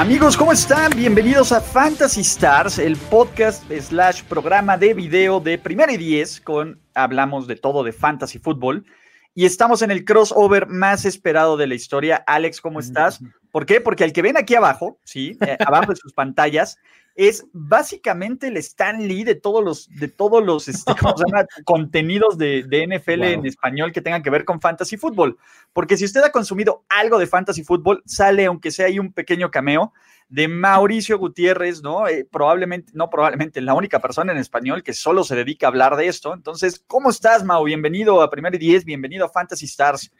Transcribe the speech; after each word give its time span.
Amigos, 0.00 0.34
¿cómo 0.34 0.50
están? 0.50 0.92
Bienvenidos 0.96 1.52
a 1.52 1.60
Fantasy 1.60 2.22
Stars, 2.22 2.78
el 2.78 2.96
podcast 2.96 3.70
slash 3.70 4.22
programa 4.22 4.78
de 4.78 4.94
video 4.94 5.40
de 5.40 5.58
Primera 5.58 5.92
y 5.92 5.98
Diez, 5.98 6.40
con 6.40 6.80
hablamos 6.94 7.46
de 7.46 7.56
todo 7.56 7.84
de 7.84 7.92
fantasy 7.92 8.38
fútbol. 8.38 8.86
Y 9.34 9.44
estamos 9.44 9.82
en 9.82 9.90
el 9.90 10.06
crossover 10.06 10.68
más 10.68 11.04
esperado 11.04 11.58
de 11.58 11.66
la 11.66 11.74
historia. 11.74 12.24
Alex, 12.26 12.62
¿cómo 12.62 12.80
estás? 12.80 13.20
¿Por 13.52 13.66
qué? 13.66 13.82
Porque 13.82 14.04
el 14.04 14.14
que 14.14 14.22
ven 14.22 14.38
aquí 14.38 14.54
abajo, 14.54 14.98
sí, 15.04 15.36
eh, 15.46 15.58
abajo 15.66 15.92
de 15.92 15.96
sus 15.96 16.14
pantallas, 16.14 16.78
es 17.14 17.46
básicamente 17.52 18.48
el 18.48 18.56
Stan 18.58 19.06
Lee 19.06 19.24
de 19.24 19.34
todos 19.34 19.62
los, 19.64 19.88
de 19.88 20.08
todos 20.08 20.44
los 20.44 20.68
este, 20.68 20.92
contenidos 21.64 22.38
de, 22.38 22.64
NFL 22.86 23.24
en 23.24 23.46
español 23.46 23.92
que 23.92 24.00
tengan 24.00 24.22
que 24.22 24.30
ver 24.30 24.44
con 24.44 24.60
fantasy 24.60 24.96
fútbol. 24.96 25.38
Porque 25.72 25.96
si 25.96 26.04
usted 26.04 26.22
ha 26.22 26.32
consumido 26.32 26.84
algo 26.88 27.18
de 27.18 27.26
fantasy 27.26 27.64
fútbol, 27.64 28.02
sale, 28.06 28.46
aunque 28.46 28.70
sea 28.70 28.86
ahí 28.86 28.98
un 28.98 29.12
pequeño 29.12 29.50
cameo, 29.50 29.92
de 30.28 30.46
Mauricio 30.46 31.18
Gutiérrez, 31.18 31.82
¿no? 31.82 32.06
Eh, 32.06 32.24
probablemente, 32.30 32.92
no 32.94 33.10
probablemente, 33.10 33.60
la 33.60 33.74
única 33.74 33.98
persona 33.98 34.30
en 34.30 34.38
español 34.38 34.84
que 34.84 34.92
solo 34.92 35.24
se 35.24 35.34
dedica 35.34 35.66
a 35.66 35.70
hablar 35.70 35.96
de 35.96 36.06
esto. 36.06 36.32
Entonces, 36.32 36.84
¿cómo 36.86 37.10
estás, 37.10 37.42
Mau? 37.42 37.64
Bienvenido 37.64 38.22
a 38.22 38.30
Primer 38.30 38.54
y 38.54 38.58
Diez, 38.58 38.84
bienvenido 38.84 39.26
a 39.26 39.28
Fantasy 39.28 39.66
Stars. 39.66 40.12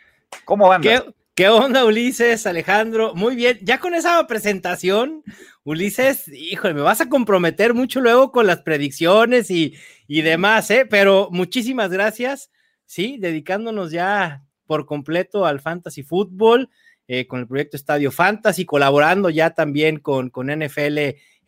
¿Cómo 0.45 0.69
van? 0.69 0.83
¿Qué, 0.83 1.01
onda, 1.49 1.85
Ulises, 1.85 2.47
Alejandro? 2.47 3.15
Muy 3.15 3.37
bien, 3.37 3.59
ya 3.63 3.79
con 3.79 3.95
esa 3.95 4.27
presentación, 4.27 5.23
Ulises, 5.65 6.29
híjole, 6.29 6.75
me 6.75 6.81
vas 6.81 7.01
a 7.01 7.09
comprometer 7.09 7.73
mucho 7.75 8.01
luego 8.01 8.33
con 8.33 8.47
las 8.47 8.63
predicciones 8.63 9.51
y, 9.51 9.75
y 10.07 10.23
demás, 10.23 10.71
¿eh? 10.71 10.87
Pero 10.89 11.29
muchísimas 11.31 11.91
gracias, 11.91 12.51
sí, 12.85 13.17
dedicándonos 13.19 13.91
ya 13.91 14.45
por 14.67 14.87
completo 14.87 15.47
al 15.47 15.61
fantasy 15.61 16.03
fútbol. 16.03 16.69
Eh, 17.13 17.27
con 17.27 17.41
el 17.41 17.49
proyecto 17.49 17.77
Estadio 17.77 18.13
Fantasy, 18.13 18.65
colaborando 18.65 19.31
ya 19.31 19.51
también 19.51 19.99
con, 19.99 20.31
con 20.31 20.47
NFL 20.47 20.99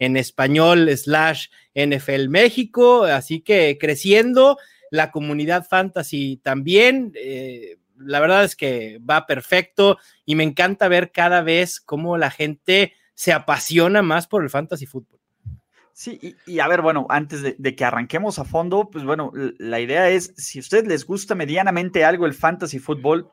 en 0.01 0.17
español 0.17 0.91
slash 0.97 1.51
NFL 1.77 2.29
México, 2.31 3.05
así 3.05 3.43
que 3.43 3.79
creciendo 3.79 4.59
la 4.91 5.13
comunidad 5.13 5.65
fantasy 5.65 6.41
también. 6.43 7.13
Eh, 7.15 7.77
la 8.05 8.21
verdad 8.21 8.45
es 8.45 8.57
que 8.57 8.99
va 8.99 9.27
perfecto 9.27 9.99
y 10.25 10.35
me 10.35 10.45
encanta 10.45 10.89
ver 10.89 11.13
cada 11.13 11.43
vez 11.43 11.81
cómo 11.81 12.17
la 12.17 12.31
gente 12.31 12.95
se 13.15 13.33
apasiona 13.33 14.03
más 14.03 14.27
por 14.27 14.43
el 14.43 14.51
fantasy 14.51 14.87
fútbol. 14.87 15.21
Sí, 15.95 16.37
y, 16.47 16.59
a 16.59 16.69
ver, 16.69 16.81
bueno, 16.81 17.07
antes 17.11 17.43
de, 17.43 17.55
de, 17.59 17.77
que 17.77 17.85
arranquemos 17.85 18.39
a 18.39 18.45
fondo, 18.45 18.89
pues 18.91 19.05
bueno, 19.05 19.31
la 19.59 19.79
idea 19.79 20.09
es, 20.09 20.33
si 20.37 20.59
a 20.59 20.61
ustedes 20.61 20.87
les 20.87 21.05
gusta 21.07 21.35
medianamente 21.35 22.05
algo 22.05 22.25
el 22.25 22.33
fantasy 22.33 22.79
fútbol, 22.79 23.31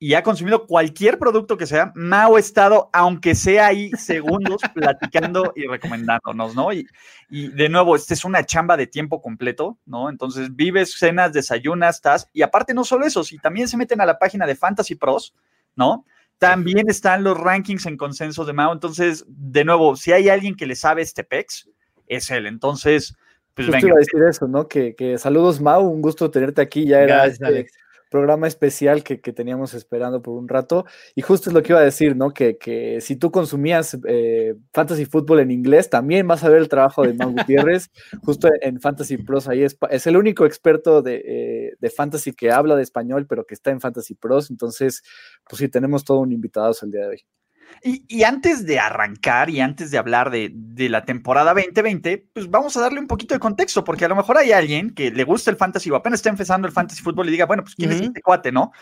y 0.00 0.14
ha 0.14 0.22
consumido 0.22 0.66
cualquier 0.66 1.18
producto 1.18 1.56
que 1.56 1.66
sea, 1.66 1.92
Mao 1.96 2.36
ha 2.36 2.40
estado, 2.40 2.88
aunque 2.92 3.34
sea 3.34 3.66
ahí 3.66 3.90
segundos, 3.92 4.60
platicando 4.74 5.52
y 5.56 5.66
recomendándonos, 5.66 6.54
¿no? 6.54 6.72
Y, 6.72 6.86
y, 7.28 7.48
de 7.48 7.68
nuevo, 7.68 7.96
esta 7.96 8.14
es 8.14 8.24
una 8.24 8.44
chamba 8.46 8.76
de 8.76 8.86
tiempo 8.86 9.20
completo, 9.20 9.76
¿no? 9.86 10.08
Entonces 10.08 10.54
vives, 10.54 10.92
cenas, 10.96 11.32
desayunas, 11.32 11.96
estás, 11.96 12.30
y 12.32 12.42
aparte 12.42 12.74
no 12.74 12.84
solo 12.84 13.06
eso, 13.06 13.24
si 13.24 13.38
también 13.38 13.66
se 13.66 13.76
meten 13.76 14.00
a 14.00 14.06
la 14.06 14.18
página 14.18 14.46
de 14.46 14.54
Fantasy 14.54 14.94
Pros, 14.94 15.34
¿no? 15.74 16.04
También 16.38 16.88
están 16.88 17.24
los 17.24 17.36
rankings 17.36 17.86
en 17.86 17.96
consenso 17.96 18.44
de 18.44 18.52
Mao. 18.52 18.72
Entonces, 18.72 19.24
de 19.26 19.64
nuevo, 19.64 19.96
si 19.96 20.12
hay 20.12 20.28
alguien 20.28 20.54
que 20.54 20.66
le 20.66 20.76
sabe 20.76 21.02
este 21.02 21.24
PEX, 21.24 21.68
es 22.06 22.30
él. 22.30 22.46
Entonces, 22.46 23.16
pues 23.54 23.66
venga. 23.66 23.88
iba 23.88 23.96
a 23.96 23.98
decir 23.98 24.22
eso, 24.22 24.46
¿no? 24.46 24.68
Que, 24.68 24.94
que, 24.94 25.18
saludos, 25.18 25.60
Mau, 25.60 25.82
un 25.82 26.00
gusto 26.00 26.30
tenerte 26.30 26.62
aquí. 26.62 26.86
Ya 26.86 27.00
era 27.00 27.16
Gracias, 27.16 27.32
este, 27.32 27.46
Alex 27.46 27.72
programa 28.10 28.46
especial 28.46 29.02
que, 29.04 29.18
teníamos 29.18 29.74
esperando 29.74 30.22
por 30.22 30.38
un 30.38 30.48
rato. 30.48 30.86
Y 31.14 31.22
justo 31.22 31.50
es 31.50 31.54
lo 31.54 31.62
que 31.62 31.72
iba 31.72 31.80
a 31.80 31.84
decir, 31.84 32.16
¿no? 32.16 32.30
Que, 32.30 32.98
si 33.00 33.16
tú 33.16 33.30
consumías 33.30 33.98
eh, 34.06 34.54
Fantasy 34.72 35.04
Football 35.04 35.40
en 35.40 35.50
inglés, 35.50 35.90
también 35.90 36.26
vas 36.26 36.44
a 36.44 36.48
ver 36.48 36.58
el 36.58 36.68
trabajo 36.68 37.02
de 37.02 37.14
Mau 37.14 37.32
Gutiérrez, 37.32 37.90
justo 38.24 38.48
en 38.60 38.80
Fantasy 38.80 39.18
Pros. 39.18 39.48
Ahí 39.48 39.62
es, 39.62 39.76
es 39.90 40.06
el 40.06 40.16
único 40.16 40.46
experto 40.46 41.02
de, 41.02 41.22
eh, 41.24 41.76
de, 41.78 41.90
Fantasy 41.90 42.32
que 42.32 42.50
habla 42.50 42.76
de 42.76 42.82
español, 42.82 43.26
pero 43.26 43.44
que 43.44 43.54
está 43.54 43.70
en 43.70 43.80
Fantasy 43.80 44.14
Pros. 44.14 44.50
Entonces, 44.50 45.02
pues 45.48 45.60
sí, 45.60 45.68
tenemos 45.68 46.04
todo 46.04 46.18
un 46.20 46.32
invitado 46.32 46.68
el 46.82 46.90
día 46.90 47.02
de 47.02 47.08
hoy. 47.08 47.37
Y, 47.82 48.22
antes 48.22 48.66
de 48.66 48.78
arrancar 48.78 49.50
y 49.50 49.60
antes 49.60 49.90
de 49.90 49.98
hablar 49.98 50.30
de, 50.30 50.52
la 50.88 51.04
temporada 51.04 51.54
2020, 51.54 52.28
pues 52.32 52.50
vamos 52.50 52.76
a 52.76 52.80
darle 52.80 53.00
un 53.00 53.06
poquito 53.06 53.34
de 53.34 53.40
contexto, 53.40 53.84
porque 53.84 54.04
a 54.04 54.08
lo 54.08 54.16
mejor 54.16 54.38
hay 54.38 54.52
alguien 54.52 54.90
que 54.90 55.10
le 55.10 55.24
gusta 55.24 55.50
el 55.50 55.56
fantasy 55.56 55.90
o 55.90 55.96
apenas 55.96 56.18
está 56.18 56.30
empezando 56.30 56.66
el 56.66 56.72
fantasy 56.72 57.02
fútbol 57.02 57.28
y 57.28 57.32
diga, 57.32 57.46
bueno, 57.46 57.62
pues 57.62 57.74
quién 57.74 57.92
es 57.92 58.00
este 58.00 58.22
cuate, 58.22 58.52
¿no? 58.52 58.72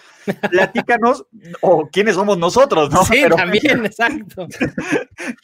Platícanos, 0.50 1.26
o 1.60 1.88
quiénes 1.90 2.14
somos 2.14 2.38
nosotros, 2.38 2.90
¿no? 2.90 3.04
Sí, 3.06 3.24
también, 3.34 3.84
exacto. 3.86 4.46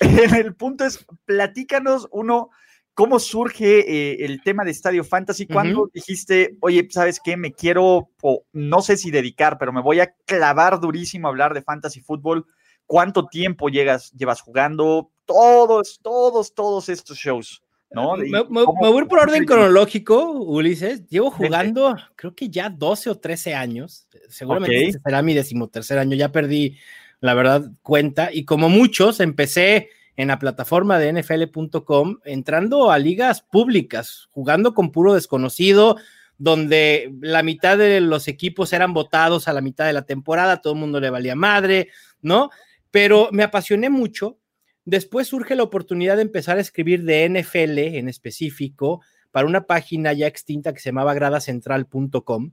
el 0.01 0.55
punto 0.55 0.85
es, 0.85 1.05
platícanos 1.25 2.09
uno. 2.11 2.51
¿Cómo 2.95 3.19
surge 3.19 3.91
eh, 3.91 4.27
el 4.27 4.43
tema 4.43 4.65
de 4.65 4.71
Estadio 4.71 5.03
Fantasy? 5.03 5.47
¿Cuándo 5.47 5.89
dijiste, 5.95 6.59
oye, 6.61 6.87
¿sabes 6.91 7.21
qué? 7.25 7.39
Me 7.39 7.53
quiero, 7.53 8.11
o 8.21 8.45
no 8.53 8.83
sé 8.83 8.99
si 8.99 9.11
dedicar, 9.11 9.57
pero 9.57 9.73
me 9.73 9.81
voy 9.81 10.01
a 10.01 10.13
clavar 10.27 10.79
durísimo 10.79 11.27
a 11.27 11.31
hablar 11.31 11.55
de 11.55 11.63
Fantasy 11.63 12.03
Fútbol? 12.03 12.45
Cuánto 12.87 13.27
tiempo 13.27 13.69
llegas, 13.69 14.13
llevas 14.13 14.41
jugando, 14.41 15.11
todos, 15.25 16.01
todos, 16.03 16.55
todos 16.55 16.89
estos 16.89 17.17
shows. 17.19 17.63
¿no? 17.95 18.17
Me, 18.17 18.43
voy 18.43 19.05
por 19.07 19.19
orden 19.19 19.45
cronológico, 19.45 20.33
Ulises. 20.33 21.07
Llevo 21.09 21.31
jugando, 21.31 21.97
creo 22.17 22.35
que 22.35 22.49
ya 22.49 22.71
12 22.71 23.11
o 23.11 23.19
13 23.19 23.55
años. 23.55 24.07
Seguramente 24.29 24.87
este 24.87 25.01
será 25.01 25.23
mi 25.23 25.35
decimotercer 25.35 25.99
año. 25.99 26.17
Ya 26.17 26.33
perdí, 26.33 26.79
la 27.21 27.35
verdad, 27.35 27.71
cuenta. 27.83 28.31
Y 28.33 28.45
como 28.45 28.69
muchos, 28.69 29.21
empecé 29.21 29.91
en 30.17 30.29
la 30.29 30.39
plataforma 30.39 30.99
de 30.99 31.13
NFL.com, 31.13 32.19
entrando 32.25 32.91
a 32.91 32.99
ligas 32.99 33.43
públicas, 33.43 34.29
jugando 34.31 34.75
con 34.75 34.93
puro 34.93 35.15
desconocido, 35.15 35.97
donde 36.39 37.13
la 37.21 37.43
mitad 37.43 37.79
de 37.79 38.01
los 38.01 38.29
equipos 38.29 38.73
eran 38.73 38.93
votados 38.93 39.49
a 39.49 39.53
la 39.53 39.61
mitad 39.61 39.87
de 39.87 39.93
la 39.93 40.03
temporada, 40.03 40.61
todo 40.61 40.75
el 40.75 40.81
mundo 40.81 41.01
le 41.01 41.11
valía 41.11 41.35
madre, 41.35 41.89
¿no? 42.21 42.51
Pero 42.93 43.31
me 43.33 43.43
apasioné 43.43 43.91
mucho. 43.91 44.39
Después 44.85 45.27
surge 45.27 45.57
la 45.57 45.65
oportunidad 45.65 46.17
de 46.17 46.23
empezar 46.23 46.59
a 46.59 46.61
escribir 46.61 47.03
de 47.03 47.29
NFL 47.29 47.79
en 47.79 48.09
específico 48.09 49.01
para 49.33 49.47
una 49.47 49.67
página 49.67 50.13
ya 50.13 50.29
extinta 50.29 50.73
que 50.73 50.81
se 50.81 50.91
llamaba 50.91 51.15
gradacentral.com. 51.15 52.53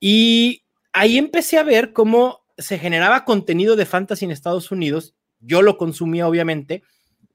Y 0.00 0.64
ahí 0.92 1.16
empecé 1.16 1.56
a 1.56 1.62
ver 1.62 1.92
cómo 1.92 2.44
se 2.58 2.78
generaba 2.78 3.24
contenido 3.24 3.76
de 3.76 3.86
fantasy 3.86 4.24
en 4.24 4.32
Estados 4.32 4.70
Unidos. 4.70 5.14
Yo 5.40 5.62
lo 5.62 5.78
consumía, 5.78 6.28
obviamente, 6.28 6.82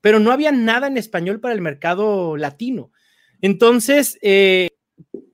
pero 0.01 0.19
no 0.19 0.31
había 0.31 0.51
nada 0.51 0.87
en 0.87 0.97
español 0.97 1.39
para 1.39 1.53
el 1.53 1.61
mercado 1.61 2.35
latino. 2.35 2.91
Entonces, 3.41 4.17
eh, 4.21 4.69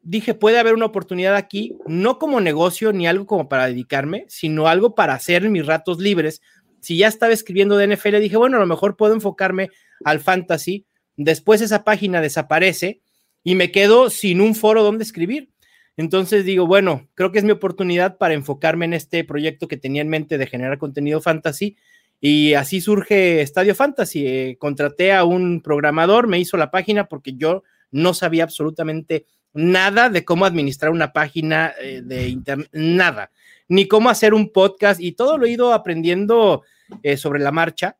dije, 0.05 0.35
puede 0.35 0.59
haber 0.59 0.75
una 0.75 0.85
oportunidad 0.85 1.35
aquí, 1.35 1.75
no 1.87 2.19
como 2.19 2.39
negocio 2.39 2.93
ni 2.93 3.07
algo 3.07 3.25
como 3.25 3.49
para 3.49 3.65
dedicarme, 3.65 4.25
sino 4.27 4.67
algo 4.67 4.93
para 4.93 5.15
hacer 5.15 5.49
mis 5.49 5.65
ratos 5.65 5.99
libres, 5.99 6.41
si 6.85 6.97
ya 6.97 7.07
estaba 7.07 7.33
escribiendo 7.33 7.77
de 7.77 7.95
NFL, 7.95 8.19
dije, 8.19 8.37
bueno, 8.37 8.57
a 8.57 8.59
lo 8.59 8.67
mejor 8.67 8.95
puedo 8.95 9.15
enfocarme 9.15 9.71
al 10.03 10.19
fantasy. 10.19 10.85
Después 11.17 11.61
esa 11.61 11.83
página 11.83 12.21
desaparece 12.21 13.01
y 13.43 13.55
me 13.55 13.71
quedo 13.71 14.11
sin 14.11 14.39
un 14.39 14.53
foro 14.53 14.83
donde 14.83 15.03
escribir. 15.03 15.49
Entonces 15.97 16.45
digo, 16.45 16.67
bueno, 16.67 17.07
creo 17.15 17.31
que 17.31 17.39
es 17.39 17.43
mi 17.43 17.51
oportunidad 17.51 18.19
para 18.19 18.35
enfocarme 18.35 18.85
en 18.85 18.93
este 18.93 19.23
proyecto 19.23 19.67
que 19.67 19.77
tenía 19.77 20.03
en 20.03 20.09
mente 20.09 20.37
de 20.37 20.45
generar 20.45 20.77
contenido 20.77 21.21
fantasy. 21.21 21.75
Y 22.21 22.53
así 22.53 22.81
surge 22.81 23.41
Estadio 23.41 23.73
Fantasy. 23.73 24.27
Eh, 24.27 24.57
contraté 24.59 25.11
a 25.11 25.23
un 25.23 25.61
programador, 25.61 26.27
me 26.27 26.39
hizo 26.39 26.55
la 26.55 26.69
página 26.69 27.07
porque 27.07 27.33
yo 27.33 27.63
no 27.89 28.13
sabía 28.13 28.43
absolutamente 28.43 29.25
nada 29.53 30.09
de 30.09 30.23
cómo 30.23 30.45
administrar 30.45 30.91
una 30.91 31.13
página 31.13 31.73
eh, 31.81 32.01
de 32.03 32.27
internet, 32.27 32.69
nada, 32.73 33.31
ni 33.69 33.87
cómo 33.87 34.09
hacer 34.09 34.35
un 34.35 34.51
podcast 34.51 35.01
y 35.01 35.13
todo 35.13 35.37
lo 35.37 35.45
he 35.45 35.51
ido 35.51 35.73
aprendiendo 35.73 36.63
eh, 37.03 37.17
sobre 37.17 37.39
la 37.39 37.51
marcha, 37.51 37.97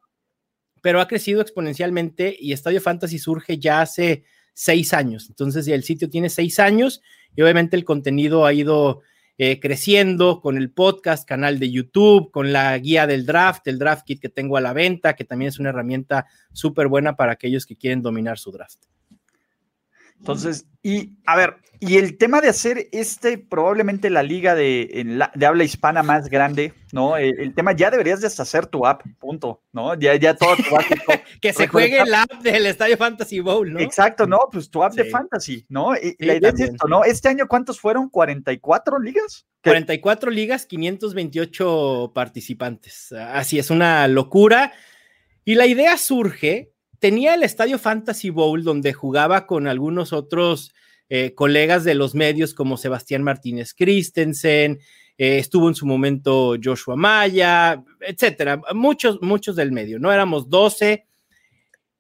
pero 0.82 1.02
ha 1.02 1.08
crecido 1.08 1.42
exponencialmente 1.42 2.36
y 2.40 2.54
Estadio 2.54 2.82
Fantasy 2.82 3.20
surge 3.20 3.58
ya 3.58 3.82
hace 3.82 4.24
seis 4.54 4.94
años. 4.94 5.28
Entonces, 5.30 5.68
el 5.68 5.84
sitio 5.84 6.10
tiene 6.10 6.30
seis 6.30 6.60
años 6.60 7.02
y 7.36 7.42
obviamente 7.42 7.76
el 7.76 7.84
contenido 7.84 8.46
ha 8.46 8.54
ido 8.54 9.02
eh, 9.38 9.60
creciendo 9.60 10.40
con 10.40 10.58
el 10.58 10.72
podcast, 10.72 11.28
canal 11.28 11.60
de 11.60 11.70
YouTube, 11.70 12.32
con 12.32 12.54
la 12.54 12.78
guía 12.78 13.06
del 13.06 13.26
draft, 13.26 13.68
el 13.68 13.78
draft 13.78 14.06
kit 14.06 14.22
que 14.22 14.30
tengo 14.30 14.56
a 14.56 14.62
la 14.62 14.72
venta, 14.72 15.14
que 15.14 15.26
también 15.26 15.50
es 15.50 15.60
una 15.60 15.70
herramienta 15.70 16.28
súper 16.54 16.88
buena 16.88 17.18
para 17.18 17.34
aquellos 17.34 17.66
que 17.66 17.76
quieren 17.76 18.02
dominar 18.02 18.38
su 18.38 18.52
draft. 18.52 18.84
Entonces, 20.20 20.68
y 20.82 21.18
a 21.26 21.36
ver, 21.36 21.58
y 21.80 21.98
el 21.98 22.18
tema 22.18 22.42
de 22.42 22.50
hacer 22.50 22.88
este, 22.92 23.38
probablemente 23.38 24.10
la 24.10 24.24
liga 24.24 24.56
de, 24.56 25.06
de 25.34 25.46
habla 25.46 25.64
hispana 25.64 26.04
más 26.04 26.30
grande, 26.30 26.74
¿no? 26.92 27.18
El, 27.18 27.54
tema 27.54 27.74
ya 27.74 27.92
deberías 27.92 28.22
de 28.22 28.28
hacer 28.28 28.68
tu 28.68 28.86
app, 28.86 29.02
punto, 29.20 29.62
¿no? 29.72 29.94
Ya, 29.96 30.16
ya 30.16 30.36
todo 30.36 30.56
tu 30.56 30.76
app. 30.76 30.86
que 31.42 31.54
se 31.54 31.68
juegue 31.68 32.00
el 32.00 32.14
app 32.14 32.32
del 32.42 32.66
Estadio 32.66 32.98
Fantasy 32.98 33.40
Bowl, 33.40 33.72
¿no? 33.72 33.80
Exacto, 33.80 34.26
¿no? 34.26 34.40
Pues 34.52 34.70
tu 34.70 34.84
app 34.84 34.94
de 34.94 35.06
fantasy, 35.06 35.66
¿no? 35.70 35.96
Y 35.96 36.16
la 36.20 36.36
idea 36.36 36.52
es 36.52 36.60
esto, 36.60 36.88
¿no? 36.88 37.04
Este 37.04 37.30
año, 37.30 37.48
¿cuántos 37.48 37.80
fueron? 37.80 38.10
¿44 38.10 39.02
ligas? 39.02 39.46
44 39.64 40.32
ligas, 40.32 40.66
528 40.66 42.12
participantes. 42.14 43.12
Así 43.12 43.60
es, 43.60 43.70
una 43.70 44.08
locura. 44.08 44.72
Y 45.44 45.56
la 45.56 45.68
idea 45.68 45.98
surge 45.98 46.75
tenía 47.06 47.36
el 47.36 47.44
Estadio 47.44 47.78
Fantasy 47.78 48.32
Bowl 48.32 48.64
donde 48.64 48.92
jugaba 48.92 49.46
con 49.46 49.68
algunos 49.68 50.12
otros 50.12 50.74
eh, 51.08 51.36
colegas 51.36 51.84
de 51.84 51.94
los 51.94 52.16
medios 52.16 52.56
como 52.56 52.78
Sebastián 52.78 53.22
Martínez 53.22 53.76
Christensen, 53.76 54.80
eh, 55.16 55.38
estuvo 55.38 55.70
en 55.70 55.76
su 55.76 55.86
momento 55.86 56.56
Joshua 56.60 56.96
Maya, 56.96 57.84
etcétera, 58.00 58.60
muchos, 58.74 59.20
muchos 59.22 59.56
del 59.56 59.72
medio, 59.72 60.00
¿no? 60.00 60.12
Éramos 60.12 60.50
12 60.50 61.06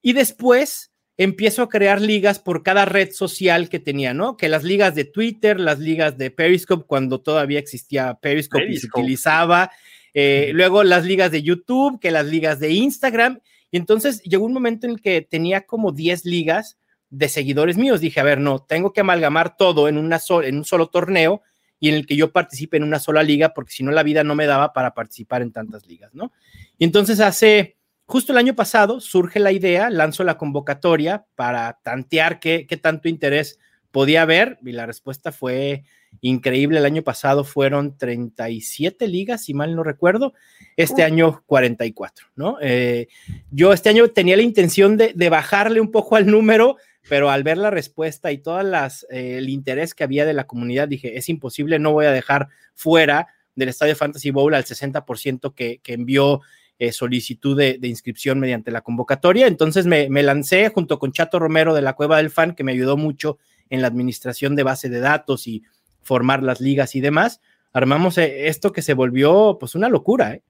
y 0.01 0.13
después 0.13 0.91
empiezo 1.17 1.61
a 1.61 1.69
crear 1.69 2.01
ligas 2.01 2.39
por 2.39 2.63
cada 2.63 2.85
red 2.85 3.11
social 3.11 3.69
que 3.69 3.77
tenía, 3.77 4.15
¿no? 4.15 4.37
Que 4.37 4.49
las 4.49 4.63
ligas 4.63 4.95
de 4.95 5.05
Twitter, 5.05 5.59
las 5.59 5.77
ligas 5.77 6.17
de 6.17 6.31
Periscope, 6.31 6.87
cuando 6.87 7.21
todavía 7.21 7.59
existía 7.59 8.15
Periscope, 8.15 8.71
y 8.71 8.77
se 8.77 8.87
utilizaba, 8.87 9.69
eh, 10.15 10.49
luego 10.55 10.83
las 10.83 11.05
ligas 11.05 11.29
de 11.29 11.43
YouTube, 11.43 11.99
que 11.99 12.09
las 12.09 12.25
ligas 12.25 12.59
de 12.59 12.71
Instagram, 12.71 13.39
y 13.75 13.77
entonces 13.77 14.21
llegó 14.21 14.45
un 14.45 14.53
momento 14.53 14.87
en 14.87 14.93
el 14.93 15.01
que 15.01 15.21
tenía 15.21 15.65
como 15.65 15.91
10 15.91 16.23
ligas 16.23 16.77
de 17.09 17.27
seguidores 17.27 17.75
míos. 17.75 17.99
Dije, 17.99 18.21
a 18.21 18.23
ver, 18.23 18.39
no, 18.39 18.59
tengo 18.59 18.93
que 18.93 19.01
amalgamar 19.01 19.57
todo 19.57 19.89
en, 19.89 19.97
una 19.97 20.17
en 20.45 20.57
un 20.59 20.63
solo 20.63 20.87
torneo 20.87 21.41
y 21.77 21.89
en 21.89 21.95
el 21.95 22.05
que 22.05 22.15
yo 22.15 22.31
participe 22.31 22.77
en 22.77 22.83
una 22.83 23.01
sola 23.01 23.21
liga, 23.21 23.53
porque 23.53 23.73
si 23.73 23.83
no 23.83 23.91
la 23.91 24.03
vida 24.03 24.23
no 24.23 24.33
me 24.33 24.45
daba 24.45 24.71
para 24.71 24.93
participar 24.93 25.41
en 25.41 25.51
tantas 25.51 25.87
ligas, 25.87 26.13
¿no? 26.13 26.31
Y 26.77 26.85
entonces 26.85 27.19
hace, 27.19 27.75
justo 28.05 28.31
el 28.31 28.37
año 28.37 28.55
pasado, 28.55 29.01
surge 29.01 29.41
la 29.41 29.51
idea, 29.51 29.89
lanzo 29.89 30.23
la 30.23 30.37
convocatoria 30.37 31.25
para 31.35 31.77
tantear 31.83 32.39
qué, 32.39 32.67
qué 32.67 32.77
tanto 32.77 33.09
interés 33.09 33.59
podía 33.91 34.21
haber 34.21 34.57
y 34.63 34.71
la 34.71 34.85
respuesta 34.85 35.33
fue 35.33 35.83
increíble. 36.21 36.79
El 36.79 36.85
año 36.85 37.03
pasado 37.03 37.43
fueron 37.43 37.97
37 37.97 39.07
ligas, 39.07 39.45
si 39.45 39.53
mal 39.53 39.75
no 39.75 39.83
recuerdo. 39.83 40.33
Este 40.75 41.03
año 41.03 41.43
44, 41.45 42.27
¿no? 42.35 42.57
Eh, 42.61 43.07
yo 43.51 43.73
este 43.73 43.89
año 43.89 44.07
tenía 44.09 44.35
la 44.35 44.43
intención 44.43 44.97
de, 44.97 45.29
bajarle 45.29 45.79
un 45.79 45.91
poco 45.91 46.15
al 46.15 46.27
número, 46.27 46.77
pero 47.07 47.29
al 47.29 47.43
ver 47.43 47.57
la 47.57 47.71
respuesta 47.71 48.31
y 48.31 48.39
todo 48.39 48.59
eh, 48.61 49.37
el 49.37 49.49
interés 49.49 49.93
que 49.93 50.03
había 50.03 50.25
de 50.25 50.33
la 50.33 50.47
comunidad, 50.47 50.87
dije, 50.87 51.17
es 51.17 51.29
imposible, 51.29 51.79
no 51.79 51.93
voy 51.93 52.05
a 52.05 52.11
dejar 52.11 52.49
fuera 52.73 53.27
del 53.55 53.69
Estadio 53.69 53.95
Fantasy 53.95 54.31
Bowl 54.31 54.53
al 54.53 54.65
60% 54.65 55.53
que, 55.53 55.79
que 55.81 55.93
envió 55.93 56.41
eh, 56.77 56.91
solicitud 56.91 57.57
de, 57.57 57.79
inscripción 57.83 58.37
mediante 58.37 58.69
la 58.69 58.81
convocatoria. 58.81 59.47
Entonces 59.47 59.85
me, 59.85 60.09
me, 60.09 60.23
lancé 60.23 60.67
junto 60.67 60.99
con 60.99 61.13
Chato 61.13 61.39
Romero 61.39 61.73
de 61.73 61.81
la 61.81 61.93
Cueva 61.93 62.17
del 62.17 62.29
Fan, 62.29 62.53
que 62.53 62.65
me 62.65 62.73
ayudó 62.73 62.97
mucho 62.97 63.37
en 63.69 63.81
la 63.81 63.87
administración 63.87 64.57
de 64.57 64.63
base 64.63 64.89
de 64.89 64.99
datos 64.99 65.47
y 65.47 65.63
formar 66.05 66.43
las 66.43 66.61
ligas 66.61 66.95
y 66.95 67.01
demás, 67.01 67.41
armamos 67.73 68.17
eh, 68.17 68.47
esto 68.47 68.71
que 68.71 68.83
se 68.83 68.93
volvió 68.93 69.57
pues 69.59 69.75
una 69.75 69.89
locura, 69.89 70.35
¿eh? 70.35 70.43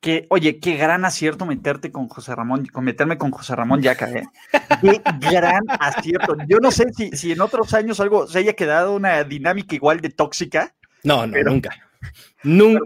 Que, 0.00 0.26
oye, 0.30 0.58
qué 0.58 0.76
gran 0.76 1.04
acierto 1.04 1.46
meterte 1.46 1.92
con 1.92 2.08
José 2.08 2.34
Ramón, 2.34 2.66
con 2.66 2.84
meterme 2.84 3.16
con 3.16 3.30
José 3.30 3.54
Ramón 3.54 3.80
Yaca, 3.80 4.10
¿eh? 4.10 4.24
Qué 4.80 5.00
gran 5.30 5.62
acierto. 5.68 6.36
Yo 6.48 6.58
no 6.58 6.72
sé 6.72 6.92
si, 6.92 7.12
si 7.12 7.32
en 7.32 7.40
otros 7.40 7.72
años 7.72 8.00
algo 8.00 8.26
se 8.26 8.40
haya 8.40 8.54
quedado 8.54 8.94
una 8.94 9.22
dinámica 9.22 9.74
igual 9.74 10.00
de 10.00 10.10
tóxica. 10.10 10.74
No, 11.04 11.26
no, 11.26 11.40
nunca. 11.44 11.70
Nunca. 12.42 12.82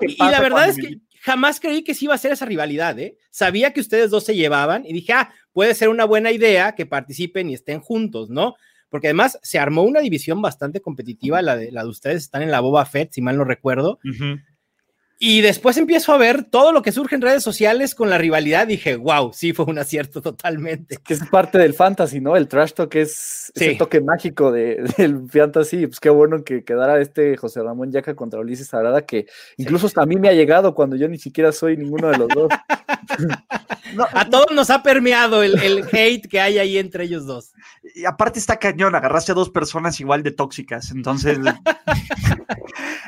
y 0.00 0.18
la 0.18 0.40
verdad 0.40 0.68
es 0.68 0.76
que 0.76 0.98
jamás 1.22 1.60
creí 1.60 1.82
que 1.82 1.94
sí 1.94 2.04
iba 2.04 2.14
a 2.14 2.18
ser 2.18 2.32
esa 2.32 2.44
rivalidad, 2.44 2.98
¿eh? 2.98 3.16
Sabía 3.30 3.72
que 3.72 3.80
ustedes 3.80 4.10
dos 4.10 4.24
se 4.24 4.36
llevaban 4.36 4.84
y 4.84 4.92
dije, 4.92 5.14
ah, 5.14 5.32
puede 5.52 5.74
ser 5.74 5.88
una 5.88 6.04
buena 6.04 6.30
idea 6.30 6.74
que 6.74 6.84
participen 6.84 7.48
y 7.48 7.54
estén 7.54 7.80
juntos, 7.80 8.28
¿no? 8.28 8.54
Porque 8.92 9.06
además 9.06 9.38
se 9.42 9.58
armó 9.58 9.84
una 9.84 10.00
división 10.00 10.42
bastante 10.42 10.82
competitiva, 10.82 11.40
la 11.40 11.56
de, 11.56 11.72
la 11.72 11.82
de 11.82 11.88
ustedes 11.88 12.24
están 12.24 12.42
en 12.42 12.50
la 12.50 12.60
Boba 12.60 12.84
Fett, 12.84 13.10
si 13.10 13.22
mal 13.22 13.38
no 13.38 13.44
recuerdo. 13.44 13.98
Y 15.24 15.40
después 15.40 15.76
empiezo 15.76 16.12
a 16.12 16.16
ver 16.16 16.42
todo 16.42 16.72
lo 16.72 16.82
que 16.82 16.90
surge 16.90 17.14
en 17.14 17.22
redes 17.22 17.44
sociales 17.44 17.94
con 17.94 18.10
la 18.10 18.18
rivalidad. 18.18 18.66
Dije, 18.66 18.96
wow, 18.96 19.32
sí, 19.32 19.52
fue 19.52 19.66
un 19.66 19.78
acierto 19.78 20.20
totalmente. 20.20 20.96
Que 20.96 21.14
es 21.14 21.24
parte 21.30 21.58
del 21.58 21.74
fantasy, 21.74 22.20
¿no? 22.20 22.34
El 22.34 22.48
trash 22.48 22.72
talk 22.72 22.92
es, 22.96 23.52
el 23.54 23.78
toque 23.78 24.00
mágico 24.00 24.50
de, 24.50 24.82
del 24.98 25.30
fantasy. 25.30 25.86
Pues 25.86 26.00
qué 26.00 26.10
bueno 26.10 26.42
que 26.42 26.64
quedara 26.64 27.00
este 27.00 27.36
José 27.36 27.62
Ramón 27.62 27.92
Yaca 27.92 28.16
contra 28.16 28.40
Ulises 28.40 28.74
Arada, 28.74 29.02
que 29.06 29.26
incluso 29.58 29.86
hasta 29.86 30.02
a 30.02 30.06
mí 30.06 30.16
me 30.16 30.28
ha 30.28 30.32
llegado 30.32 30.74
cuando 30.74 30.96
yo 30.96 31.06
ni 31.06 31.18
siquiera 31.18 31.52
soy 31.52 31.76
ninguno 31.76 32.08
de 32.08 32.18
los 32.18 32.28
dos. 32.28 32.48
a 34.12 34.28
todos 34.28 34.46
nos 34.52 34.70
ha 34.70 34.82
permeado 34.82 35.42
el, 35.42 35.60
el, 35.62 35.84
hate 35.92 36.26
que 36.26 36.40
hay 36.40 36.58
ahí 36.58 36.78
entre 36.78 37.04
ellos 37.04 37.26
dos. 37.26 37.52
Y 37.94 38.04
aparte 38.04 38.38
está 38.38 38.58
cañón, 38.58 38.94
agarraste 38.94 39.32
a 39.32 39.34
dos 39.34 39.50
personas 39.50 40.00
igual 40.00 40.22
de 40.22 40.32
tóxicas. 40.32 40.90
Entonces, 40.90 41.38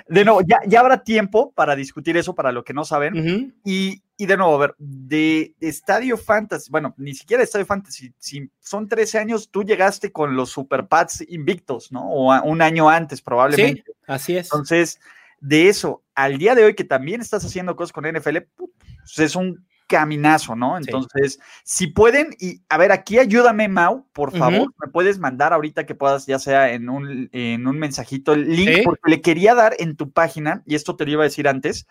de 0.09 0.25
nuevo, 0.25 0.41
ya, 0.43 0.59
ya 0.67 0.81
habrá 0.81 1.03
tiempo 1.03 1.53
para 1.53 1.77
discutir 1.77 2.04
eso 2.11 2.35
para 2.35 2.53
lo 2.53 2.65
que 2.65 2.75
no 2.75 2.85
saben. 2.85 3.55
y, 3.65 4.03
y, 4.17 4.27
de 4.27 4.37
nuevo, 4.37 4.55
a 4.55 4.59
ver, 4.59 4.75
de, 4.79 5.55
Estadio 5.61 6.17
Fantasy, 6.17 6.71
bueno, 6.71 6.95
ni 6.97 7.15
siquiera 7.15 7.43
Estadio 7.43 7.67
Fantasy, 7.67 8.13
si 8.19 8.51
son 8.61 8.89
13 8.89 9.19
años, 9.19 9.51
tú 9.51 9.65
llegaste 9.65 10.13
con 10.13 10.37
los 10.37 10.51
Super 10.51 10.87
Pats 10.87 11.25
invictos, 11.29 11.91
¿no? 11.93 12.09
O 12.09 12.43
un 12.43 12.63
año 12.63 12.89
antes 12.89 13.21
probablemente. 13.21 13.85
Sí, 13.87 13.93
así 14.07 14.37
es. 14.37 14.47
Entonces, 14.47 15.01
de 15.41 15.69
eso 15.69 16.05
al 16.15 16.39
día 16.39 16.55
de 16.55 16.65
hoy 16.65 16.75
que 16.75 16.85
también 16.85 17.21
estás 17.21 17.45
haciendo 17.45 17.77
cosas 17.77 17.93
con 17.93 18.07
NFL, 18.07 18.39
pues 18.57 19.19
es 19.19 19.37
un 19.37 19.67
caminazo, 19.87 20.57
¿no? 20.57 20.77
Entonces, 20.77 21.39
si 21.63 21.89
pueden, 21.89 22.35
y 22.39 22.63
a 22.69 22.79
ver, 22.79 22.93
aquí 22.93 23.19
ayúdame, 23.19 23.69
Mau, 23.69 24.07
por 24.13 24.37
favor, 24.37 24.73
me 24.81 24.91
puedes 24.91 25.19
mandar 25.19 25.53
ahorita 25.53 25.87
que 25.87 25.95
puedas, 25.95 26.27
ya 26.27 26.39
sea 26.39 26.73
en 26.73 26.89
un, 26.89 27.29
en 27.33 27.67
un 27.67 27.79
mensajito, 27.79 28.33
el 28.33 28.49
link, 28.49 28.85
porque 28.85 29.11
le 29.11 29.21
quería 29.21 29.55
dar 29.55 29.75
en 29.79 29.97
tu 29.97 30.11
página, 30.11 30.63
y 30.67 30.75
esto 30.75 30.97
te 30.97 31.05
lo 31.05 31.13
iba 31.13 31.23
a 31.23 31.25
decir 31.25 31.49
antes, 31.49 31.87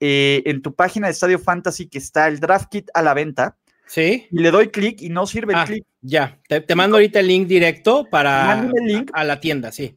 eh, 0.00 0.42
en 0.46 0.62
tu 0.62 0.74
página 0.74 1.06
de 1.06 1.12
Estadio 1.12 1.38
Fantasy 1.38 1.88
que 1.88 1.98
está 1.98 2.28
el 2.28 2.40
draft 2.40 2.68
kit 2.70 2.88
a 2.94 3.02
la 3.02 3.14
venta. 3.14 3.56
Sí. 3.86 4.26
Y 4.30 4.40
le 4.40 4.50
doy 4.50 4.68
clic 4.68 5.00
y 5.00 5.08
no 5.08 5.26
sirve 5.26 5.52
el 5.54 5.58
ah, 5.60 5.64
clic. 5.64 5.84
Ya, 6.00 6.38
te, 6.48 6.74
mando 6.74 6.96
ahorita 6.96 7.20
el 7.20 7.28
link 7.28 7.46
directo 7.46 8.04
para 8.10 8.60
el 8.60 8.72
link. 8.84 9.10
a 9.14 9.24
la 9.24 9.40
tienda, 9.40 9.72
sí 9.72 9.96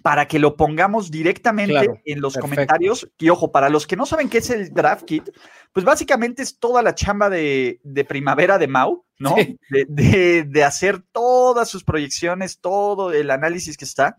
para 0.00 0.26
que 0.26 0.38
lo 0.38 0.56
pongamos 0.56 1.10
directamente 1.10 2.00
en 2.04 2.20
los 2.20 2.36
comentarios. 2.36 3.10
Y 3.18 3.28
ojo, 3.28 3.52
para 3.52 3.68
los 3.68 3.86
que 3.86 3.96
no 3.96 4.06
saben 4.06 4.28
qué 4.28 4.38
es 4.38 4.50
el 4.50 4.72
draft 4.72 5.04
kit, 5.04 5.28
pues 5.72 5.84
básicamente 5.84 6.42
es 6.42 6.58
toda 6.58 6.82
la 6.82 6.94
chamba 6.94 7.28
de, 7.28 7.80
primavera 8.08 8.58
de 8.58 8.68
Mau, 8.68 9.04
¿no? 9.18 9.34
De, 9.88 10.64
hacer 10.64 11.02
todas 11.12 11.68
sus 11.68 11.84
proyecciones, 11.84 12.60
todo 12.60 13.12
el 13.12 13.30
análisis 13.30 13.76
que 13.76 13.84
está. 13.84 14.16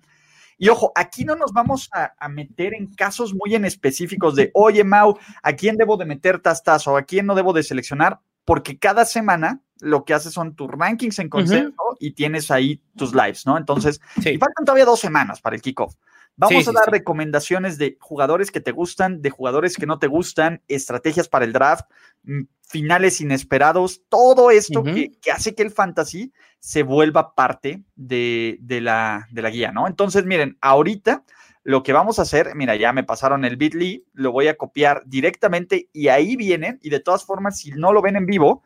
Y 0.57 0.69
ojo, 0.69 0.91
aquí 0.95 1.25
no 1.25 1.35
nos 1.35 1.51
vamos 1.51 1.89
a, 1.91 2.13
a, 2.19 2.29
meter 2.29 2.75
en 2.75 2.93
casos 2.93 3.33
muy 3.33 3.55
en 3.55 3.65
específicos 3.65 4.35
de, 4.35 4.51
oye, 4.53 4.83
Mau, 4.83 5.17
¿a 5.41 5.53
quién 5.53 5.77
debo 5.77 5.97
de 5.97 6.05
meter 6.05 6.39
tastas 6.39 6.87
o 6.87 6.95
a 6.95 7.03
quién 7.03 7.25
no 7.25 7.33
debo 7.33 7.53
de 7.53 7.63
seleccionar? 7.63 8.19
Porque 8.45 8.77
cada 8.77 9.05
semana 9.05 9.63
lo 9.79 10.05
que 10.05 10.13
haces 10.13 10.33
son 10.33 10.55
tus 10.55 10.69
rankings 10.69 11.19
en 11.19 11.29
consenso 11.29 11.97
y 11.99 12.11
tienes 12.11 12.51
ahí 12.51 12.81
tus 12.95 13.13
lives, 13.13 13.45
¿no? 13.45 13.57
Entonces, 13.57 14.01
y 14.17 14.37
faltan 14.37 14.65
todavía 14.65 14.85
dos 14.85 14.99
semanas 14.99 15.41
para 15.41 15.55
el 15.55 15.61
kickoff. 15.61 15.95
Vamos 16.35 16.67
a 16.67 16.71
dar 16.71 16.89
recomendaciones 16.89 17.77
de 17.77 17.97
jugadores 17.99 18.49
que 18.49 18.59
te 18.59 18.71
gustan, 18.71 19.21
de 19.21 19.29
jugadores 19.29 19.77
que 19.77 19.85
no 19.85 19.99
te 19.99 20.07
gustan, 20.07 20.63
estrategias 20.67 21.27
para 21.27 21.45
el 21.45 21.53
draft, 21.53 21.85
mm, 22.23 22.41
finales 22.61 23.21
inesperados, 23.21 24.01
todo 24.09 24.49
esto 24.49 24.83
que, 24.83 25.11
hace 25.31 25.53
que 25.53 25.61
el 25.61 25.69
fantasy 25.69 26.33
se 26.57 26.81
vuelva 26.81 27.35
parte 27.35 27.83
de, 27.95 28.57
la, 28.81 29.27
de 29.31 29.41
la 29.43 29.49
guía, 29.51 29.71
¿no? 29.71 29.87
Entonces, 29.87 30.25
miren, 30.25 30.57
ahorita 30.59 31.23
lo 31.63 31.83
que 31.83 31.93
vamos 31.93 32.17
a 32.17 32.23
hacer, 32.23 32.55
mira, 32.55 32.75
ya 32.75 32.91
me 32.91 33.03
pasaron 33.03 33.45
el 33.45 33.55
bit.ly, 33.55 34.05
lo 34.13 34.31
voy 34.31 34.47
a 34.47 34.57
copiar 34.57 35.03
directamente 35.05 35.89
y 35.93 36.07
ahí 36.07 36.35
vienen, 36.35 36.79
y 36.81 36.89
de 36.89 36.99
todas 36.99 37.25
formas, 37.25 37.59
si 37.59 37.71
no 37.71 37.93
lo 37.93 38.01
ven 38.01 38.15
en 38.15 38.25
vivo, 38.25 38.63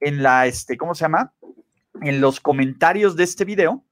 en 0.00 0.22
la, 0.22 0.46
este, 0.46 0.76
¿cómo 0.76 0.94
se 0.94 1.04
llama? 1.04 1.32
En 2.02 2.20
los 2.20 2.40
comentarios 2.40 3.16
de 3.16 3.24
este 3.24 3.44
video, 3.44 3.84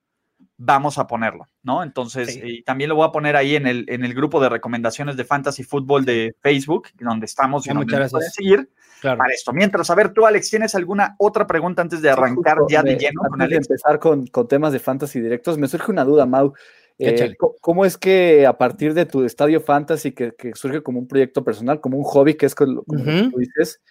vamos 0.57 0.99
a 0.99 1.07
ponerlo, 1.07 1.49
¿no? 1.63 1.83
Entonces, 1.83 2.39
y 2.43 2.63
también 2.63 2.89
lo 2.89 2.97
voy 2.97 3.07
a 3.07 3.13
poner 3.13 3.37
ahí 3.37 3.57
en 3.57 3.67
el, 3.67 3.85
en 3.89 4.05
el 4.05 4.15
grupo 4.15 4.41
de 4.41 4.49
recomendaciones 4.49 5.17
de 5.17 5.25
Fantasy 5.25 5.65
Fútbol 5.65 6.05
de 6.05 6.35
Facebook, 6.41 6.89
donde 7.01 7.27
estamos 7.27 7.67
y 7.67 7.71
donde 7.71 7.85
muchas 7.85 8.13
gracias. 8.13 8.35
seguir 8.35 8.71
para 9.03 9.33
esto. 9.33 9.53
Mientras, 9.53 9.91
a 9.91 9.95
ver, 9.95 10.13
tú, 10.13 10.27
Alex, 10.27 10.51
¿tienes 10.51 10.75
alguna 10.75 11.17
otra 11.19 11.47
pregunta 11.47 11.83
antes 11.83 12.01
de 12.01 12.11
arrancar 12.11 12.59
ya 12.69 12.83
de 12.83 12.97
lleno 12.97 13.21
con 13.29 13.41
Alex? 13.41 13.69
de 13.69 13.75
empezar 13.75 13.99
con, 13.99 14.27
con, 14.29 14.49
temas 14.49 14.73
de 14.73 14.79
Fantasy 14.79 15.21
directos, 15.21 15.59
me 15.59 15.69
surge 15.69 15.91
una 15.91 16.05
duda, 16.05 16.27
Mau. 16.27 16.55
Eh, 16.99 17.35
¿Cómo 17.61 17.85
es 17.85 17.99
que 17.99 18.47
a 18.47 18.57
partir 18.57 18.95
de 18.95 19.05
tu 19.05 19.25
estadio 19.25 19.61
fantasy, 19.61 20.13
que, 20.13 20.33
que, 20.37 20.55
surge 20.55 20.81
como 20.81 21.01
un 21.01 21.09
proyecto 21.09 21.43
personal, 21.43 21.81
como 21.81 21.99
un 21.99 22.05
hobby, 22.05 22.35
que 22.35 22.47
es 22.47 22.55
como, 22.55 22.83
tú 22.83 23.37
dices, 23.37 23.83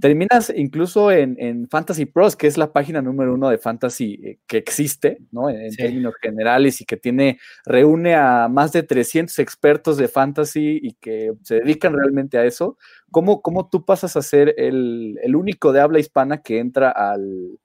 terminas 0.00 0.52
incluso 0.54 1.10
en, 1.10 1.68
Fantasy 1.68 2.06
Pros, 2.06 2.36
que 2.36 2.46
es 2.46 2.56
la 2.56 2.72
página 2.72 3.02
número 3.02 3.34
uno 3.34 3.48
de 3.48 3.58
Fantasy 3.58 4.20
eh, 4.22 4.38
que 4.46 4.58
existe, 4.58 5.18
¿no? 5.30 5.50
En, 5.50 5.74
términos 5.74 6.14
generales 6.20 6.80
y 6.80 6.84
que 6.84 6.96
tiene, 6.96 7.38
reúne 7.64 8.14
a 8.14 8.48
más 8.48 8.72
de 8.72 8.82
300 8.82 9.38
expertos 9.38 9.96
de 9.96 10.08
Fantasy 10.08 10.80
y 10.82 10.94
que 10.94 11.32
se 11.42 11.56
dedican 11.56 11.94
realmente 11.94 12.38
a 12.38 12.44
eso. 12.44 12.76
¿Cómo, 13.10 13.42
cómo 13.42 13.68
tú 13.68 13.84
pasas 13.84 14.16
a 14.16 14.22
ser 14.22 14.54
el, 14.58 15.18
único 15.34 15.72
de 15.72 15.80
habla 15.80 15.98
hispana 15.98 16.42
que 16.42 16.58
entra 16.58 16.90
al, 16.90 17.58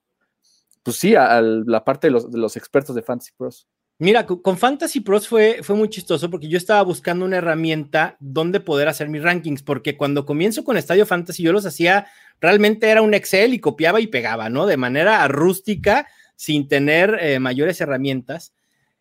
pues 0.84 0.98
sí, 0.98 1.16
a, 1.16 1.42
la 1.42 1.84
parte 1.84 2.08
de 2.08 2.12
los, 2.12 2.32
de 2.32 2.38
los 2.38 2.58
expertos 2.58 2.96
de 2.96 3.04
Fantasy 3.04 3.32
Pros? 3.38 3.68
Mira, 4.00 4.26
con 4.26 4.58
Fantasy 4.58 5.02
Pros 5.02 5.28
fue, 5.28 5.60
fue 5.62 5.76
muy 5.76 5.88
chistoso 5.88 6.30
porque 6.30 6.48
yo 6.48 6.58
estaba 6.58 6.82
buscando 6.82 7.26
una 7.26 7.38
herramienta 7.38 8.18
donde 8.20 8.60
poder 8.60 8.88
hacer 8.88 9.08
mis 9.08 9.22
rankings, 9.22 9.62
porque 9.62 9.96
cuando 9.96 10.26
comienzo 10.26 10.64
con 10.64 10.78
Estadio 10.78 11.06
Fantasy 11.06 11.44
yo 11.44 11.54
los 11.54 11.66
hacía, 11.66 12.08
realmente 12.42 12.90
era 12.90 13.02
un 13.02 13.14
Excel 13.14 13.54
y 13.54 13.60
copiaba 13.60 14.02
y 14.02 14.08
pegaba, 14.08 14.50
¿no? 14.50 14.66
De 14.66 14.78
manera 14.78 15.26
rústica, 15.28 16.08
sin 16.36 16.68
tener 16.68 17.18
eh, 17.22 17.40
mayores 17.40 17.80
herramientas. 17.82 18.54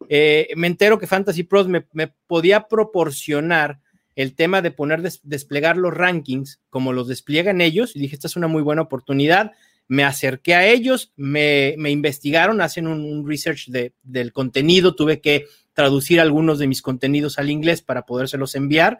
Eh, 0.09 0.49
me 0.57 0.67
entero 0.67 0.99
que 0.99 1.07
Fantasy 1.07 1.43
Pros 1.43 1.69
me, 1.69 1.83
podía 2.27 2.69
proporcionar 2.69 3.81
el 4.15 4.35
tema 4.35 4.61
de 4.61 4.71
poner, 4.71 5.03
desplegar 5.23 5.79
los 5.79 5.95
rankings 5.95 6.61
como 6.69 6.93
los 6.93 7.09
despliegan 7.09 7.61
ellos, 7.61 7.97
y 7.97 8.01
dije, 8.01 8.15
esta 8.15 8.27
es 8.27 8.37
una 8.37 8.47
muy 8.47 8.63
buena 8.63 8.83
oportunidad 8.83 9.53
me 9.89 10.05
acerqué 10.05 10.55
a 10.55 10.67
ellos, 10.67 11.13
me, 11.17 11.75
investigaron, 11.91 12.61
hacen 12.61 12.87
un, 12.87 13.27
research 13.29 13.69
del 14.03 14.33
contenido, 14.33 14.95
tuve 14.95 15.21
que 15.21 15.47
traducir 15.75 16.21
algunos 16.21 16.59
de 16.59 16.67
mis 16.67 16.83
contenidos 16.83 17.39
al 17.39 17.51
inglés 17.51 17.83
para 17.83 18.07
podérselos 18.07 18.55
enviar. 18.55 18.99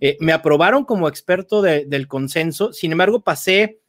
Eh, 0.00 0.16
me 0.20 0.32
aprobaron 0.32 0.84
como 0.84 1.08
experto 1.08 1.62
del 1.62 2.08
consenso, 2.08 2.72
sin 2.72 2.92
embargo 2.92 3.22
pasé, 3.22 3.80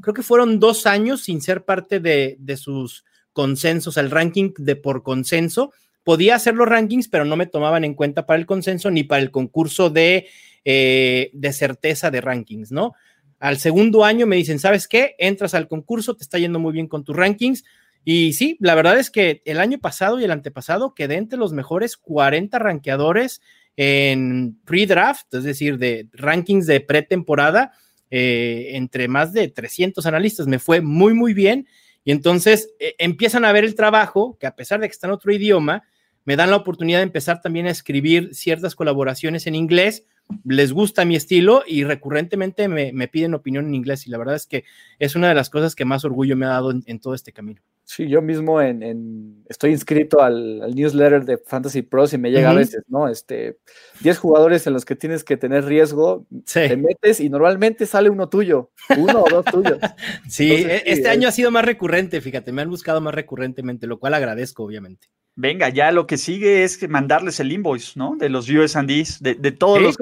creo 0.00 0.14
que 0.14 0.22
fueron 0.22 0.58
dos 0.60 0.86
años 0.86 1.22
sin 1.22 1.40
ser 1.40 1.64
parte 1.64 2.00
de, 2.00 2.56
sus 2.56 3.04
consensos, 3.32 3.96
el 3.96 4.10
ranking 4.10 4.52
de 4.58 4.76
por 4.76 5.02
consenso. 5.02 5.72
Podía 6.04 6.34
hacer 6.34 6.54
los 6.54 6.68
rankings, 6.68 7.08
pero 7.08 7.24
no 7.24 7.36
me 7.36 7.46
tomaban 7.46 7.84
en 7.84 7.94
cuenta 7.94 8.26
para 8.26 8.38
el 8.38 8.46
consenso 8.46 8.90
ni 8.90 9.04
para 9.04 9.22
el 9.22 9.30
concurso 9.30 9.88
de, 9.88 10.26
eh, 10.64 11.30
de 11.32 11.52
certeza 11.52 12.10
de 12.10 12.20
rankings, 12.20 12.72
¿no? 12.72 12.94
Al 13.42 13.58
segundo 13.58 14.04
año 14.04 14.24
me 14.24 14.36
dicen, 14.36 14.60
¿sabes 14.60 14.86
qué? 14.86 15.16
Entras 15.18 15.52
al 15.54 15.66
concurso, 15.66 16.14
te 16.14 16.22
está 16.22 16.38
yendo 16.38 16.60
muy 16.60 16.72
bien 16.72 16.86
con 16.86 17.02
tus 17.02 17.16
rankings. 17.16 17.64
Y 18.04 18.34
sí, 18.34 18.56
la 18.60 18.76
verdad 18.76 18.96
es 19.00 19.10
que 19.10 19.42
el 19.44 19.58
año 19.58 19.80
pasado 19.80 20.20
y 20.20 20.24
el 20.24 20.30
antepasado 20.30 20.94
quedé 20.94 21.16
entre 21.16 21.40
los 21.40 21.52
mejores 21.52 21.96
40 21.96 22.56
rankeadores 22.60 23.42
en 23.76 24.60
pre-draft, 24.64 25.34
es 25.34 25.42
decir, 25.42 25.78
de 25.78 26.06
rankings 26.12 26.68
de 26.68 26.82
pretemporada, 26.82 27.72
eh, 28.12 28.70
entre 28.74 29.08
más 29.08 29.32
de 29.32 29.48
300 29.48 30.06
analistas. 30.06 30.46
Me 30.46 30.60
fue 30.60 30.80
muy, 30.80 31.12
muy 31.12 31.34
bien. 31.34 31.66
Y 32.04 32.12
entonces 32.12 32.72
eh, 32.78 32.94
empiezan 32.98 33.44
a 33.44 33.50
ver 33.50 33.64
el 33.64 33.74
trabajo, 33.74 34.36
que 34.38 34.46
a 34.46 34.54
pesar 34.54 34.78
de 34.78 34.86
que 34.86 34.92
está 34.92 35.08
en 35.08 35.14
otro 35.14 35.32
idioma, 35.32 35.82
me 36.24 36.36
dan 36.36 36.50
la 36.50 36.58
oportunidad 36.58 37.00
de 37.00 37.04
empezar 37.06 37.40
también 37.40 37.66
a 37.66 37.70
escribir 37.70 38.36
ciertas 38.36 38.76
colaboraciones 38.76 39.48
en 39.48 39.56
inglés 39.56 40.04
les 40.44 40.72
gusta 40.72 41.04
mi 41.04 41.16
estilo 41.16 41.62
y 41.66 41.84
recurrentemente 41.84 42.68
me, 42.68 43.08
piden 43.08 43.34
opinión 43.34 43.66
en 43.66 43.74
inglés 43.74 44.06
y 44.06 44.10
la 44.10 44.18
verdad 44.18 44.34
es 44.36 44.46
que 44.46 44.64
es 44.98 45.16
una 45.16 45.28
de 45.28 45.34
las 45.34 45.50
cosas 45.50 45.74
que 45.74 45.84
más 45.84 46.04
orgullo 46.04 46.36
me 46.36 46.46
ha 46.46 46.50
dado 46.50 46.70
en, 46.70 47.00
todo 47.00 47.14
este 47.14 47.32
camino. 47.32 47.62
Sí, 47.84 48.08
yo 48.08 48.22
mismo 48.22 48.60
en, 48.60 49.44
estoy 49.48 49.72
inscrito 49.72 50.22
al, 50.22 50.74
newsletter 50.74 51.24
de 51.24 51.38
Fantasy 51.38 51.82
Pros 51.82 52.12
y 52.12 52.18
me 52.18 52.30
llega 52.30 52.50
a 52.50 52.54
veces, 52.54 52.82
¿no? 52.86 53.08
Este, 53.08 53.58
10 54.00 54.18
jugadores 54.18 54.66
en 54.66 54.72
los 54.72 54.84
que 54.84 54.96
tienes 54.96 55.24
que 55.24 55.36
tener 55.36 55.64
riesgo, 55.64 56.26
te 56.52 56.76
metes 56.76 57.20
y 57.20 57.28
normalmente 57.28 57.86
sale 57.86 58.08
uno 58.08 58.28
tuyo, 58.28 58.70
uno 58.96 59.22
o 59.22 59.28
dos 59.28 59.44
tuyos. 59.44 59.78
sí, 60.28 60.52
e, 60.52 60.82
este 60.86 61.08
año 61.08 61.28
ha 61.28 61.32
sido 61.32 61.50
más 61.50 61.64
recurrente, 61.64 62.20
fíjate, 62.20 62.52
me 62.52 62.62
han 62.62 62.70
buscado 62.70 63.00
más 63.00 63.14
recurrentemente, 63.14 63.86
lo 63.86 63.98
cual 63.98 64.14
agradezco, 64.14 64.64
obviamente. 64.64 65.08
Venga, 65.34 65.68
ya 65.70 65.92
lo 65.92 66.06
que 66.06 66.18
sigue 66.18 66.62
es 66.62 66.88
mandarles 66.88 67.40
el 67.40 67.52
invoice, 67.52 67.92
¿no? 67.96 68.16
De 68.16 68.28
los 68.28 68.48
USDs, 68.48 69.22
de, 69.22 69.34
de 69.34 69.52
todos 69.52 69.80
los, 69.80 69.96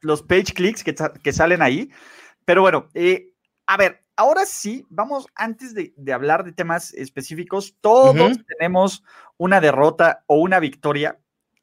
los, 0.00 0.22
page 0.22 0.52
clicks 0.54 0.84
que, 0.84 1.32
salen 1.32 1.62
ahí. 1.62 1.90
Pero 2.44 2.60
bueno, 2.60 2.88
eh, 2.94 3.32
a 3.66 3.78
ver, 3.78 4.05
ahora 4.16 4.46
sí, 4.46 4.86
vamos, 4.88 5.26
antes 5.34 5.74
de, 5.74 5.92
hablar 6.12 6.44
de 6.44 6.52
temas 6.52 6.92
específicos, 6.94 7.76
todos 7.80 8.38
tenemos 8.46 9.04
una 9.36 9.60
derrota 9.60 10.24
o 10.26 10.36
una 10.36 10.58
victoria 10.58 11.18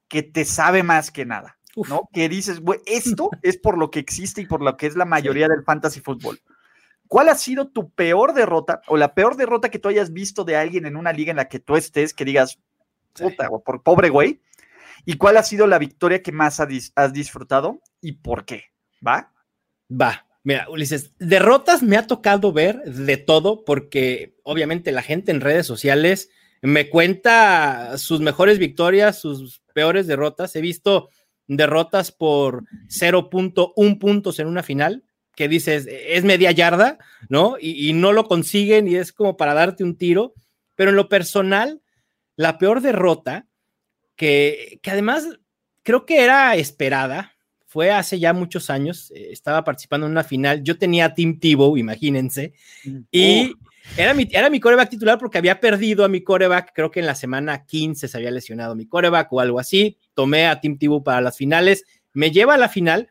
que 0.07 0.23
te 0.23 0.45
sabe 0.45 0.83
más 0.83 1.11
que 1.11 1.25
nada, 1.25 1.57
¿no? 1.89 2.07
Que 2.13 2.29
dices, 2.29 2.59
güey, 2.61 2.79
esto 2.85 3.29
es 3.41 3.57
por 3.57 3.77
lo 3.77 3.89
que 3.91 3.99
existe 3.99 4.41
y 4.41 4.45
por 4.45 4.61
lo 4.61 4.77
que 4.77 4.87
es 4.87 4.95
la 4.95 5.05
mayoría 5.05 5.47
del 5.47 5.63
fantasy 5.63 5.99
fútbol. 5.99 6.39
¿Cuál 7.07 7.29
ha 7.29 7.35
sido 7.35 7.67
tu 7.67 7.89
peor 7.91 8.33
derrota 8.33 8.81
o 8.87 8.97
la 8.97 9.13
peor 9.13 9.35
derrota 9.35 9.69
que 9.69 9.79
tú 9.79 9.89
hayas 9.89 10.13
visto 10.13 10.43
de 10.43 10.55
alguien 10.55 10.85
en 10.85 10.95
una 10.95 11.11
liga 11.11 11.31
en 11.31 11.37
la 11.37 11.49
que 11.49 11.59
tú 11.59 11.75
estés 11.75 12.13
que 12.13 12.25
digas, 12.25 12.59
puta, 13.13 13.49
por 13.49 13.83
pobre 13.83 14.09
güey. 14.09 14.41
¿Y 15.05 15.17
cuál 15.17 15.37
ha 15.37 15.43
sido 15.43 15.67
la 15.67 15.79
victoria 15.79 16.23
que 16.23 16.31
más 16.31 16.59
has 16.59 17.13
disfrutado 17.13 17.81
y 18.01 18.13
por 18.13 18.45
qué? 18.45 18.65
¿Va? 19.05 19.31
Va. 19.91 20.25
Mira, 20.43 20.69
Ulises, 20.69 21.13
derrotas 21.19 21.83
me 21.83 21.97
ha 21.97 22.07
tocado 22.07 22.51
ver 22.51 22.81
de 22.83 23.17
todo 23.17 23.63
porque 23.63 24.35
obviamente 24.43 24.91
la 24.91 25.01
gente 25.01 25.31
en 25.31 25.41
redes 25.41 25.65
sociales 25.65 26.29
me 26.61 26.89
cuenta 26.89 27.97
sus 27.97 28.19
mejores 28.19 28.59
victorias, 28.59 29.19
sus 29.19 29.61
peores 29.73 30.07
derrotas. 30.07 30.55
He 30.55 30.61
visto 30.61 31.09
derrotas 31.47 32.11
por 32.11 32.63
0.1 32.87 33.99
puntos 33.99 34.39
en 34.39 34.47
una 34.47 34.63
final, 34.63 35.03
que 35.35 35.47
dices, 35.47 35.87
es 35.89 36.23
media 36.23 36.51
yarda, 36.51 36.97
¿no? 37.29 37.57
Y, 37.59 37.89
y, 37.89 37.93
no 37.93 38.11
lo 38.13 38.25
consiguen 38.25 38.87
y 38.87 38.95
es 38.95 39.11
como 39.11 39.35
para 39.35 39.53
darte 39.53 39.83
un 39.83 39.97
tiro. 39.97 40.33
Pero 40.75 40.91
en 40.91 40.95
lo 40.95 41.09
personal, 41.09 41.81
la 42.35 42.57
peor 42.57 42.81
derrota, 42.81 43.47
que, 44.15 44.79
además 44.85 45.27
creo 45.83 46.05
que 46.05 46.23
era 46.23 46.55
esperada, 46.55 47.32
fue 47.73 47.89
hace 47.89 48.19
ya 48.19 48.33
muchos 48.33 48.69
años, 48.69 49.11
eh, 49.15 49.29
estaba 49.31 49.63
participando 49.63 50.05
en 50.05 50.11
una 50.11 50.23
final, 50.23 50.63
yo 50.63 50.77
tenía 50.77 51.05
a 51.05 51.15
Tim 51.15 51.39
Tebow, 51.39 51.75
imagínense, 51.75 52.53
mm, 52.85 52.97
y 53.09 53.51
era 53.97 54.13
mi, 54.13 54.27
era 54.31 54.51
mi 54.51 54.59
coreback 54.59 54.91
titular 54.91 55.17
porque 55.17 55.39
había 55.39 55.59
perdido 55.59 56.05
a 56.05 56.07
mi 56.07 56.21
coreback, 56.21 56.71
creo 56.75 56.91
que 56.91 56.99
en 56.99 57.07
la 57.07 57.15
semana 57.15 57.65
15 57.65 58.07
se 58.07 58.15
había 58.15 58.29
lesionado 58.29 58.75
mi 58.75 58.85
coreback 58.85 59.33
o 59.33 59.39
algo 59.39 59.59
así, 59.59 59.97
tomé 60.13 60.45
a 60.45 60.61
Tim 60.61 60.77
Tebow 60.77 61.03
para 61.03 61.19
las 61.19 61.35
finales, 61.35 61.83
me 62.13 62.29
lleva 62.29 62.53
a 62.53 62.57
la 62.59 62.69
final, 62.69 63.09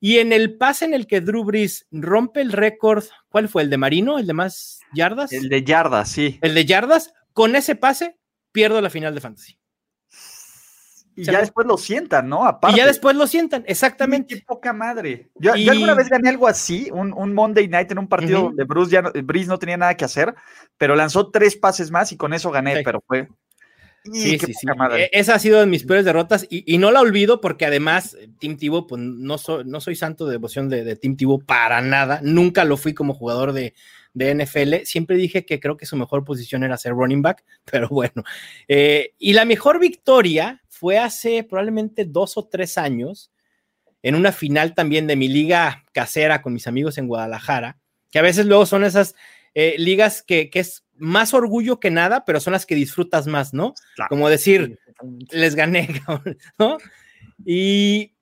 y 0.00 0.20
en 0.20 0.32
el 0.32 0.56
pase 0.56 0.86
en 0.86 0.94
el 0.94 1.06
que 1.06 1.20
Drew 1.20 1.44
Brees 1.44 1.86
rompe 1.90 2.40
el 2.40 2.50
récord, 2.50 3.04
¿cuál 3.28 3.50
fue? 3.50 3.60
¿El 3.60 3.68
de 3.68 3.76
Marino? 3.76 4.18
¿El 4.18 4.26
de 4.26 4.32
más 4.32 4.80
yardas? 4.94 5.34
El 5.34 5.50
de 5.50 5.62
yardas, 5.62 6.08
sí. 6.08 6.38
El 6.40 6.54
de 6.54 6.64
yardas, 6.64 7.12
con 7.34 7.56
ese 7.56 7.76
pase 7.76 8.16
pierdo 8.52 8.80
la 8.80 8.88
final 8.88 9.14
de 9.14 9.20
Fantasy. 9.20 9.58
Y 11.14 11.24
ya 11.24 11.40
después 11.40 11.66
lo 11.66 11.76
sientan, 11.76 12.28
¿no? 12.28 12.58
Y 12.68 12.76
ya 12.76 12.86
después 12.86 13.14
lo 13.16 13.26
sientan, 13.26 13.64
exactamente. 13.66 14.36
Qué 14.36 14.42
poca 14.46 14.72
madre. 14.72 15.30
Yo, 15.34 15.52
alguna 15.52 15.94
vez 15.94 16.08
gané 16.08 16.30
algo 16.30 16.48
así, 16.48 16.90
un, 16.92 17.34
Monday 17.34 17.68
Night 17.68 17.90
en 17.90 17.98
un 17.98 18.08
partido 18.08 18.50
de 18.54 18.64
Bruce, 18.64 18.90
ya 18.90 19.02
Breeze 19.02 19.48
no 19.48 19.58
tenía 19.58 19.76
nada 19.76 19.94
que 19.94 20.04
hacer, 20.04 20.34
pero 20.78 20.94
lanzó 20.94 21.30
tres 21.30 21.56
pases 21.56 21.90
más 21.90 22.12
y 22.12 22.16
con 22.16 22.32
eso 22.32 22.50
gané, 22.50 22.82
pero 22.82 23.02
fue. 23.06 23.28
Sí, 24.04 24.36
sí, 24.38 24.52
sí. 24.52 24.66
E, 24.96 25.10
esa 25.12 25.34
ha 25.34 25.38
sido 25.38 25.60
de 25.60 25.66
mis 25.66 25.84
peores 25.84 26.04
derrotas 26.04 26.46
y, 26.50 26.76
no 26.78 26.90
la 26.90 27.00
olvido 27.00 27.40
porque 27.40 27.66
además 27.66 28.16
eh, 28.18 28.28
Tim 28.40 28.56
Tebow, 28.56 28.88
pues 28.88 29.00
no, 29.00 29.38
soy, 29.38 29.64
no 29.64 29.80
soy 29.80 29.94
santo 29.94 30.26
de 30.26 30.32
devoción 30.32 30.68
de, 30.68 30.82
de 30.82 30.96
Tim 30.96 31.16
Tebow 31.16 31.44
para 31.44 31.80
nada, 31.82 32.18
nunca 32.22 32.64
lo 32.64 32.76
fui 32.76 32.94
como 32.94 33.14
jugador 33.14 33.52
de, 33.52 33.74
de 34.14 34.34
NFL. 34.34 34.84
Siempre 34.84 35.16
dije 35.16 35.44
que 35.44 35.60
creo 35.60 35.76
que 35.76 35.86
su 35.86 35.96
mejor 35.96 36.24
posición 36.24 36.64
era 36.64 36.76
ser 36.76 36.92
running 36.92 37.22
back, 37.22 37.44
pero 37.70 37.88
bueno. 37.88 38.24
Eh, 38.68 39.14
y 39.18 39.32
la 39.32 39.44
mejor 39.44 39.78
victoria 39.78 40.61
fue 40.82 40.98
hace 40.98 41.44
probablemente 41.44 42.04
dos 42.04 42.36
o 42.36 42.48
tres 42.48 42.76
años, 42.76 43.30
en 44.02 44.16
una 44.16 44.32
final 44.32 44.74
también 44.74 45.06
de 45.06 45.14
mi 45.14 45.28
liga 45.28 45.84
casera 45.92 46.42
con 46.42 46.52
mis 46.52 46.66
amigos 46.66 46.98
en 46.98 47.06
Guadalajara, 47.06 47.78
que 48.10 48.18
a 48.18 48.22
veces 48.22 48.46
luego 48.46 48.66
son 48.66 48.82
esas 48.82 49.14
eh, 49.54 49.76
ligas 49.78 50.24
que, 50.24 50.50
es 50.52 50.84
más 50.96 51.34
orgullo 51.34 51.78
que 51.78 51.92
nada, 51.92 52.24
pero 52.24 52.40
son 52.40 52.52
las 52.52 52.66
que 52.66 52.74
disfrutas 52.74 53.28
más, 53.28 53.54
¿no? 53.54 53.74
Como 54.08 54.28
decir, 54.28 54.80
les 55.30 55.54
gané, 55.54 55.88
¿no? 56.58 56.78
Y 57.46 58.16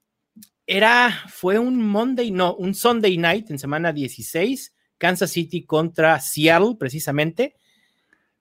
era, 0.67 1.19
fue 1.29 1.59
un 1.59 1.83
Monday, 1.83 2.31
no, 2.31 2.57
un 2.57 2.75
Sunday 2.75 3.17
night 3.17 3.51
en 3.51 3.59
semana 3.59 3.91
16, 3.91 4.75
Kansas 4.99 5.31
City 5.31 5.65
contra 5.65 6.21
Seattle, 6.21 6.77
precisamente. 6.79 7.57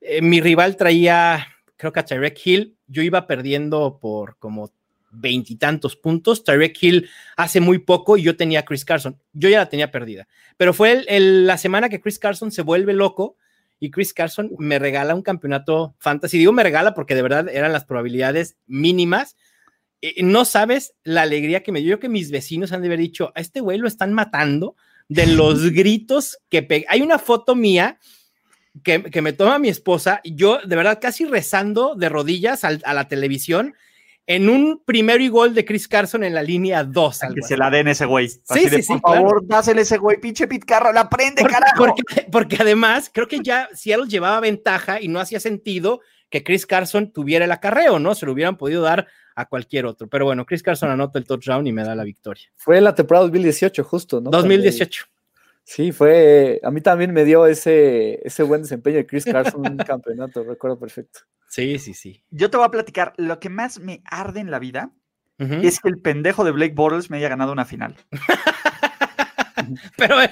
Eh, 0.02 0.20
mi 0.20 0.42
rival 0.42 0.76
traía, 0.76 1.46
creo 1.78 1.90
que 1.90 2.00
a 2.00 2.04
Tyrek 2.04 2.38
Hill, 2.44 2.76
yo 2.90 3.02
iba 3.02 3.26
perdiendo 3.26 3.98
por 4.00 4.36
como 4.38 4.72
veintitantos 5.10 5.96
puntos. 5.96 6.44
Tyrek 6.44 6.76
Hill 6.82 7.08
hace 7.36 7.60
muy 7.60 7.78
poco 7.78 8.16
y 8.16 8.22
yo 8.22 8.36
tenía 8.36 8.60
a 8.60 8.64
Chris 8.64 8.84
Carson. 8.84 9.20
Yo 9.32 9.48
ya 9.48 9.58
la 9.58 9.68
tenía 9.68 9.90
perdida. 9.90 10.28
Pero 10.56 10.74
fue 10.74 11.04
la 11.08 11.58
semana 11.58 11.88
que 11.88 12.00
Chris 12.00 12.18
Carson 12.18 12.50
se 12.50 12.62
vuelve 12.62 12.92
loco 12.92 13.36
y 13.78 13.90
Chris 13.90 14.12
Carson 14.12 14.50
me 14.58 14.78
regala 14.78 15.14
un 15.14 15.22
campeonato 15.22 15.94
fantasy. 15.98 16.38
Digo 16.38 16.52
me 16.52 16.62
regala 16.62 16.94
porque 16.94 17.14
de 17.14 17.22
verdad 17.22 17.48
eran 17.48 17.72
las 17.72 17.84
probabilidades 17.84 18.56
mínimas. 18.66 19.36
no 20.18 20.44
sabes 20.44 20.94
la 21.02 21.22
alegría 21.22 21.62
que 21.62 21.72
me 21.72 21.80
dio 21.80 21.98
que 21.98 22.08
mis 22.08 22.30
vecinos 22.30 22.72
han 22.72 22.82
de 22.82 22.88
haber 22.88 23.00
dicho, 23.00 23.32
a 23.34 23.40
este 23.40 23.60
güey 23.60 23.78
lo 23.78 23.88
están 23.88 24.12
matando 24.12 24.76
de 25.08 25.26
los 25.26 25.70
gritos 25.72 26.38
que 26.48 26.62
pega. 26.62 26.86
Hay 26.90 27.02
una 27.02 27.18
foto 27.18 27.54
mía 27.54 27.98
que, 28.82 29.22
me 29.22 29.32
toma 29.32 29.58
mi 29.58 29.68
esposa 29.68 30.20
yo 30.24 30.58
de 30.64 30.76
verdad 30.76 30.98
casi 31.00 31.24
rezando 31.24 31.94
de 31.94 32.08
rodillas 32.08 32.64
a 32.64 32.94
la 32.94 33.08
televisión 33.08 33.74
en 34.30 34.48
un 34.48 34.80
primero 34.84 35.20
y 35.24 35.28
gol 35.28 35.54
de 35.54 35.64
Chris 35.64 35.88
Carson 35.88 36.22
en 36.22 36.34
la 36.34 36.42
línea 36.44 36.84
2. 36.84 37.20
Que 37.34 37.42
se 37.42 37.56
la 37.56 37.68
den 37.68 37.88
ese 37.88 38.06
güey. 38.06 38.28
Sí, 38.28 38.68
sí, 38.70 38.80
sí, 38.80 38.92
por 39.00 39.16
favor, 39.16 39.44
dásele 39.44 39.82
ese 39.82 39.98
güey, 39.98 40.20
pinche 40.20 40.46
Pete 40.46 40.64
Carroll, 40.64 40.96
aprende, 40.96 41.42
carajo. 41.42 41.96
Porque, 42.30 42.56
además, 42.60 43.10
creo 43.12 43.26
que 43.26 43.40
ya 43.42 43.68
Seattle 43.74 44.06
llevaba 44.06 44.38
ventaja 44.38 45.00
y 45.00 45.08
no 45.08 45.18
hacía 45.18 45.40
sentido 45.40 46.00
que 46.28 46.44
Chris 46.44 46.64
Carson 46.64 47.10
tuviera 47.10 47.44
el 47.44 47.50
acarreo, 47.50 47.98
¿no? 47.98 48.14
Se 48.14 48.24
lo 48.24 48.30
hubieran 48.30 48.56
podido 48.56 48.82
dar 48.82 49.08
a 49.34 49.46
cualquier 49.46 49.86
otro. 49.86 50.06
Pero 50.06 50.26
bueno, 50.26 50.46
Chris 50.46 50.62
Carson 50.62 50.90
anota 50.90 51.18
el 51.18 51.26
touchdown 51.26 51.66
y 51.66 51.72
me 51.72 51.82
da 51.82 51.96
la 51.96 52.04
victoria. 52.04 52.44
Fue 52.54 52.80
la 52.80 52.94
temporada 52.94 53.26
2018, 53.26 53.82
justo, 53.82 54.20
¿no? 54.20 54.30
2018. 54.30 55.06
Sí, 55.70 55.92
fue. 55.92 56.60
A 56.64 56.72
mí 56.72 56.80
también 56.80 57.12
me 57.12 57.24
dio 57.24 57.46
ese, 57.46 58.18
ese 58.26 58.42
buen 58.42 58.62
desempeño 58.62 58.96
de 58.96 59.06
Chris 59.06 59.24
Carson 59.24 59.64
en 59.64 59.72
un 59.74 59.78
campeonato, 59.78 60.42
recuerdo 60.42 60.76
perfecto. 60.80 61.20
Sí, 61.48 61.78
sí, 61.78 61.94
sí. 61.94 62.24
Yo 62.30 62.50
te 62.50 62.56
voy 62.56 62.66
a 62.66 62.72
platicar, 62.72 63.12
lo 63.18 63.38
que 63.38 63.50
más 63.50 63.78
me 63.78 64.02
arde 64.04 64.40
en 64.40 64.50
la 64.50 64.58
vida 64.58 64.90
es 65.38 65.78
que 65.78 65.88
el 65.88 66.02
pendejo 66.02 66.42
de 66.42 66.50
Blake 66.50 66.74
Bortles 66.74 67.08
me 67.08 67.18
haya 67.18 67.28
ganado 67.28 67.52
una 67.52 67.64
final. 67.64 67.94
Pero 69.96 70.20
eh, 70.20 70.30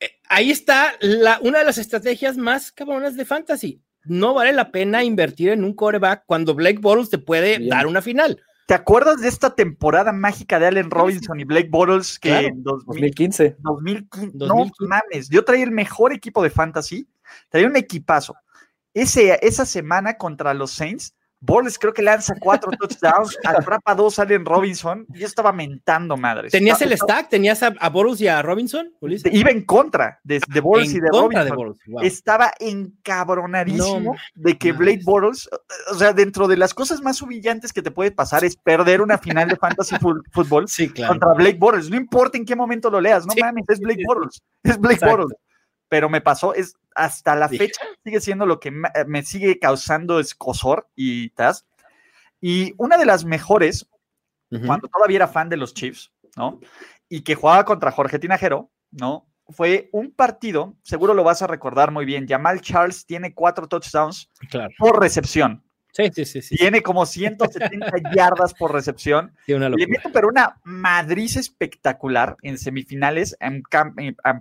eh, 0.00 0.12
ahí 0.30 0.50
está 0.50 0.94
la, 1.00 1.38
una 1.42 1.58
de 1.58 1.66
las 1.66 1.76
estrategias 1.76 2.38
más 2.38 2.72
cabronas 2.72 3.18
de 3.18 3.26
fantasy. 3.26 3.82
No 4.04 4.32
vale 4.32 4.54
la 4.54 4.72
pena 4.72 5.04
invertir 5.04 5.50
en 5.50 5.62
un 5.62 5.74
coreback 5.74 6.24
cuando 6.24 6.54
Blake 6.54 6.78
Bortles 6.80 7.10
te 7.10 7.18
puede 7.18 7.68
dar 7.68 7.86
una 7.86 8.00
final. 8.00 8.40
¿Te 8.70 8.74
acuerdas 8.74 9.20
de 9.20 9.26
esta 9.26 9.56
temporada 9.56 10.12
mágica 10.12 10.60
de 10.60 10.68
Allen 10.68 10.92
Robinson 10.92 11.40
y 11.40 11.42
Blake 11.42 11.70
Bortles 11.72 12.20
que 12.20 12.46
en 12.46 12.62
2015. 12.62 13.56
2015? 13.58 14.30
No 14.36 14.64
mames, 14.86 15.28
yo 15.28 15.44
traía 15.44 15.64
el 15.64 15.72
mejor 15.72 16.12
equipo 16.12 16.40
de 16.40 16.50
fantasy, 16.50 17.08
traía 17.48 17.66
un 17.66 17.74
equipazo 17.74 18.36
ese, 18.94 19.40
esa 19.42 19.66
semana 19.66 20.14
contra 20.14 20.54
los 20.54 20.70
Saints, 20.70 21.16
Borles 21.40 21.78
creo 21.78 21.92
que 21.92 22.02
lanza 22.02 22.34
cuatro 22.38 22.70
touchdowns, 22.78 23.38
atrapa 23.44 23.94
dos 23.94 24.18
Allen 24.18 24.44
Robinson, 24.44 25.06
y 25.14 25.20
yo 25.20 25.26
estaba 25.26 25.52
mentando 25.52 26.16
madres. 26.16 26.52
¿Tenías 26.52 26.80
el 26.82 26.96
stack? 26.96 27.30
¿Tenías 27.30 27.62
a, 27.62 27.74
a 27.78 27.92
y 28.18 28.26
a 28.26 28.42
Robinson? 28.42 28.92
Iba 29.32 29.50
en 29.50 29.64
contra 29.64 30.20
de, 30.22 30.40
de 30.48 30.62
y 30.84 31.00
de 31.00 31.08
Robinson. 31.10 31.76
Estaba 32.02 32.52
encabronadísimo 32.58 34.16
de 34.34 34.58
que 34.58 34.72
Blake 34.72 35.02
Bortles, 35.04 35.48
o 35.90 35.94
sea, 35.94 36.12
dentro 36.12 36.46
de 36.46 36.56
las 36.56 36.74
cosas 36.74 37.00
más 37.00 37.22
humillantes 37.22 37.72
que 37.72 37.82
te 37.82 37.90
puede 37.90 38.10
pasar 38.10 38.44
es 38.44 38.56
perder 38.56 39.00
una 39.00 39.18
final 39.18 39.48
de 39.48 39.56
fantasy 39.56 39.96
fútbol 40.32 40.66
contra 41.06 41.32
Blake 41.34 41.58
Bortles. 41.58 41.88
No 41.88 41.96
importa 41.96 42.36
en 42.36 42.44
qué 42.44 42.54
momento 42.54 42.90
lo 42.90 43.00
leas, 43.00 43.26
no 43.26 43.34
mames, 43.40 43.64
es 43.68 43.80
Blake 43.80 44.02
Bortles, 44.06 44.42
es 44.62 44.78
Blake 44.78 45.04
Bortles 45.04 45.36
pero 45.90 46.08
me 46.08 46.22
pasó, 46.22 46.54
es 46.54 46.76
hasta 46.94 47.36
la 47.36 47.48
fecha 47.48 47.82
sigue 48.02 48.20
siendo 48.20 48.46
lo 48.46 48.58
que 48.60 48.70
me 48.70 49.22
sigue 49.22 49.58
causando 49.58 50.18
escosor 50.18 50.88
y 50.96 51.30
tas. 51.30 51.66
Y 52.40 52.74
una 52.78 52.96
de 52.96 53.04
las 53.04 53.24
mejores, 53.24 53.86
cuando 54.66 54.88
todavía 54.88 55.16
era 55.16 55.28
fan 55.28 55.48
de 55.50 55.58
los 55.58 55.74
Chiefs, 55.74 56.10
¿no? 56.36 56.60
Y 57.08 57.20
que 57.20 57.34
jugaba 57.34 57.64
contra 57.64 57.92
Jorge 57.92 58.18
Tinajero, 58.18 58.70
¿no? 58.90 59.26
Fue 59.48 59.90
un 59.92 60.12
partido, 60.12 60.76
seguro 60.82 61.12
lo 61.12 61.24
vas 61.24 61.42
a 61.42 61.48
recordar 61.48 61.90
muy 61.90 62.04
bien. 62.04 62.26
Jamal 62.26 62.60
Charles 62.60 63.04
tiene 63.04 63.34
cuatro 63.34 63.66
touchdowns 63.66 64.30
por 64.78 65.00
recepción. 65.00 65.62
Sí, 65.92 66.24
sí, 66.24 66.42
sí, 66.42 66.56
Tiene 66.56 66.82
como 66.82 67.04
170 67.04 67.90
yardas 68.14 68.54
por 68.54 68.72
recepción. 68.72 69.32
Sí, 69.44 69.52
una 69.52 69.68
Le 69.68 69.86
meto 69.86 70.10
pero 70.12 70.28
una 70.28 70.60
madriz 70.64 71.36
espectacular 71.36 72.36
en 72.42 72.58
semifinales 72.58 73.36
en, 73.40 73.62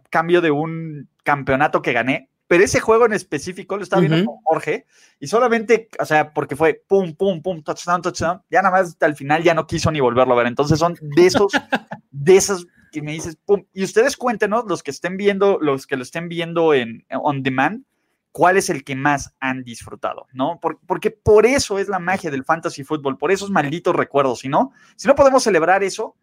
cambio 0.10 0.42
de 0.42 0.52
un 0.52 1.10
campeonato 1.30 1.82
que 1.82 1.94
gané. 1.94 2.30
Pero 2.48 2.64
ese 2.64 2.80
juego 2.80 3.06
en 3.06 3.14
específico 3.14 3.78
lo 3.78 3.84
estaba 3.84 4.00
viendo 4.00 4.26
con 4.26 4.38
Jorge 4.44 4.88
y 5.20 5.28
solamente, 5.28 5.88
o 6.00 6.06
sea, 6.06 6.34
porque 6.34 6.56
fue 6.56 6.82
pum, 6.88 7.14
pum, 7.14 7.44
pum, 7.44 7.62
touchdown, 7.62 8.02
touchdown, 8.02 8.42
ya 8.50 8.64
nada 8.64 8.72
más 8.72 8.88
hasta 8.88 9.06
el 9.06 9.16
final 9.16 9.44
ya 9.44 9.54
no 9.54 9.68
quiso 9.68 9.92
ni 9.92 10.00
volverlo 10.00 10.34
a 10.34 10.38
ver. 10.38 10.48
Entonces 10.48 10.80
son 10.80 10.96
de 11.00 11.28
esos, 11.28 11.52
de 12.10 12.36
esos 12.36 12.66
que 12.92 13.04
me 13.04 13.12
dices, 13.12 13.38
pum. 13.46 13.64
Y 13.72 13.84
ustedes 13.84 14.18
cuéntenos, 14.18 14.66
los 14.68 14.82
que 14.82 14.90
estén 14.90 15.16
viendo, 15.16 15.60
los 15.62 15.86
que 15.86 15.96
lo 15.96 16.02
estén 16.02 16.28
viendo 16.28 16.74
en 16.74 17.06
on 17.12 17.44
demand, 17.44 17.84
cuál 18.32 18.58
es 18.58 18.72
el 18.72 18.84
que 18.84 18.96
más 18.96 19.36
han 19.40 19.64
disfrutado, 19.64 20.28
¿no? 20.34 20.60
porque 20.60 21.12
por 21.12 21.46
eso 21.46 21.80
es 21.80 21.88
la 21.88 22.00
magia 22.00 22.32
del 22.32 22.46
fantasy 22.46 22.84
fútbol, 22.84 23.18
por 23.18 23.32
esos 23.32 23.50
malditos 23.50 23.96
recuerdos, 23.96 24.40
si 24.40 24.50
no, 24.50 24.72
si 24.96 25.08
no 25.08 25.16
podemos 25.16 25.44
celebrar 25.44 25.84
eso, 25.84 26.16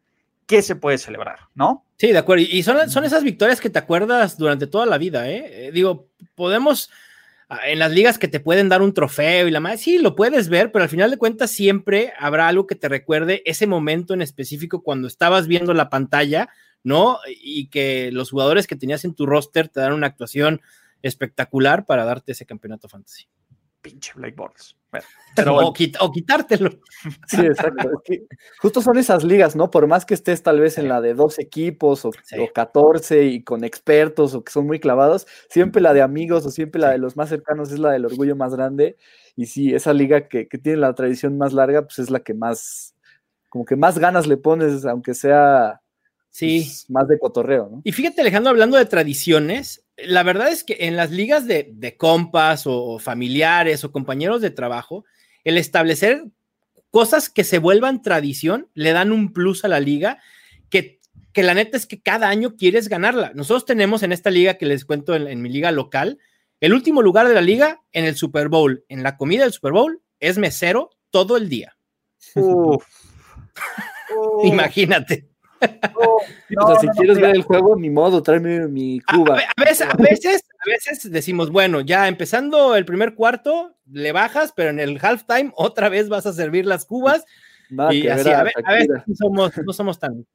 ¿qué 0.47 0.63
se 0.63 0.77
puede 0.77 0.99
celebrar, 0.99 1.41
no? 1.55 1.85
Sí, 1.97 2.13
de 2.13 2.19
acuerdo, 2.19 2.45
y 2.49 2.63
son, 2.63 2.91
son 2.91 3.05
esas 3.05 3.25
victorias 3.25 3.61
que 3.61 3.71
te 3.71 3.79
acuerdas 3.79 4.39
durante 4.39 4.67
toda 4.67 4.87
la 4.87 4.99
vida, 4.99 5.29
¿eh? 5.31 5.67
eh 5.67 5.73
digo, 5.73 6.09
podemos 6.35 6.91
ah, 7.49 7.69
en 7.69 7.79
las 7.79 7.91
ligas 7.91 8.19
que 8.19 8.29
te 8.29 8.41
pueden 8.41 8.69
dar 8.69 8.83
un 8.83 8.95
trofeo 8.95 9.49
y 9.49 9.51
la 9.51 9.61
más, 9.61 9.81
sí, 9.81 9.99
lo 9.99 10.15
puedes 10.15 10.49
ver, 10.49 10.73
pero 10.73 10.83
al 10.83 10.89
final 10.89 11.11
de 11.11 11.19
cuentas 11.19 11.51
siempre 11.51 12.13
habrá 12.19 12.49
algo 12.49 12.67
que 12.67 12.75
te 12.75 12.89
recuerde 12.89 13.43
ese 13.45 13.67
momento 13.67 14.15
en 14.15 14.23
específico 14.23 14.83
cuando 14.83 15.09
estabas 15.09 15.47
viendo 15.47 15.75
la 15.75 15.89
pantalla, 15.89 16.49
¿no? 16.85 17.19
Y 17.27 17.69
que 17.69 18.11
los 18.13 18.31
jugadores 18.31 18.67
que 18.67 18.77
tenías 18.77 19.05
en 19.05 19.15
tu 19.15 19.27
roster 19.27 19.69
te 19.69 19.81
dan 19.81 19.93
una 19.93 20.07
actuación 20.07 20.61
espectacular 21.03 21.87
para 21.87 22.05
darte 22.05 22.33
ese 22.33 22.47
campeonato 22.47 22.89
fantasy. 22.89 23.27
Pinche 23.87 24.13
Blake 24.17 24.35
Bortles. 24.37 24.77
o, 26.01 26.13
quitártelo. 26.13 26.71
Sí, 27.29 27.41
exacto. 27.41 28.03
justo 28.61 28.83
son 28.83 28.99
esas 28.99 29.23
ligas, 29.23 29.55
¿no? 29.55 29.71
Por 29.71 29.87
más 29.87 30.05
que 30.05 30.15
estés 30.15 30.43
tal 30.43 30.61
vez 30.61 30.79
en 30.79 30.89
la 30.89 31.01
de 31.01 31.15
dos 31.15 31.39
equipos 31.39 32.05
o, 32.05 32.11
14 32.55 33.25
y 33.25 33.43
con 33.45 33.63
expertos 33.65 34.35
o 34.35 34.43
que 34.43 34.53
son 34.53 34.67
muy 34.67 34.81
clavados, 34.81 35.27
siempre 35.49 35.83
la 35.83 35.93
de 35.93 36.03
amigos 36.03 36.47
o 36.47 36.51
siempre 36.51 36.81
la 36.81 36.91
de 36.91 36.99
los 36.99 37.17
más 37.17 37.29
cercanos 37.29 37.71
es 37.71 37.79
la 37.79 37.93
del 37.93 38.07
orgullo 38.07 38.35
más 38.37 38.55
grande. 38.55 38.97
Y 39.37 39.47
sí, 39.47 39.75
esa 39.75 39.93
liga 39.93 40.29
que, 40.29 40.49
que 40.49 40.59
tiene 40.59 40.79
la 40.79 40.95
tradición 40.95 41.37
más 41.37 41.53
larga, 41.53 41.83
pues 41.83 41.99
es 41.99 42.11
la 42.11 42.21
que 42.21 42.35
más, 42.35 42.95
como 43.51 43.65
que 43.65 43.77
más 43.77 43.99
ganas 43.99 44.27
le 44.27 44.39
pones, 44.39 44.85
aunque 44.85 45.15
sea 45.15 45.81
Sí. 46.37 46.65
Pues, 46.67 46.91
más 46.91 47.09
de 47.09 47.19
cotorreo, 47.19 47.69
¿no? 47.73 47.81
Y 47.83 47.93
fíjate, 47.93 48.21
Alejandro, 48.21 48.51
hablando 48.51 48.77
de 48.77 48.85
tradiciones, 48.85 49.86
la 49.97 50.23
verdad 50.23 50.49
es 50.49 50.65
que 50.65 50.77
en 50.81 50.97
las 50.97 51.11
ligas 51.11 51.47
de, 51.47 51.97
compas 51.99 52.65
o, 52.67 52.99
familiares 52.99 53.85
o 53.85 53.93
compañeros 53.93 54.43
de 54.43 54.51
trabajo, 54.51 55.05
el 55.45 55.59
establecer 55.59 56.25
cosas 56.91 57.29
que 57.29 57.45
se 57.45 57.59
vuelvan 57.59 58.03
tradición 58.03 58.69
le 58.75 58.93
dan 58.93 59.13
un 59.13 59.33
plus 59.33 59.65
a 59.65 59.69
la 59.69 59.81
liga 59.81 60.19
que, 60.71 61.01
que 61.33 61.43
la 61.43 61.55
neta 61.55 61.77
es 61.77 61.87
que 61.87 62.01
cada 62.01 62.29
año 62.29 62.57
quieres 62.57 62.89
ganarla. 62.89 63.33
Nosotros 63.35 63.65
tenemos 63.65 64.03
en 64.03 64.13
esta 64.13 64.31
liga 64.31 64.55
que 64.55 64.67
les 64.67 64.85
cuento 64.85 65.15
en, 65.15 65.43
mi 65.43 65.49
liga 65.49 65.71
local, 65.71 66.19
el 66.61 66.73
último 66.73 67.03
lugar 67.03 67.29
de 67.29 67.35
la 67.35 67.43
liga 67.43 67.83
en 67.93 68.05
el 68.05 68.17
Super 68.17 68.49
Bowl, 68.49 68.85
en 68.89 69.03
la 69.03 69.17
comida 69.17 69.45
del 69.45 69.53
Super 69.53 69.73
Bowl, 69.73 70.03
es 70.21 70.39
mesero 70.39 70.91
todo 71.11 71.37
el 71.37 71.49
día. 71.49 71.77
Imagínate. 74.43 75.29
o 75.97 76.67
sea, 76.67 76.81
si 76.81 76.89
quieres 76.99 77.19
ver 77.19 77.37
el 77.37 77.43
juego, 77.43 77.77
ni 77.77 77.91
modo, 77.91 78.23
tráeme 78.23 78.69
mi 78.69 79.01
cuba. 79.01 79.39
A, 79.57 79.65
veces, 79.65 79.87
a, 79.89 79.97
veces, 79.97 81.11
decimos, 81.11 81.51
bueno, 81.51 81.81
ya 81.81 82.09
empezando 82.09 82.77
el 82.77 82.85
primer 82.85 83.15
cuarto, 83.15 83.77
le 83.91 84.13
bajas, 84.13 84.53
pero 84.55 84.71
en 84.71 84.81
el 84.81 84.99
halftime 85.01 85.53
otra 85.55 85.89
vez 85.89 86.09
vas 86.09 86.27
a 86.27 86.33
servir 86.33 86.67
las 86.67 86.85
cubas. 86.85 87.25
y 87.91 88.09
así, 88.09 88.31
a, 88.31 88.43
veces 88.43 89.03
somos, 89.19 89.53
no 89.65 89.73
somos 89.73 89.99
tan, 89.99 90.27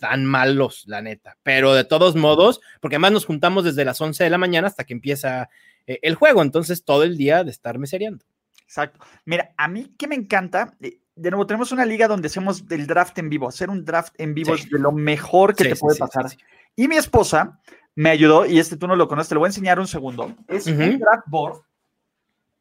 tan 0.00 0.24
malos, 0.24 0.84
la 0.86 1.02
neta. 1.02 1.36
Pero 1.42 1.74
de 1.74 1.84
todos 1.84 2.16
modos, 2.16 2.60
porque 2.80 2.96
además 2.96 3.12
nos 3.12 3.26
juntamos 3.26 3.64
desde 3.64 3.84
las 3.84 4.00
11 4.00 4.24
de 4.24 4.30
la 4.30 4.38
mañana 4.38 4.66
hasta 4.66 4.84
que 4.84 4.94
empieza 4.94 5.48
eh, 5.86 5.98
el 6.02 6.14
juego, 6.14 6.42
entonces 6.42 6.84
todo 6.84 7.04
el 7.04 7.16
día 7.16 7.44
de 7.44 7.50
estar 7.50 7.78
mesereando. 7.78 8.24
Exacto. 8.64 9.00
Mira, 9.24 9.52
a 9.56 9.66
mí 9.68 9.94
que 9.98 10.06
me 10.06 10.14
encanta, 10.14 10.76
de 11.20 11.30
nuevo, 11.30 11.46
tenemos 11.46 11.70
una 11.70 11.84
liga 11.84 12.08
donde 12.08 12.28
hacemos 12.28 12.64
el 12.70 12.86
draft 12.86 13.18
en 13.18 13.28
vivo. 13.28 13.48
Hacer 13.48 13.68
un 13.68 13.84
draft 13.84 14.14
en 14.18 14.34
vivo 14.34 14.54
es 14.54 14.68
de 14.70 14.78
lo 14.78 14.90
mejor 14.90 15.54
que 15.54 15.64
te 15.64 15.76
puede 15.76 15.98
pasar. 15.98 16.26
Y 16.74 16.88
mi 16.88 16.96
esposa 16.96 17.60
me 17.94 18.10
ayudó, 18.10 18.46
y 18.46 18.58
este 18.58 18.76
tú 18.76 18.86
no 18.86 18.96
lo 18.96 19.06
conoces, 19.06 19.28
te 19.28 19.34
lo 19.34 19.40
voy 19.40 19.48
a 19.48 19.50
enseñar 19.50 19.78
un 19.78 19.86
segundo. 19.86 20.34
Es 20.48 20.66
un 20.66 20.98
draft 20.98 21.26
board, 21.26 21.60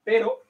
pero 0.03 0.43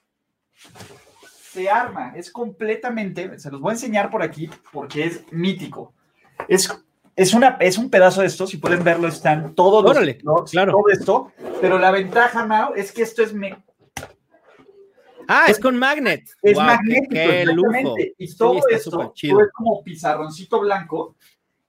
se 1.51 1.69
arma, 1.69 2.13
es 2.15 2.31
completamente, 2.31 3.37
se 3.37 3.51
los 3.51 3.61
voy 3.61 3.71
a 3.71 3.73
enseñar 3.73 4.09
por 4.09 4.23
aquí 4.23 4.49
porque 4.71 5.05
es 5.05 5.23
mítico. 5.31 5.93
Es, 6.47 6.73
es, 7.15 7.33
una, 7.33 7.57
es 7.59 7.77
un 7.77 7.89
pedazo 7.89 8.21
de 8.21 8.27
esto, 8.27 8.47
si 8.47 8.57
pueden 8.57 8.83
verlo, 8.83 9.07
están 9.07 9.53
todos 9.53 9.83
los, 9.83 10.49
claro. 10.49 10.71
todo 10.71 10.89
esto, 10.89 11.31
pero 11.61 11.77
la 11.77 11.91
ventaja, 11.91 12.45
Mao, 12.45 12.73
es 12.73 12.91
que 12.91 13.03
esto 13.03 13.21
es... 13.21 13.33
Me... 13.33 13.55
Ah, 15.31 15.45
es, 15.47 15.59
con 15.59 15.77
magnet. 15.77 16.27
Es 16.41 16.57
magnético, 16.57 17.13
qué, 17.13 17.45
lujo. 17.45 17.95
Y 18.17 18.35
todo 18.35 18.59
esto 18.67 19.13
es 19.13 19.51
como 19.53 19.83
pizarroncito 19.83 20.59
blanco 20.59 21.15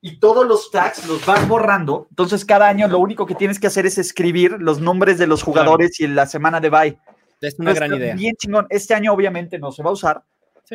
y 0.01 0.19
todos 0.19 0.47
los 0.47 0.71
tags 0.71 1.07
los 1.07 1.27
vas 1.27 1.47
borrando. 1.47 2.07
Entonces, 2.09 2.43
cada 2.47 2.67
año 2.69 2.89
lo 2.89 2.99
único 2.99 3.27
que 3.27 3.35
tienes 3.35 3.61
que 3.61 3.67
hacer 3.67 3.85
es 3.85 3.99
escribir 3.99 4.53
los 4.53 4.81
nombres 4.81 5.19
de 5.19 5.27
los 5.27 5.43
jugadores 5.43 6.01
y 6.01 6.05
en 6.05 6.15
la 6.15 6.25
semana 6.25 6.59
de 6.59 6.71
bye. 6.71 6.99
Es 7.43 7.59
una 7.59 7.75
gran 7.75 7.95
idea. 7.95 8.15
Bien 8.15 8.35
chingón. 8.35 8.67
Este 8.71 8.95
año, 8.95 9.13
obviamente, 9.13 9.59
no 9.59 9.73
se 9.73 9.83
va 9.83 9.91
a 9.91 9.93
usar. 9.93 10.25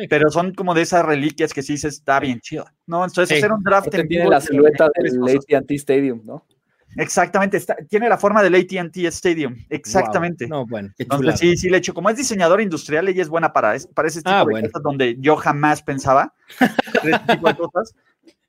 Pero 0.08 0.30
son 0.30 0.54
como 0.54 0.72
de 0.72 0.82
esas 0.82 1.04
reliquias 1.04 1.52
que 1.52 1.62
sí 1.62 1.78
se 1.78 1.88
está 1.88 2.20
bien 2.20 2.38
chido, 2.40 2.66
¿no? 2.86 3.04
Entonces, 3.04 3.38
hacer 3.38 3.50
un 3.50 3.64
draft 3.64 3.92
en 3.94 4.06
vivo. 4.06 4.20
Tiene 4.20 4.30
la 4.30 4.40
silueta 4.40 4.90
del 4.94 5.38
AT&T 5.38 5.74
Stadium, 5.74 6.20
¿no? 6.24 6.46
Exactamente, 6.96 7.56
está, 7.56 7.76
tiene 7.88 8.08
la 8.08 8.18
forma 8.18 8.42
del 8.42 8.54
ATT 8.54 8.96
Stadium, 9.06 9.56
exactamente. 9.68 10.46
No, 10.46 10.66
bueno, 10.66 10.90
Entonces, 10.98 11.38
sí, 11.38 11.56
sí, 11.56 11.68
le 11.68 11.78
hecho. 11.78 11.94
Como 11.94 12.10
es 12.10 12.16
diseñador 12.16 12.60
industrial, 12.60 13.08
ella 13.08 13.22
es 13.22 13.28
buena 13.28 13.52
para, 13.52 13.76
para 13.94 14.08
ese 14.08 14.20
tipo 14.20 14.30
ah, 14.30 14.44
de 14.44 14.62
cosas 14.62 14.82
donde 14.82 15.16
yo 15.18 15.36
jamás 15.36 15.82
pensaba 15.82 16.32
este 16.58 17.34
tipo 17.34 17.48
de 17.48 17.56
cosas. 17.56 17.94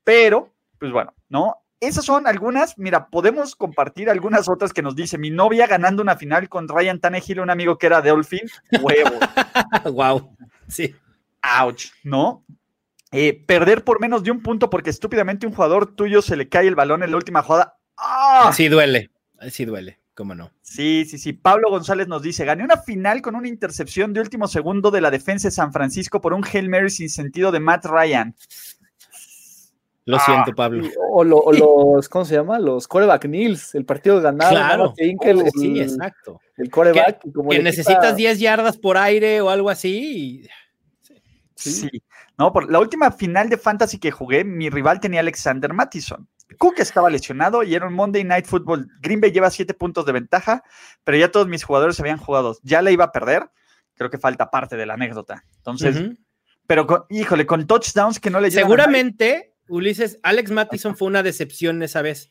Pero, 0.04 0.52
pues 0.78 0.92
bueno, 0.92 1.12
¿no? 1.28 1.56
Esas 1.80 2.04
son 2.04 2.26
algunas, 2.26 2.76
mira, 2.76 3.08
podemos 3.08 3.54
compartir 3.54 4.10
algunas 4.10 4.48
otras 4.48 4.72
que 4.72 4.82
nos 4.82 4.96
dice 4.96 5.16
mi 5.16 5.30
novia 5.30 5.66
ganando 5.68 6.02
una 6.02 6.16
final 6.16 6.48
con 6.48 6.66
Ryan 6.66 6.98
Tannehill, 6.98 7.40
un 7.40 7.50
amigo 7.50 7.78
que 7.78 7.86
era 7.86 8.02
de 8.02 8.10
Dolphin, 8.10 8.48
huevo. 8.80 9.18
wow, 9.92 10.36
sí. 10.66 10.94
Ouch, 11.60 11.92
¿no? 12.02 12.44
Eh, 13.12 13.42
perder 13.46 13.84
por 13.84 14.00
menos 14.00 14.22
de 14.22 14.30
un 14.30 14.42
punto 14.42 14.68
porque 14.68 14.90
estúpidamente 14.90 15.46
un 15.46 15.54
jugador 15.54 15.94
tuyo 15.94 16.20
se 16.20 16.36
le 16.36 16.48
cae 16.48 16.66
el 16.66 16.74
balón 16.74 17.02
en 17.02 17.10
la 17.10 17.16
última 17.16 17.42
jugada. 17.42 17.77
¡Ah! 17.98 18.52
Sí 18.54 18.68
duele, 18.68 19.10
sí 19.50 19.64
duele, 19.64 19.98
cómo 20.14 20.34
no. 20.34 20.50
Sí, 20.62 21.04
sí, 21.04 21.18
sí. 21.18 21.32
Pablo 21.32 21.70
González 21.70 22.08
nos 22.08 22.22
dice, 22.22 22.44
gané 22.44 22.64
una 22.64 22.76
final 22.76 23.22
con 23.22 23.34
una 23.34 23.48
intercepción 23.48 24.12
de 24.12 24.20
último 24.20 24.48
segundo 24.48 24.90
de 24.90 25.00
la 25.00 25.10
defensa 25.10 25.48
de 25.48 25.52
San 25.52 25.72
Francisco 25.72 26.20
por 26.20 26.32
un 26.32 26.44
Hail 26.44 26.68
Mary 26.68 26.90
sin 26.90 27.10
sentido 27.10 27.50
de 27.50 27.60
Matt 27.60 27.86
Ryan. 27.86 28.34
Lo 30.08 30.18
siento, 30.20 30.54
Pablo. 30.54 30.88
O, 31.12 31.22
los, 31.22 32.08
¿cómo 32.08 32.24
se 32.24 32.34
llama? 32.34 32.58
Los 32.58 32.88
coreback 32.88 33.26
Nils, 33.26 33.74
el 33.74 33.84
partido 33.84 34.18
ganado. 34.22 34.52
Claro, 34.52 34.94
el, 34.96 35.50
sí, 35.50 35.78
exacto. 35.78 36.40
El 36.56 36.70
coreback. 36.70 37.20
Que, 37.50 37.62
necesitas 37.62 38.16
10 38.16 38.38
yardas 38.40 38.78
por 38.78 38.96
aire 38.96 39.42
o 39.42 39.50
algo 39.50 39.68
así. 39.68 40.48
Sí. 41.54 41.90
No, 42.38 42.54
por 42.54 42.72
la 42.72 42.78
última 42.78 43.10
final 43.10 43.50
de 43.50 43.58
Fantasy 43.58 43.98
que 43.98 44.10
jugué, 44.10 44.44
mi 44.44 44.70
rival 44.70 44.98
tenía 44.98 45.20
Alexander 45.20 45.74
Mattison. 45.74 46.26
Cook 46.56 46.78
estaba 46.78 47.10
lesionado 47.10 47.62
y 47.62 47.74
era 47.74 47.86
un 47.86 47.94
Monday 47.94 48.24
Night 48.24 48.46
Football. 48.46 48.90
Green 49.00 49.20
Bay 49.20 49.32
lleva 49.32 49.50
7 49.50 49.74
puntos 49.74 50.06
de 50.06 50.12
ventaja, 50.12 50.62
pero 51.04 51.18
ya 51.18 51.30
todos 51.30 51.46
mis 51.48 51.62
jugadores 51.62 52.00
habían 52.00 52.18
jugado. 52.18 52.56
Ya 52.62 52.80
le 52.80 52.92
iba 52.92 53.04
a 53.04 53.12
perder. 53.12 53.50
Creo 53.94 54.10
que 54.10 54.18
falta 54.18 54.50
parte 54.50 54.76
de 54.76 54.86
la 54.86 54.94
anécdota. 54.94 55.44
Entonces, 55.56 56.16
pero 56.66 57.06
híjole, 57.10 57.46
con 57.46 57.66
touchdowns 57.66 58.20
que 58.20 58.30
no 58.30 58.40
le 58.40 58.50
Seguramente 58.50 59.54
Ulises, 59.68 60.18
Alex 60.22 60.50
Mattison 60.50 60.96
fue 60.96 61.08
una 61.08 61.22
decepción 61.22 61.82
esa 61.82 62.00
vez. 62.02 62.30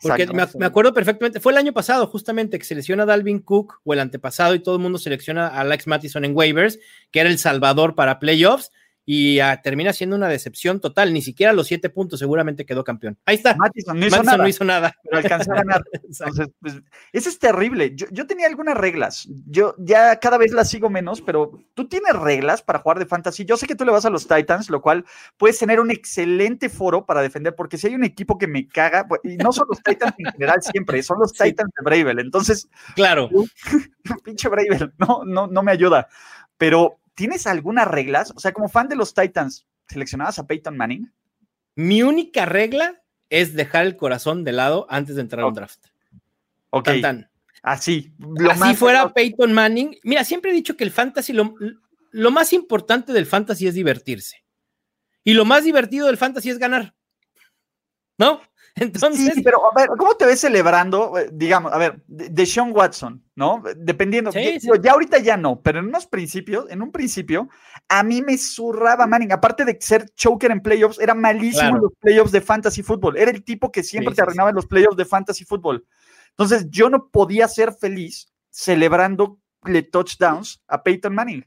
Porque 0.00 0.28
me, 0.28 0.64
acuerdo 0.64 0.94
perfectamente, 0.94 1.40
fue 1.40 1.50
el 1.50 1.58
año 1.58 1.72
pasado 1.72 2.06
justamente 2.06 2.58
que 2.58 2.64
selecciona 2.64 3.02
a 3.02 3.06
Dalvin 3.06 3.40
Cook 3.40 3.80
o 3.82 3.92
el 3.94 3.98
antepasado 3.98 4.54
y 4.54 4.60
todo 4.60 4.76
el 4.76 4.82
mundo 4.82 4.98
selecciona 4.98 5.48
a 5.48 5.60
Alex 5.60 5.88
Mattison 5.88 6.24
en 6.24 6.36
waivers, 6.36 6.78
que 7.10 7.18
era 7.18 7.28
el 7.28 7.38
salvador 7.38 7.96
para 7.96 8.20
playoffs 8.20 8.70
y 9.10 9.40
ah, 9.40 9.58
termina 9.62 9.94
siendo 9.94 10.16
una 10.16 10.28
decepción 10.28 10.80
total. 10.80 11.14
Ni 11.14 11.22
siquiera 11.22 11.54
los 11.54 11.66
siete 11.66 11.88
puntos 11.88 12.18
seguramente 12.18 12.66
quedó 12.66 12.84
campeón. 12.84 13.16
Ahí 13.24 13.36
está. 13.36 13.56
Mattison 13.56 13.98
no 13.98 14.06
hizo, 14.46 14.64
nada, 14.64 14.94
Pero 15.02 15.16
alcanzó 15.16 15.52
a 15.52 15.54
ganar. 15.54 15.82
Entonces, 15.94 16.48
pues, 16.60 16.82
eso 17.14 17.30
es 17.30 17.38
terrible. 17.38 17.94
Yo, 17.94 18.26
tenía 18.26 18.46
algunas 18.46 18.76
reglas. 18.76 19.26
Yo 19.46 19.74
ya 19.78 20.20
cada 20.20 20.36
vez 20.36 20.52
las 20.52 20.68
sigo 20.68 20.90
menos, 20.90 21.22
pero 21.22 21.58
tú 21.72 21.88
tienes 21.88 22.12
reglas 22.16 22.60
para 22.60 22.80
jugar 22.80 22.98
de 22.98 23.06
fantasy. 23.06 23.46
Yo 23.46 23.56
sé 23.56 23.66
que 23.66 23.74
tú 23.74 23.86
le 23.86 23.92
vas 23.92 24.04
a 24.04 24.10
los 24.10 24.28
Titans, 24.28 24.68
lo 24.68 24.82
cual 24.82 25.06
puedes 25.38 25.58
tener 25.58 25.80
un 25.80 25.90
excelente 25.90 26.68
foro 26.68 27.06
para 27.06 27.22
defender, 27.22 27.54
porque 27.56 27.78
si 27.78 27.86
hay 27.86 27.94
un 27.94 28.04
equipo 28.04 28.36
que 28.36 28.46
me 28.46 28.68
caga, 28.68 29.08
pues, 29.08 29.22
y 29.24 29.38
no 29.38 29.52
son 29.52 29.68
los 29.70 29.82
Titans 29.82 30.12
en 30.18 30.32
general 30.32 30.58
siempre, 30.60 31.02
son 31.02 31.18
los 31.18 31.32
Titans 31.32 31.70
de 31.78 31.82
Bravel. 31.82 32.18
Entonces, 32.18 32.68
claro. 32.94 33.30
pinche 34.22 34.50
Bravel, 34.50 34.92
no, 34.98 35.22
no, 35.24 35.46
no 35.46 35.62
me 35.62 35.72
ayuda. 35.72 36.08
Pero 36.58 36.98
¿Tienes 37.18 37.48
algunas 37.48 37.88
reglas? 37.88 38.32
O 38.36 38.38
sea, 38.38 38.52
como 38.52 38.68
fan 38.68 38.88
de 38.88 38.94
los 38.94 39.12
Titans, 39.12 39.66
¿seleccionabas 39.88 40.38
a 40.38 40.46
Peyton 40.46 40.76
Manning? 40.76 41.12
Mi 41.74 42.04
única 42.04 42.46
regla 42.46 43.02
es 43.28 43.54
dejar 43.54 43.86
el 43.86 43.96
corazón 43.96 44.44
de 44.44 44.52
lado 44.52 44.86
antes 44.88 45.16
de 45.16 45.22
entrar 45.22 45.42
a 45.42 45.48
un 45.48 45.54
draft. 45.54 45.84
Ok. 46.70 46.90
Así. 47.60 48.12
Lo 48.20 48.52
Así 48.52 48.76
fuera 48.76 49.12
Peyton 49.12 49.52
Manning. 49.52 49.98
Mira, 50.04 50.22
siempre 50.22 50.52
he 50.52 50.54
dicho 50.54 50.76
que 50.76 50.84
el 50.84 50.92
fantasy, 50.92 51.32
lo, 51.32 51.56
lo 52.12 52.30
más 52.30 52.52
importante 52.52 53.12
del 53.12 53.26
fantasy 53.26 53.66
es 53.66 53.74
divertirse. 53.74 54.44
Y 55.24 55.34
lo 55.34 55.44
más 55.44 55.64
divertido 55.64 56.06
del 56.06 56.18
fantasy 56.18 56.50
es 56.50 56.58
ganar. 56.58 56.94
¿No? 58.16 58.42
Entonces. 58.76 59.34
Sí, 59.34 59.42
pero 59.42 59.58
a 59.66 59.74
ver, 59.74 59.88
¿cómo 59.96 60.14
te 60.14 60.26
ves 60.26 60.40
celebrando? 60.40 61.18
Eh, 61.18 61.28
digamos, 61.32 61.72
a 61.72 61.78
ver, 61.78 62.02
de, 62.06 62.46
Sean 62.46 62.72
Watson, 62.72 63.22
¿no? 63.34 63.62
Dependiendo. 63.76 64.30
Ya 64.30 64.92
ahorita 64.92 65.18
ya 65.18 65.36
no, 65.36 65.60
pero 65.60 65.80
en 65.80 65.86
unos 65.86 66.06
principios, 66.06 66.66
en 66.70 66.82
un 66.82 66.92
principio, 66.92 67.48
a 67.88 68.02
mí 68.02 68.22
me 68.22 68.38
zurraba 68.38 69.06
Manning. 69.06 69.32
Aparte 69.32 69.64
de 69.64 69.76
ser 69.80 70.08
choker 70.14 70.50
en 70.50 70.60
playoffs, 70.60 70.98
era 70.98 71.14
malísimo 71.14 71.76
en 71.76 71.82
los 71.82 71.92
playoffs 71.98 72.32
de 72.32 72.40
fantasy 72.40 72.82
fútbol. 72.82 73.16
Era 73.16 73.30
el 73.30 73.44
tipo 73.44 73.72
que 73.72 73.82
siempre 73.82 74.14
te 74.14 74.22
arruinaba 74.22 74.50
en 74.50 74.56
los 74.56 74.66
playoffs 74.66 74.96
de 74.96 75.04
fantasy 75.04 75.44
fútbol. 75.44 75.86
Entonces, 76.30 76.66
yo 76.70 76.88
no 76.88 77.08
podía 77.08 77.48
ser 77.48 77.72
feliz 77.72 78.32
celebrando 78.50 79.38
touchdowns 79.90 80.62
a 80.66 80.82
Peyton 80.82 81.14
Manning. 81.14 81.46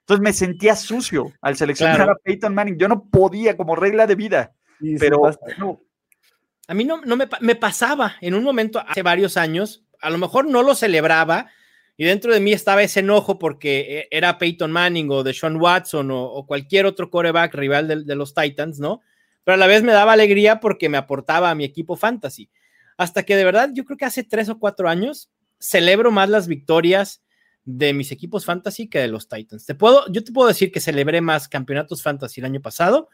Entonces 0.00 0.22
me 0.22 0.32
sentía 0.32 0.74
sucio 0.74 1.32
al 1.42 1.56
seleccionar 1.56 2.08
a 2.08 2.14
Peyton 2.14 2.54
Manning. 2.54 2.78
Yo 2.78 2.88
no 2.88 3.08
podía 3.10 3.56
como 3.56 3.76
regla 3.76 4.06
de 4.06 4.14
vida. 4.14 4.54
pero 4.98 5.20
no, 5.58 5.82
a 6.68 6.74
mí 6.74 6.84
no, 6.84 7.00
no 7.00 7.16
me, 7.16 7.26
me, 7.40 7.56
pasaba 7.56 8.16
en 8.20 8.34
un 8.34 8.44
momento 8.44 8.78
hace 8.86 9.02
varios 9.02 9.38
años, 9.38 9.84
a 10.00 10.10
lo 10.10 10.18
mejor 10.18 10.46
no 10.46 10.62
lo 10.62 10.74
celebraba 10.74 11.50
y 11.96 12.04
dentro 12.04 12.32
de 12.32 12.40
mí 12.40 12.52
estaba 12.52 12.82
ese 12.82 13.00
enojo 13.00 13.38
porque 13.38 14.00
eh, 14.00 14.08
era 14.10 14.38
Peyton 14.38 14.70
Manning 14.70 15.10
o 15.10 15.24
de 15.24 15.32
Sean 15.32 15.56
Watson 15.56 16.10
o, 16.12 16.44
cualquier 16.46 16.84
otro 16.84 17.10
coreback 17.10 17.54
rival 17.54 17.88
de, 17.88 18.04
de, 18.04 18.14
los 18.14 18.34
Titans, 18.34 18.78
¿no? 18.78 19.00
Pero 19.44 19.54
a 19.54 19.58
la 19.58 19.66
vez 19.66 19.82
me 19.82 19.92
daba 19.92 20.12
alegría 20.12 20.60
porque 20.60 20.90
me 20.90 20.98
aportaba 20.98 21.50
a 21.50 21.54
mi 21.54 21.64
equipo 21.64 21.96
fantasy. 21.96 22.50
Hasta 22.98 23.22
que 23.22 23.34
de 23.34 23.44
verdad, 23.44 23.70
yo 23.72 23.84
creo 23.84 23.96
que 23.96 24.04
hace 24.04 24.22
tres 24.22 24.50
o 24.50 24.58
cuatro 24.58 24.90
años 24.90 25.30
celebro 25.58 26.10
más 26.10 26.28
las 26.28 26.48
victorias 26.48 27.22
de 27.64 27.94
mis 27.94 28.12
equipos 28.12 28.44
fantasy 28.44 28.88
que 28.88 28.98
de 28.98 29.08
los 29.08 29.26
Titans. 29.26 29.64
Te 29.64 29.74
puedo, 29.74 30.04
yo 30.12 30.22
te 30.22 30.32
puedo 30.32 30.48
decir 30.48 30.70
que 30.70 30.80
celebré 30.80 31.22
más 31.22 31.48
campeonatos 31.48 32.02
fantasy 32.02 32.40
el 32.40 32.44
año 32.44 32.60
pasado 32.60 33.08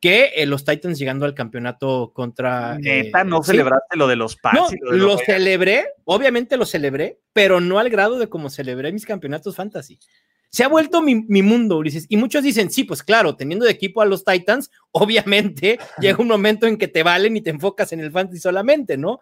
que 0.00 0.32
eh, 0.34 0.46
los 0.46 0.64
Titans 0.64 0.98
llegando 0.98 1.26
al 1.26 1.34
campeonato 1.34 2.12
contra. 2.14 2.78
Neta, 2.78 3.22
no 3.22 3.42
celebraste 3.42 3.96
lo 3.96 4.08
de 4.08 4.16
los 4.16 4.36
Pats. 4.36 4.56
No, 4.56 4.96
lo, 4.96 5.18
celebré, 5.18 5.84
obviamente 6.04 6.56
lo 6.56 6.64
celebré, 6.64 7.20
pero 7.34 7.60
no 7.60 7.78
al 7.78 7.90
grado 7.90 8.18
de 8.18 8.28
como 8.28 8.48
celebré 8.48 8.92
mis 8.92 9.04
campeonatos 9.04 9.56
fantasy. 9.56 9.98
Se 10.48 10.64
ha 10.64 10.68
vuelto 10.68 11.00
mi, 11.00 11.42
mundo, 11.42 11.76
Ulises. 11.76 12.06
Y 12.08 12.16
muchos 12.16 12.42
dicen, 12.42 12.70
sí, 12.70 12.82
pues 12.82 13.04
claro, 13.04 13.36
teniendo 13.36 13.66
de 13.66 13.70
equipo 13.70 14.02
a 14.02 14.06
los 14.06 14.24
Titans, 14.24 14.70
obviamente 14.90 15.78
llega 16.00 16.18
un 16.18 16.28
momento 16.28 16.66
en 16.66 16.76
que 16.78 16.88
te 16.88 17.02
valen 17.02 17.36
y 17.36 17.42
te 17.42 17.50
enfocas 17.50 17.92
en 17.92 18.00
el 18.00 18.10
fantasy 18.10 18.40
solamente, 18.40 18.96
¿no? 18.96 19.20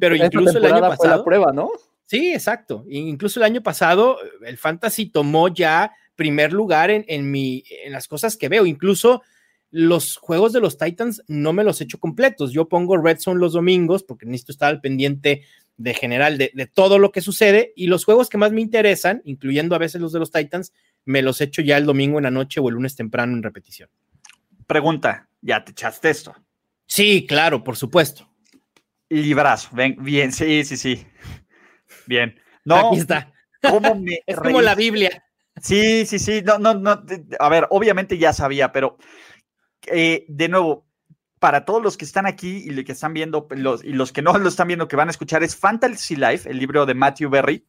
Pero 0.00 0.16
incluso 0.16 0.58
el 0.58 0.66
año 0.66 0.80
pasado. 0.80 1.16
la 1.16 1.24
prueba, 1.24 1.52
¿no? 1.52 1.70
Sí, 2.06 2.32
exacto. 2.32 2.84
Incluso 2.88 3.38
el 3.38 3.44
año 3.44 3.62
pasado, 3.62 4.18
el 4.44 4.58
fantasy 4.58 5.06
tomó 5.06 5.48
ya 5.48 5.92
primer 6.16 6.52
lugar 6.52 6.90
en, 6.90 7.04
en, 7.06 7.30
mi, 7.30 7.62
en 7.84 7.92
las 7.92 8.08
cosas 8.08 8.36
que 8.36 8.48
veo. 8.48 8.66
Incluso 8.66 9.22
los 9.70 10.16
juegos 10.16 10.52
de 10.52 10.60
los 10.60 10.78
Titans 10.78 11.22
no 11.28 11.52
me 11.52 11.64
los 11.64 11.80
echo 11.80 11.98
completos. 11.98 12.52
Yo 12.52 12.68
pongo 12.68 12.96
Red 12.96 13.18
Zone 13.18 13.40
los 13.40 13.52
domingos 13.52 14.02
porque 14.02 14.26
necesito 14.26 14.52
estar 14.52 14.68
al 14.70 14.80
pendiente 14.80 15.42
de 15.76 15.94
general 15.94 16.38
de, 16.38 16.70
todo 16.72 16.98
lo 16.98 17.12
que 17.12 17.20
sucede 17.20 17.72
y 17.76 17.86
los 17.86 18.04
juegos 18.04 18.28
que 18.28 18.38
más 18.38 18.50
me 18.50 18.60
interesan, 18.60 19.22
incluyendo 19.24 19.74
a 19.74 19.78
veces 19.78 20.00
los 20.00 20.12
de 20.12 20.18
los 20.18 20.32
Titans, 20.32 20.72
me 21.04 21.22
los 21.22 21.40
echo 21.40 21.62
ya 21.62 21.76
el 21.76 21.86
domingo 21.86 22.18
en 22.18 22.24
la 22.24 22.30
noche 22.30 22.60
o 22.60 22.68
el 22.68 22.74
lunes 22.74 22.96
temprano 22.96 23.34
en 23.34 23.42
repetición. 23.42 23.88
Pregunta, 24.66 25.28
¿ya 25.40 25.64
te 25.64 25.72
echaste 25.72 26.10
esto? 26.10 26.34
Sí, 26.86 27.26
claro, 27.26 27.62
por 27.62 27.76
supuesto. 27.76 28.28
Librazo, 29.08 29.70
ven, 29.72 29.96
bien, 30.00 30.32
sí, 30.32 30.64
sí, 30.64 30.76
sí. 30.76 31.06
Bien. 32.06 32.38
No, 32.64 32.88
Aquí 32.88 32.98
está. 32.98 33.32
¿cómo 33.62 33.94
me 33.94 34.20
es 34.26 34.36
como 34.36 34.60
la 34.60 34.74
Biblia. 34.74 35.24
Sí, 35.62 36.06
sí, 36.06 36.18
sí. 36.18 36.42
No, 36.44 36.58
no, 36.58 36.74
no. 36.74 37.02
A 37.38 37.48
ver, 37.48 37.66
obviamente 37.70 38.18
ya 38.18 38.32
sabía, 38.32 38.72
pero 38.72 38.98
eh, 39.92 40.24
de 40.28 40.48
nuevo, 40.48 40.86
para 41.38 41.64
todos 41.64 41.82
los 41.82 41.96
que 41.96 42.04
están 42.04 42.26
aquí 42.26 42.62
y 42.64 42.70
los 42.70 42.84
que 42.84 42.92
están 42.92 43.14
viendo 43.14 43.46
los, 43.50 43.84
y 43.84 43.92
los 43.92 44.12
que 44.12 44.22
no 44.22 44.36
lo 44.36 44.48
están 44.48 44.68
viendo, 44.68 44.88
que 44.88 44.96
van 44.96 45.08
a 45.08 45.12
escuchar, 45.12 45.42
es 45.42 45.56
Fantasy 45.56 46.16
Life, 46.16 46.50
el 46.50 46.58
libro 46.58 46.86
de 46.86 46.94
Matthew 46.94 47.30
Berry. 47.30 47.66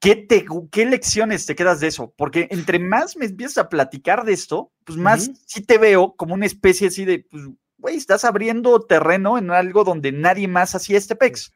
¿Qué, 0.00 0.16
te, 0.16 0.46
¿Qué 0.70 0.86
lecciones 0.86 1.44
te 1.44 1.54
quedas 1.54 1.80
de 1.80 1.88
eso? 1.88 2.14
Porque 2.16 2.48
entre 2.50 2.78
más 2.78 3.18
me 3.18 3.26
empiezas 3.26 3.58
a 3.58 3.68
platicar 3.68 4.24
de 4.24 4.32
esto, 4.32 4.72
pues 4.84 4.96
más 4.96 5.30
sí 5.46 5.60
te 5.60 5.76
veo 5.76 6.16
como 6.16 6.32
una 6.32 6.46
especie 6.46 6.88
así 6.88 7.04
de, 7.04 7.26
pues, 7.30 7.44
güey, 7.76 7.96
estás 7.96 8.24
abriendo 8.24 8.80
terreno 8.80 9.36
en 9.36 9.50
algo 9.50 9.84
donde 9.84 10.10
nadie 10.10 10.48
más 10.48 10.74
hacía 10.74 10.96
este 10.96 11.16
PEX. 11.16 11.52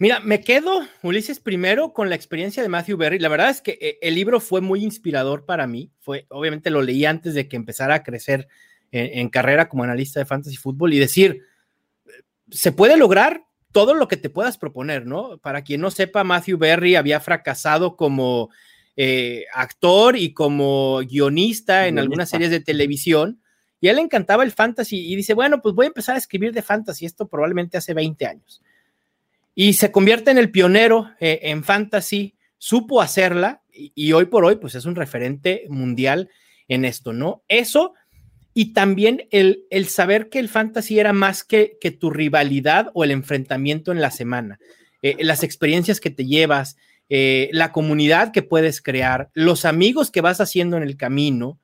Mira, 0.00 0.20
me 0.20 0.40
quedo, 0.40 0.86
Ulises, 1.02 1.40
primero 1.40 1.92
con 1.92 2.08
la 2.08 2.14
experiencia 2.14 2.62
de 2.62 2.68
Matthew 2.68 2.96
Berry. 2.96 3.18
La 3.18 3.28
verdad 3.28 3.50
es 3.50 3.60
que 3.60 3.78
eh, 3.80 3.98
el 4.00 4.14
libro 4.14 4.38
fue 4.38 4.60
muy 4.60 4.84
inspirador 4.84 5.44
para 5.44 5.66
mí. 5.66 5.90
Fue, 5.98 6.26
obviamente 6.30 6.70
lo 6.70 6.82
leí 6.82 7.04
antes 7.04 7.34
de 7.34 7.48
que 7.48 7.56
empezara 7.56 7.94
a 7.94 8.02
crecer 8.04 8.46
en, 8.90 9.28
carrera 9.28 9.68
como 9.68 9.84
analista 9.84 10.18
de 10.18 10.24
fantasy 10.24 10.56
fútbol 10.56 10.94
y 10.94 10.98
decir, 10.98 11.42
se 12.50 12.72
puede 12.72 12.96
lograr 12.96 13.44
todo 13.72 13.92
lo 13.94 14.08
que 14.08 14.16
te 14.16 14.30
puedas 14.30 14.56
proponer, 14.56 15.04
¿no? 15.04 15.36
Para 15.38 15.62
quien 15.62 15.82
no 15.82 15.90
sepa, 15.90 16.24
Matthew 16.24 16.56
Berry 16.56 16.94
había 16.94 17.20
fracasado 17.20 17.96
como 17.96 18.48
eh, 18.96 19.44
actor 19.52 20.16
y 20.16 20.32
como 20.32 21.00
guionista 21.00 21.86
en 21.86 21.98
algunas 21.98 22.30
series 22.30 22.50
de 22.50 22.60
televisión 22.60 23.42
y 23.80 23.88
a 23.88 23.90
él 23.90 23.96
le 23.96 24.02
encantaba 24.02 24.42
el 24.42 24.52
fantasy 24.52 25.12
y 25.12 25.14
dice, 25.16 25.34
bueno, 25.34 25.60
pues 25.60 25.74
voy 25.74 25.84
a 25.84 25.88
empezar 25.88 26.14
a 26.14 26.18
escribir 26.18 26.52
de 26.52 26.62
fantasy, 26.62 27.04
esto 27.04 27.28
probablemente 27.28 27.76
hace 27.76 27.94
20 27.94 28.26
años. 28.26 28.62
Y 29.60 29.72
se 29.72 29.90
convierte 29.90 30.30
en 30.30 30.38
el 30.38 30.52
pionero 30.52 31.10
eh, 31.18 31.40
en 31.42 31.64
fantasy, 31.64 32.36
supo 32.58 33.02
hacerla 33.02 33.64
y, 33.72 34.12
hoy 34.12 34.26
por 34.26 34.44
hoy 34.44 34.54
pues 34.54 34.76
es 34.76 34.84
un 34.84 34.94
referente 34.94 35.64
mundial 35.68 36.30
en 36.68 36.84
esto, 36.84 37.12
¿no? 37.12 37.42
Eso 37.48 37.92
y 38.54 38.72
también 38.72 39.26
el, 39.32 39.64
el 39.70 39.88
saber 39.88 40.28
que 40.28 40.38
el 40.38 40.48
fantasy 40.48 41.00
era 41.00 41.12
más 41.12 41.42
que, 41.42 41.76
que 41.80 41.90
tu 41.90 42.08
rivalidad 42.08 42.92
o 42.94 43.02
el 43.02 43.10
enfrentamiento 43.10 43.90
en 43.90 44.00
la 44.00 44.12
semana, 44.12 44.60
eh, 45.02 45.16
las 45.24 45.42
experiencias 45.42 45.98
que 45.98 46.10
te 46.10 46.24
llevas, 46.24 46.76
eh, 47.08 47.48
la 47.50 47.72
comunidad 47.72 48.30
que 48.30 48.42
puedes 48.42 48.80
crear, 48.80 49.28
los 49.34 49.64
amigos 49.64 50.12
que 50.12 50.20
vas 50.20 50.40
haciendo 50.40 50.76
en 50.76 50.84
el 50.84 50.96
camino, 50.96 51.58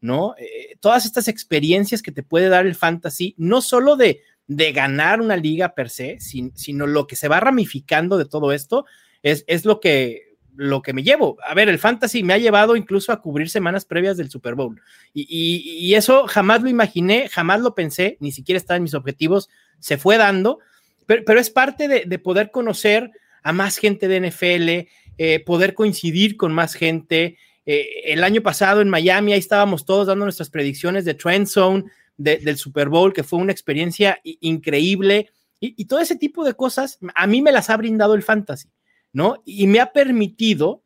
¿no? 0.00 0.34
Todas 0.80 1.04
estas 1.04 1.28
experiencias 1.28 2.00
que 2.00 2.12
te 2.12 2.22
puede 2.22 2.48
dar 2.48 2.66
el 2.66 2.74
fantasy, 2.74 3.34
no 3.36 3.60
solo 3.60 3.96
de, 3.96 4.22
de 4.46 4.72
ganar 4.72 5.20
una 5.20 5.36
liga 5.36 5.74
per 5.74 5.88
se, 5.90 6.18
sino 6.20 6.86
lo 6.86 7.06
que 7.06 7.16
se 7.16 7.28
va 7.28 7.40
ramificando 7.40 8.18
de 8.18 8.26
todo 8.26 8.52
esto, 8.52 8.84
es, 9.22 9.44
es 9.46 9.64
lo, 9.64 9.80
que, 9.80 10.34
lo 10.54 10.82
que 10.82 10.92
me 10.92 11.02
llevo. 11.02 11.38
A 11.46 11.54
ver, 11.54 11.68
el 11.68 11.78
fantasy 11.78 12.22
me 12.22 12.34
ha 12.34 12.38
llevado 12.38 12.76
incluso 12.76 13.12
a 13.12 13.20
cubrir 13.20 13.48
semanas 13.48 13.84
previas 13.84 14.16
del 14.16 14.30
Super 14.30 14.54
Bowl. 14.54 14.80
Y, 15.12 15.94
eso 15.94 16.26
jamás 16.26 16.62
lo 16.62 16.68
imaginé, 16.68 17.28
jamás 17.28 17.60
lo 17.60 17.74
pensé, 17.74 18.16
ni 18.20 18.32
siquiera 18.32 18.58
está 18.58 18.76
en 18.76 18.82
mis 18.82 18.94
objetivos, 18.94 19.48
se 19.78 19.96
fue 19.96 20.16
dando, 20.16 20.58
pero, 21.06 21.38
es 21.38 21.50
parte 21.50 21.88
de, 21.88 22.18
poder 22.18 22.50
conocer 22.50 23.10
a 23.42 23.52
más 23.52 23.76
gente 23.76 24.08
de 24.08 24.20
NFL, 24.20 24.88
eh, 25.18 25.40
poder 25.44 25.74
coincidir 25.74 26.36
con 26.36 26.52
más 26.52 26.74
gente, 26.74 27.36
eh, 27.66 27.86
el 28.06 28.24
año 28.24 28.42
pasado 28.42 28.80
en 28.80 28.88
Miami, 28.88 29.32
ahí 29.32 29.38
estábamos 29.38 29.84
todos 29.84 30.06
dando 30.06 30.24
nuestras 30.24 30.50
predicciones 30.50 31.04
de 31.04 31.14
Trend 31.14 31.46
Zone, 31.46 31.84
del 32.16 32.56
Super 32.56 32.88
Bowl, 32.88 33.12
que 33.12 33.24
fue 33.24 33.38
una 33.38 33.52
experiencia 33.52 34.20
increíble. 34.22 35.30
Y, 35.60 35.84
todo 35.86 36.00
ese 36.00 36.16
tipo 36.16 36.44
de 36.44 36.54
cosas, 36.54 36.98
a 37.14 37.26
mí 37.26 37.40
me 37.40 37.52
las 37.52 37.70
ha 37.70 37.76
brindado 37.76 38.14
el 38.14 38.22
fantasy, 38.22 38.68
¿no? 39.12 39.42
Y 39.44 39.66
me 39.66 39.80
ha 39.80 39.92
permitido 39.92 40.82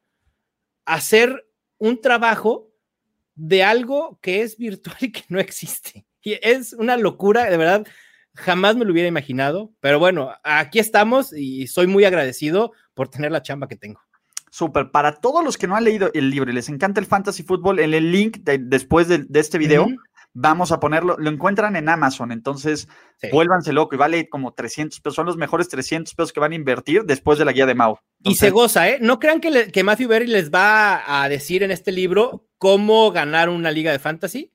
hacer 0.84 1.46
un 1.78 2.00
trabajo 2.00 2.70
de 3.34 3.62
algo 3.62 4.18
que 4.22 4.42
es 4.42 4.56
virtual 4.56 4.96
y 5.00 5.12
que 5.12 5.24
no 5.28 5.40
existe. 5.40 6.06
Y 6.22 6.38
es 6.42 6.72
una 6.72 6.96
locura, 6.96 7.50
de 7.50 7.56
verdad, 7.56 7.86
jamás 8.34 8.76
me 8.76 8.84
lo 8.84 8.92
hubiera 8.92 9.08
imaginado, 9.08 9.72
pero 9.80 9.98
bueno, 9.98 10.32
aquí 10.42 10.78
estamos 10.78 11.32
y 11.32 11.66
soy 11.66 11.86
muy 11.86 12.04
agradecido 12.04 12.72
por 12.94 13.08
tener 13.08 13.32
la 13.32 13.42
chamba 13.42 13.68
que 13.68 13.76
tengo. 13.76 14.00
Súper. 14.50 14.90
Para 14.90 15.16
todos 15.16 15.44
los 15.44 15.58
que 15.58 15.66
no 15.66 15.76
han 15.76 15.84
leído 15.84 16.10
el 16.14 16.30
libro 16.30 16.50
y 16.50 16.54
les 16.54 16.68
encanta 16.68 17.00
el 17.00 17.06
fantasy 17.06 17.42
fútbol, 17.42 17.80
en 17.80 17.94
el 17.94 18.10
link 18.10 18.38
después 18.60 19.08
de, 19.08 19.26
este 19.34 19.58
video, 19.58 19.88
vamos 20.40 20.70
a 20.72 20.78
ponerlo. 20.78 21.16
Lo 21.18 21.30
encuentran 21.30 21.76
en 21.76 21.88
Amazon. 21.88 22.32
Entonces, 22.32 22.88
vuélvanse 23.32 23.72
loco 23.72 23.94
y 23.94 23.98
vale 23.98 24.28
como 24.28 24.54
300 24.54 25.00
pesos. 25.00 25.16
Son 25.16 25.26
los 25.26 25.36
mejores 25.36 25.68
300 25.68 26.14
pesos 26.14 26.32
que 26.32 26.40
van 26.40 26.52
a 26.52 26.54
invertir 26.54 27.04
después 27.04 27.38
de 27.38 27.44
la 27.44 27.52
guía 27.52 27.66
de 27.66 27.74
Mao. 27.74 28.00
y 28.22 28.36
se 28.36 28.50
goza, 28.50 28.88
¿eh? 28.88 28.98
No 29.00 29.18
crean 29.18 29.40
que, 29.40 29.70
que 29.72 29.84
Matthew 29.84 30.08
Berry 30.08 30.26
les 30.26 30.50
va 30.50 31.22
a 31.22 31.28
decir 31.28 31.62
en 31.62 31.70
este 31.70 31.92
libro 31.92 32.46
cómo 32.58 33.10
ganar 33.10 33.48
una 33.48 33.70
liga 33.70 33.92
de 33.92 33.98
fantasy 33.98 34.52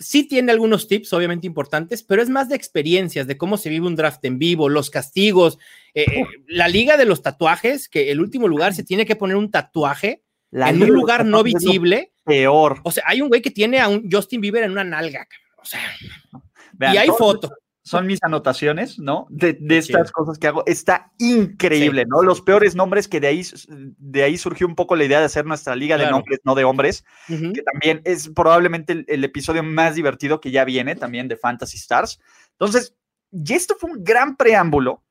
sí 0.00 0.24
tiene 0.24 0.52
algunos 0.52 0.86
tips, 0.86 1.12
obviamente 1.12 1.46
importantes, 1.46 2.02
pero 2.02 2.22
es 2.22 2.28
más 2.28 2.48
de 2.48 2.54
experiencias, 2.56 3.26
de 3.26 3.36
cómo 3.36 3.56
se 3.56 3.68
vive 3.68 3.86
un 3.86 3.96
draft 3.96 4.24
en 4.24 4.38
vivo, 4.38 4.68
los 4.68 4.90
castigos, 4.90 5.58
eh, 5.94 6.06
eh, 6.08 6.24
la 6.46 6.68
liga 6.68 6.96
de 6.96 7.04
los 7.04 7.22
tatuajes, 7.22 7.88
que 7.88 8.10
el 8.10 8.20
último 8.20 8.46
lugar 8.46 8.74
se 8.74 8.84
tiene 8.84 9.06
que 9.06 9.16
poner 9.16 9.36
un 9.36 9.50
tatuaje 9.50 10.22
en 10.52 10.82
un 10.82 10.90
lugar 10.90 11.24
no 11.24 11.42
visible. 11.42 12.12
Peor. 12.24 12.80
O 12.84 12.90
sea, 12.90 13.04
hay 13.06 13.22
un 13.22 13.28
güey 13.28 13.40
que 13.40 13.50
tiene 13.50 13.80
a 13.80 13.88
un 13.88 14.08
Justin 14.10 14.40
Bieber 14.40 14.64
en 14.64 14.72
una 14.72 14.84
nalga. 14.84 15.26
O 15.56 15.64
sea, 15.64 15.80
y 16.92 16.96
hay 16.96 17.08
foto 17.08 17.50
son 17.88 18.06
mis 18.06 18.22
anotaciones, 18.22 18.98
¿no? 18.98 19.26
De, 19.30 19.56
estas 19.70 20.12
cosas 20.12 20.38
que 20.38 20.46
hago. 20.46 20.62
Está 20.66 21.10
increíble, 21.18 22.04
¿no? 22.06 22.22
Los 22.22 22.42
peores 22.42 22.74
nombres 22.74 23.08
que 23.08 23.18
de 23.18 23.28
ahí, 23.28 23.42
de 23.68 24.22
ahí 24.22 24.36
surgió 24.36 24.66
un 24.66 24.74
poco 24.74 24.94
la 24.94 25.04
idea 25.04 25.20
de 25.20 25.24
hacer 25.24 25.46
nuestra 25.46 25.74
liga 25.74 25.96
de 25.96 26.10
nombres, 26.10 26.40
no 26.44 26.54
de 26.54 26.64
hombres, 26.64 27.04
que 27.26 27.62
también 27.62 28.02
es 28.04 28.28
probablemente 28.28 29.04
el, 29.08 29.24
episodio 29.24 29.62
más 29.62 29.94
divertido 29.94 30.40
que 30.40 30.50
ya 30.50 30.64
viene 30.64 30.96
también 30.96 31.28
de 31.28 31.36
Fantasy 31.36 31.78
Stars. 31.78 32.20
Entonces, 32.52 32.94
y 33.32 33.54
esto 33.54 33.74
fue 33.78 33.90
un 33.90 34.04
gran 34.04 34.36
preámbulo 34.36 35.02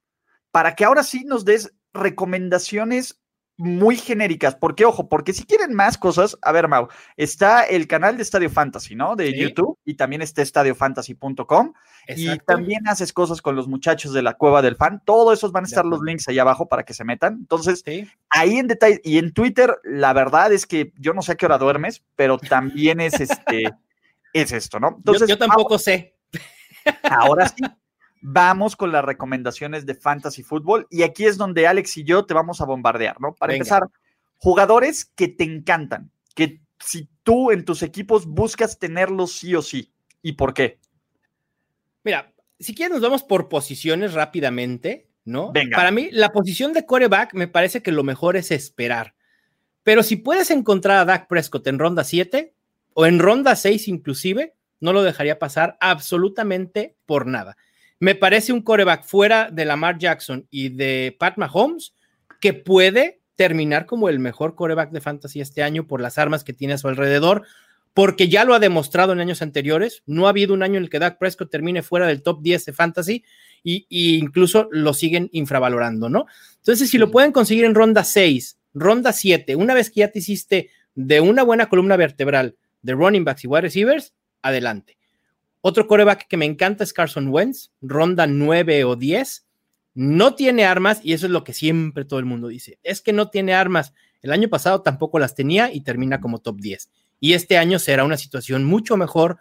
para 0.52 0.76
que 0.76 0.86
ahora 0.86 1.04
sí 1.04 1.24
nos 1.26 1.46
des 1.46 1.74
recomendaciones 1.94 3.20
muy 3.58 3.98
genéricas. 3.98 4.56
¿Por 4.56 4.76
qué? 4.76 4.86
Ojo, 4.86 5.10
porque 5.10 5.34
si 5.34 5.44
quieren 5.44 5.74
más 5.74 5.98
cosas, 5.98 6.38
a 6.42 6.52
ver, 6.52 6.68
Mau, 6.68 6.88
está 7.18 7.64
el 7.64 7.88
canal 7.88 8.16
de 8.16 8.24
Estadio 8.24 8.50
Fantasy, 8.50 8.96
¿no? 8.96 9.16
De 9.16 9.38
YouTube 9.38 9.78
y 9.84 9.96
también 9.96 10.22
está 10.22 10.44
estadiofantasy.com. 10.44 11.74
Y 12.16 12.38
también 12.40 12.88
haces 12.88 13.12
cosas 13.12 13.42
con 13.42 13.56
los 13.56 13.68
muchachos 13.68 14.14
de 14.14 14.22
la 14.22 14.36
Cueva 14.36 14.62
del 14.62 14.76
Fan. 14.78 15.02
Todos 15.04 15.38
esos 15.38 15.52
van 15.52 15.66
a 15.66 15.68
estar 15.68 15.86
los 15.86 16.02
links 16.02 16.28
ahí 16.28 16.40
abajo 16.40 16.68
para 16.68 16.84
que 16.84 16.94
se 16.94 17.04
metan. 17.04 17.34
Entonces, 17.34 17.84
ahí 18.30 18.58
en 18.58 18.68
detalle, 18.68 19.02
y 19.04 19.18
en 19.18 19.34
Twitter, 19.34 19.76
la 19.84 20.14
verdad 20.14 20.54
es 20.54 20.66
que 20.66 20.94
yo 20.98 21.14
no 21.14 21.22
sé 21.22 21.34
a 21.34 21.36
qué 21.36 21.48
hora 21.48 21.58
duermes, 21.58 22.04
pero 22.16 22.38
también 22.38 23.02
es 23.02 23.20
este, 23.20 23.64
es 24.34 24.52
esto, 24.52 24.80
¿no? 24.80 24.96
Entonces, 24.98 25.28
yo, 25.28 25.38
tampoco 25.38 25.78
sé. 25.80 26.16
Ahora 27.04 27.50
sí, 27.50 27.64
vamos 28.22 28.76
con 28.76 28.92
las 28.92 29.04
recomendaciones 29.04 29.86
de 29.86 29.96
Fantasy 29.96 30.44
Football 30.44 30.88
y 30.90 31.04
aquí 31.04 31.26
es 31.26 31.38
donde 31.38 31.68
Alex 31.68 31.98
y 31.98 32.04
yo 32.04 32.26
te 32.26 32.34
vamos 32.34 32.62
a 32.62 32.66
bombardear, 32.66 33.20
¿no? 33.20 33.34
Para 33.34 33.54
empezar, 33.54 33.88
jugadores 34.38 35.06
que 35.06 35.28
te 35.28 35.44
encantan, 35.44 36.12
que 36.36 36.62
si 36.80 37.10
tú 37.24 37.52
en 37.52 37.66
tus 37.66 37.84
equipos 37.84 38.26
buscas 38.26 38.80
tenerlos 38.80 39.34
sí 39.34 39.56
o 39.56 39.62
sí. 39.62 39.92
¿Y 40.22 40.34
por 40.34 40.54
qué? 40.54 40.80
Mira, 42.04 42.34
si 42.60 42.74
quieres 42.74 42.94
nos 42.94 43.02
vamos 43.02 43.24
por 43.24 43.50
posiciones 43.50 44.14
rápidamente, 44.14 45.08
¿no? 45.26 45.52
Venga. 45.52 45.76
Para 45.76 45.92
mí, 45.92 46.10
la 46.12 46.32
posición 46.32 46.74
de 46.74 46.86
coreback 46.86 47.34
me 47.34 47.48
parece 47.48 47.82
que 47.82 47.92
lo 47.92 48.04
mejor 48.04 48.38
es 48.38 48.52
esperar. 48.52 49.16
Pero 49.84 50.04
si 50.04 50.18
puedes 50.18 50.52
encontrar 50.52 50.98
a 50.98 51.06
Dak 51.06 51.28
Prescott 51.28 51.68
en 51.68 51.80
ronda 51.80 52.04
7 52.04 52.54
o 52.94 53.06
en 53.06 53.20
ronda 53.20 53.56
6 53.56 53.88
inclusive, 53.88 54.54
no 54.80 54.94
lo 54.94 55.04
dejaría 55.04 55.40
pasar 55.40 55.78
absolutamente 55.80 56.96
por 57.06 57.26
nada 57.26 57.58
me 58.00 58.16
parece 58.16 58.54
un 58.54 58.62
coreback 58.62 59.04
fuera 59.04 59.50
de 59.52 59.66
Lamar 59.66 59.98
Jackson 59.98 60.48
y 60.52 60.70
de 60.70 61.16
Pat 61.20 61.38
Mahomes 61.38 61.94
que 62.40 62.54
puede 62.54 63.22
terminar 63.36 63.86
como 63.86 64.10
el 64.10 64.20
mejor 64.20 64.56
coreback 64.56 64.92
de 64.92 65.02
fantasy 65.02 65.42
este 65.42 65.64
año 65.64 65.88
por 65.88 66.02
las 66.02 66.18
armas 66.18 66.44
que 66.44 66.54
tiene 66.54 66.74
a 66.74 66.78
su 66.78 66.88
alrededor, 66.88 67.44
porque 67.94 68.30
ya 68.30 68.46
lo 68.46 68.54
ha 68.54 68.60
demostrado 68.60 69.14
en 69.14 69.20
años 69.20 69.42
anteriores. 69.42 70.04
No 70.06 70.26
ha 70.26 70.30
habido 70.30 70.54
un 70.54 70.64
año 70.64 70.78
en 70.78 70.84
el 70.84 70.90
que 70.90 71.00
Dak 71.00 71.18
Prescott 71.18 71.50
termine 71.50 71.82
fuera 71.84 72.08
del 72.08 72.22
top 72.22 72.42
10 72.42 72.66
de 72.66 72.74
fantasy 72.74 73.24
y, 73.64 73.86
incluso 73.90 74.68
lo 74.72 74.94
siguen 74.94 75.30
infravalorando, 75.34 76.10
¿no? 76.10 76.26
Entonces, 76.58 76.90
si 76.90 76.98
lo 76.98 77.12
pueden 77.12 77.32
conseguir 77.32 77.66
en 77.66 77.76
ronda 77.76 78.04
6, 78.04 78.60
ronda 78.74 79.14
7, 79.14 79.56
una 79.56 79.74
vez 79.74 79.90
que 79.90 80.02
ya 80.02 80.12
te 80.12 80.20
hiciste 80.20 80.70
de 80.96 81.22
una 81.22 81.44
buena 81.44 81.68
columna 81.68 81.96
vertebral 81.96 82.56
de 82.82 82.94
running 82.94 83.24
backs 83.24 83.44
y 83.44 83.48
wide 83.48 83.62
receivers, 83.62 84.14
adelante. 84.42 84.98
Otro 85.68 85.86
coreback 85.86 86.30
que 86.30 86.38
me 86.38 86.46
encanta 86.46 86.86
es 86.86 86.94
Carson 86.94 87.28
Wentz, 87.28 87.72
ronda 87.82 88.26
9 88.26 88.86
o 88.86 88.96
10. 88.96 89.46
No 89.96 90.34
tiene 90.34 90.64
armas 90.64 91.02
y 91.04 91.12
eso 91.12 91.26
es 91.26 91.32
lo 91.34 91.44
que 91.44 91.52
siempre 91.52 92.06
todo 92.06 92.20
el 92.20 92.26
mundo 92.26 92.48
dice. 92.48 92.80
Es 92.84 93.02
que 93.02 93.12
no 93.12 93.30
tiene 93.30 93.54
armas. 93.54 93.92
El 94.22 94.32
año 94.32 94.48
pasado 94.48 94.82
tampoco 94.82 95.20
las 95.20 95.36
tenía 95.36 95.70
y 95.74 95.82
termina 95.82 96.22
como 96.22 96.40
top 96.40 96.62
10. 96.62 96.90
Y 97.20 97.34
este 97.34 97.58
año 97.58 97.80
será 97.80 98.06
una 98.06 98.16
situación 98.16 98.64
mucho 98.64 98.96
mejor 98.96 99.40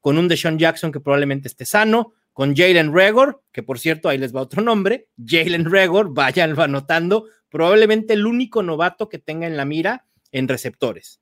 con 0.00 0.16
un 0.16 0.28
Deshaun 0.28 0.58
Jackson 0.58 0.92
que 0.92 1.00
probablemente 1.00 1.46
esté 1.46 1.66
sano, 1.66 2.14
con 2.32 2.56
Jalen 2.56 2.94
Regor, 2.94 3.42
que 3.52 3.62
por 3.62 3.78
cierto 3.78 4.08
ahí 4.08 4.16
les 4.16 4.34
va 4.34 4.40
otro 4.40 4.62
nombre, 4.62 5.10
Jalen 5.22 5.70
Regor, 5.70 6.14
vayan 6.14 6.58
anotando, 6.58 7.26
probablemente 7.50 8.14
el 8.14 8.24
único 8.24 8.62
novato 8.62 9.10
que 9.10 9.18
tenga 9.18 9.46
en 9.46 9.58
la 9.58 9.66
mira 9.66 10.06
en 10.32 10.48
receptores. 10.48 11.20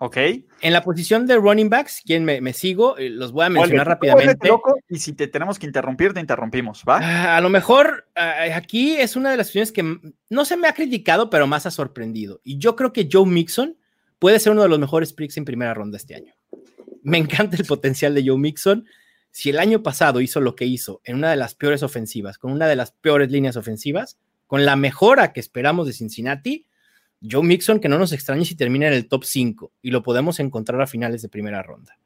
Ok. 0.00 0.16
En 0.60 0.72
la 0.72 0.82
posición 0.82 1.26
de 1.26 1.36
running 1.36 1.68
backs, 1.68 2.02
quien 2.04 2.24
me, 2.24 2.52
sigo, 2.52 2.96
eh, 2.98 3.10
los 3.10 3.32
voy 3.32 3.46
a 3.46 3.48
mencionar 3.48 3.88
rápidamente. 3.88 4.48
y 4.88 4.98
si 5.00 5.12
te 5.12 5.26
tenemos 5.26 5.58
que 5.58 5.66
interrumpir, 5.66 6.14
te 6.14 6.20
interrumpimos, 6.20 6.84
¿va? 6.88 7.00
Ah, 7.02 7.36
a 7.36 7.40
lo 7.40 7.48
mejor 7.48 8.08
ah, 8.14 8.44
aquí 8.54 8.94
es 8.94 9.16
una 9.16 9.32
de 9.32 9.36
las 9.36 9.48
opciones 9.48 9.72
que 9.72 9.98
no 10.30 10.44
se 10.44 10.56
me 10.56 10.68
ha 10.68 10.72
criticado, 10.72 11.30
pero 11.30 11.48
más 11.48 11.66
ha 11.66 11.72
sorprendido. 11.72 12.40
Y 12.44 12.58
yo 12.58 12.76
creo 12.76 12.92
que 12.92 13.08
Joe 13.10 13.26
Mixon 13.26 13.76
puede 14.20 14.38
ser 14.38 14.52
uno 14.52 14.62
de 14.62 14.68
los 14.68 14.78
mejores 14.78 15.12
picks 15.12 15.36
en 15.36 15.44
primera 15.44 15.74
ronda 15.74 15.96
este 15.96 16.14
año. 16.14 16.32
Me 17.02 17.18
encanta 17.18 17.56
el 17.56 17.64
potencial 17.64 18.14
de 18.14 18.24
Joe 18.24 18.38
Mixon. 18.38 18.86
Si 19.32 19.50
el 19.50 19.58
año 19.58 19.82
pasado 19.82 20.20
hizo 20.20 20.40
lo 20.40 20.54
que 20.54 20.64
hizo 20.64 21.00
en 21.04 21.16
una 21.16 21.30
de 21.30 21.36
las 21.36 21.56
peores 21.56 21.82
ofensivas, 21.82 22.38
con 22.38 22.52
una 22.52 22.68
de 22.68 22.76
las 22.76 22.92
peores 22.92 23.32
líneas 23.32 23.56
ofensivas, 23.56 24.16
con 24.46 24.64
la 24.64 24.76
mejora 24.76 25.32
que 25.32 25.40
esperamos 25.40 25.88
de 25.88 25.92
Cincinnati, 25.92 26.67
Joe 27.20 27.42
Mixon, 27.42 27.80
que 27.80 27.88
no 27.88 27.98
nos 27.98 28.12
extrañe 28.12 28.44
si 28.44 28.54
termina 28.54 28.86
en 28.86 28.92
el 28.92 29.08
top 29.08 29.24
5 29.24 29.72
y 29.82 29.90
lo 29.90 30.02
podemos 30.02 30.38
encontrar 30.40 30.80
a 30.80 30.86
finales 30.86 31.22
de 31.22 31.28
primera 31.28 31.62
ronda. 31.62 31.98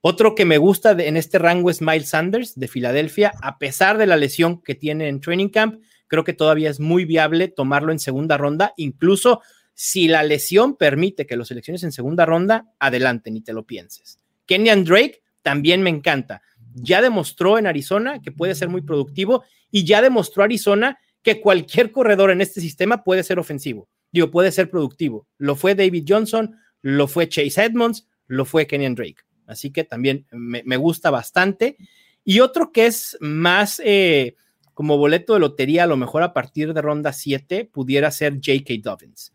Otro 0.00 0.34
que 0.34 0.44
me 0.44 0.58
gusta 0.58 0.90
en 0.90 1.16
este 1.16 1.38
rango 1.38 1.70
es 1.70 1.80
Miles 1.80 2.10
Sanders 2.10 2.58
de 2.58 2.68
Filadelfia, 2.68 3.32
a 3.40 3.58
pesar 3.58 3.96
de 3.96 4.06
la 4.06 4.18
lesión 4.18 4.60
que 4.60 4.74
tiene 4.74 5.08
en 5.08 5.20
Training 5.20 5.48
Camp, 5.48 5.82
creo 6.08 6.24
que 6.24 6.34
todavía 6.34 6.68
es 6.68 6.78
muy 6.78 7.06
viable 7.06 7.48
tomarlo 7.48 7.90
en 7.90 7.98
segunda 7.98 8.36
ronda, 8.36 8.74
incluso 8.76 9.40
si 9.72 10.06
la 10.06 10.22
lesión 10.22 10.76
permite 10.76 11.26
que 11.26 11.36
lo 11.36 11.46
selecciones 11.46 11.82
en 11.84 11.92
segunda 11.92 12.26
ronda, 12.26 12.66
adelante, 12.78 13.30
ni 13.30 13.40
te 13.40 13.54
lo 13.54 13.64
pienses. 13.64 14.18
Kenyan 14.44 14.84
Drake 14.84 15.22
también 15.40 15.82
me 15.82 15.90
encanta. 15.90 16.42
Ya 16.74 17.00
demostró 17.00 17.58
en 17.58 17.66
Arizona 17.66 18.20
que 18.20 18.30
puede 18.30 18.54
ser 18.54 18.68
muy 18.68 18.82
productivo 18.82 19.42
y 19.70 19.84
ya 19.84 20.02
demostró 20.02 20.44
Arizona 20.44 20.98
que 21.22 21.40
cualquier 21.40 21.90
corredor 21.90 22.30
en 22.30 22.42
este 22.42 22.60
sistema 22.60 23.02
puede 23.02 23.22
ser 23.22 23.38
ofensivo 23.38 23.88
digo, 24.14 24.30
puede 24.30 24.52
ser 24.52 24.70
productivo. 24.70 25.26
Lo 25.38 25.56
fue 25.56 25.74
David 25.74 26.04
Johnson, 26.08 26.56
lo 26.82 27.08
fue 27.08 27.28
Chase 27.28 27.64
Edmonds, 27.64 28.06
lo 28.28 28.44
fue 28.44 28.68
Kenyan 28.68 28.94
Drake. 28.94 29.22
Así 29.46 29.72
que 29.72 29.82
también 29.82 30.24
me, 30.30 30.76
gusta 30.76 31.10
bastante. 31.10 31.76
Y 32.24 32.38
otro 32.38 32.70
que 32.70 32.86
es 32.86 33.18
más 33.20 33.82
eh, 33.84 34.36
como 34.72 34.96
boleto 34.98 35.34
de 35.34 35.40
lotería, 35.40 35.82
a 35.82 35.88
lo 35.88 35.96
mejor 35.96 36.22
a 36.22 36.32
partir 36.32 36.72
de 36.72 36.80
ronda 36.80 37.12
7, 37.12 37.64
pudiera 37.64 38.12
ser 38.12 38.34
J.K. 38.34 38.74
Dobbins. 38.82 39.32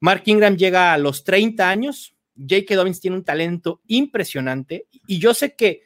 Mark 0.00 0.22
Ingram 0.24 0.56
llega 0.56 0.94
a 0.94 0.98
los 0.98 1.22
30 1.22 1.68
años. 1.68 2.14
J.K. 2.34 2.76
Dobbins 2.76 3.00
tiene 3.00 3.16
un 3.18 3.24
talento 3.24 3.82
impresionante. 3.88 4.86
Y 5.06 5.18
yo 5.18 5.34
sé 5.34 5.54
que 5.54 5.82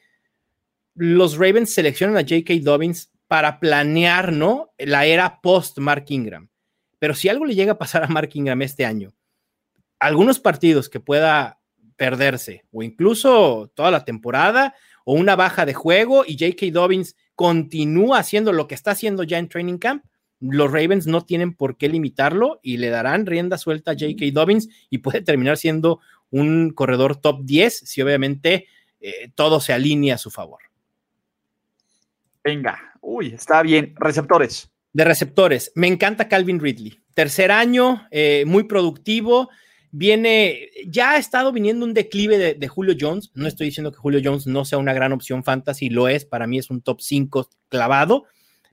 los 0.95 1.37
Ravens 1.39 1.75
seleccionan 1.75 2.17
a 2.19 2.21
J.K. 2.21 2.55
Dobbins 2.63 3.11
para 3.27 3.59
planear, 3.59 4.33
¿no? 4.33 4.73
La 4.79 5.07
era 5.07 5.41
post 5.41 5.79
Mark 5.79 6.05
Ingram. 6.09 6.52
Pero 7.03 7.17
si 7.17 7.29
algo 7.29 7.45
le 7.47 7.57
llega 7.57 7.73
a 7.73 7.79
pasar 7.79 8.05
a 8.05 8.07
Mark 8.07 8.31
Ingram 8.33 8.63
este 8.63 8.87
año, 8.87 9.13
algunos 9.99 10.39
partidos 10.39 10.89
que 10.89 11.01
pueda 11.01 11.59
perderse 11.97 12.65
o 12.71 12.85
incluso 12.85 13.73
toda 13.75 13.91
la 13.91 14.05
temporada 14.05 14.77
o 15.05 15.15
una 15.15 15.35
baja 15.35 15.67
de 15.67 15.75
juego 15.75 16.23
y 16.25 16.39
J.K. 16.39 16.67
Dobbins 16.71 17.17
continúa 17.35 18.21
haciendo 18.21 18.53
lo 18.53 18.69
que 18.69 18.77
está 18.77 18.93
haciendo 18.93 19.25
ya 19.25 19.39
en 19.39 19.49
Training 19.49 19.79
Camp, 19.79 20.05
los 20.39 20.71
Ravens 20.71 21.09
no 21.09 21.25
tienen 21.25 21.55
por 21.55 21.77
qué 21.77 21.89
limitarlo 21.89 22.61
y 22.63 22.77
le 22.77 22.89
darán 22.91 23.27
rienda 23.27 23.59
suelta 23.59 23.91
a 23.91 23.95
J.K. 23.95 24.27
Dobbins 24.33 24.69
y 24.89 24.99
puede 24.99 25.23
terminar 25.23 25.57
siendo 25.57 25.99
un 26.31 26.71
corredor 26.71 27.17
top 27.17 27.41
10 27.43 27.79
si 27.79 28.01
obviamente 28.01 28.69
eh, 29.01 29.29
todo 29.35 29.59
se 29.59 29.73
alinea 29.73 30.15
a 30.15 30.19
su 30.19 30.31
favor. 30.31 30.61
Venga, 32.45 32.95
uy, 33.01 33.35
está 33.35 33.61
bien. 33.63 33.93
Receptores 33.99 34.72
de 34.93 35.05
receptores. 35.05 35.73
Me 35.75 35.87
encanta 35.87 36.29
Calvin 36.29 36.61
Ridley. 36.61 37.01
Tercer 37.15 37.51
año, 37.51 38.07
eh, 38.11 38.45
muy 38.47 38.65
productivo. 38.65 39.51
Viene, 39.91 40.71
ya 40.87 41.13
ha 41.13 41.17
estado 41.19 41.53
viniendo 41.53 41.85
un 41.85 41.95
declive 41.95 42.55
de, 42.55 42.69
Julio 42.69 42.95
Jones. 42.99 43.31
No 43.35 43.47
estoy 43.47 43.67
diciendo 43.67 43.93
que 43.93 43.99
Julio 43.99 44.21
Jones 44.25 44.47
no 44.47 44.65
sea 44.65 44.79
una 44.79 44.95
gran 44.95 45.13
opción 45.13 45.45
fantasy, 45.45 45.91
lo 45.91 46.09
es. 46.09 46.25
Para 46.25 46.47
mí 46.47 46.59
es 46.59 46.71
un 46.71 46.81
top 46.81 47.01
5 47.01 47.51
clavado. 47.69 48.25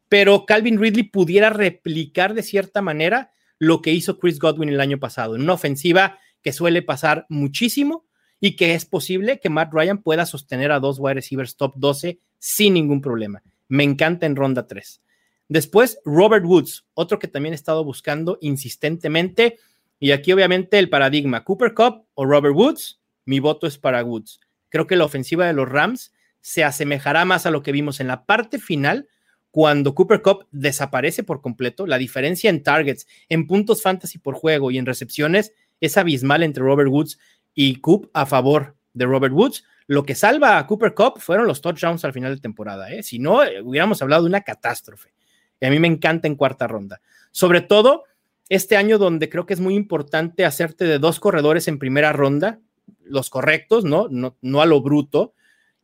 Pero 0.08 0.45
Calvin 0.45 0.79
Ridley 0.79 1.03
pudiera 1.03 1.49
replicar 1.49 2.34
de 2.34 2.43
cierta 2.43 2.82
manera 2.82 3.32
lo 3.60 3.82
que 3.82 3.91
hizo 3.91 4.17
Chris 4.17 4.39
Godwin 4.39 4.69
el 4.69 4.79
año 4.79 4.99
pasado, 4.99 5.36
en 5.36 5.41
una 5.41 5.53
ofensiva 5.53 6.17
que 6.41 6.53
suele 6.53 6.82
pasar 6.82 7.25
muchísimo 7.27 8.05
y 8.39 8.55
que 8.55 8.73
es 8.73 8.86
posible 8.86 9.39
que 9.41 9.49
Matt 9.49 9.73
Ryan 9.73 10.01
pueda 10.01 10.25
sostener 10.25 10.71
a 10.71 10.79
dos 10.79 10.97
wide 10.99 11.15
receivers 11.15 11.58
top 11.58 11.73
12 11.75 12.19
sin 12.39 12.73
ningún 12.73 13.01
problema. 13.01 13.43
Me 13.67 13.84
encanta 13.84 14.25
en 14.25 14.38
ronda 14.38 14.65
3. 14.65 15.01
Después, 15.49 15.99
Robert 16.05 16.45
Woods, 16.45 16.85
otro 16.93 17.19
que 17.19 17.27
también 17.27 17.53
he 17.53 17.55
estado 17.55 17.83
buscando 17.83 18.38
insistentemente. 18.39 19.57
Y 19.99 20.12
aquí, 20.12 20.31
obviamente, 20.31 20.79
el 20.79 20.89
paradigma: 20.89 21.43
Cooper 21.43 21.73
Cup 21.73 22.05
o 22.13 22.25
Robert 22.25 22.55
Woods. 22.55 23.01
Mi 23.25 23.39
voto 23.39 23.67
es 23.67 23.77
para 23.77 24.03
Woods. 24.03 24.39
Creo 24.69 24.88
que 24.88 24.95
la 24.95 25.05
ofensiva 25.05 25.45
de 25.45 25.53
los 25.53 25.67
Rams 25.67 26.13
se 26.41 26.63
asemejará 26.63 27.25
más 27.25 27.45
a 27.45 27.51
lo 27.51 27.62
que 27.63 27.71
vimos 27.71 27.99
en 27.99 28.07
la 28.07 28.25
parte 28.25 28.59
final 28.59 29.07
cuando 29.51 29.95
Cooper 29.95 30.21
Cup 30.21 30.47
desaparece 30.51 31.23
por 31.23 31.41
completo. 31.41 31.88
La 31.88 31.97
diferencia 31.97 32.49
en 32.49 32.63
targets, 32.63 33.07
en 33.27 33.47
puntos 33.47 33.81
fantasy 33.81 34.19
por 34.19 34.35
juego 34.35 34.71
y 34.71 34.77
en 34.77 34.85
recepciones 34.85 35.53
es 35.81 35.97
abismal 35.97 36.43
entre 36.43 36.63
Robert 36.63 36.89
Woods 36.89 37.17
y 37.53 37.77
Coop 37.77 38.09
a 38.13 38.25
favor 38.25 38.75
de 38.93 39.05
Robert 39.05 39.33
Woods. 39.33 39.63
Lo 39.88 40.03
que 40.03 40.13
salva 40.13 40.57
a 40.57 40.67
Cooper 40.67 40.93
Cup 40.93 41.19
fueron 41.19 41.47
los 41.47 41.62
touchdowns 41.62 42.05
al 42.05 42.13
final 42.13 42.35
de 42.35 42.41
temporada. 42.41 42.91
¿eh? 42.91 43.01
Si 43.01 43.17
no, 43.17 43.43
eh, 43.43 43.62
hubiéramos 43.62 44.01
hablado 44.01 44.23
de 44.23 44.29
una 44.29 44.41
catástrofe. 44.41 45.13
Y 45.59 45.65
a 45.65 45.69
mí 45.69 45.79
me 45.79 45.87
encanta 45.87 46.27
en 46.27 46.35
cuarta 46.35 46.67
ronda. 46.67 47.01
Sobre 47.31 47.61
todo 47.61 48.03
este 48.49 48.77
año 48.77 48.97
donde 48.97 49.29
creo 49.29 49.45
que 49.45 49.53
es 49.53 49.59
muy 49.59 49.75
importante 49.75 50.45
hacerte 50.45 50.85
de 50.85 50.99
dos 50.99 51.19
corredores 51.19 51.67
en 51.67 51.79
primera 51.79 52.11
ronda, 52.13 52.59
los 53.03 53.29
correctos, 53.29 53.85
¿no? 53.85 54.07
No, 54.09 54.61
a 54.61 54.65
lo 54.65 54.81
bruto, 54.81 55.33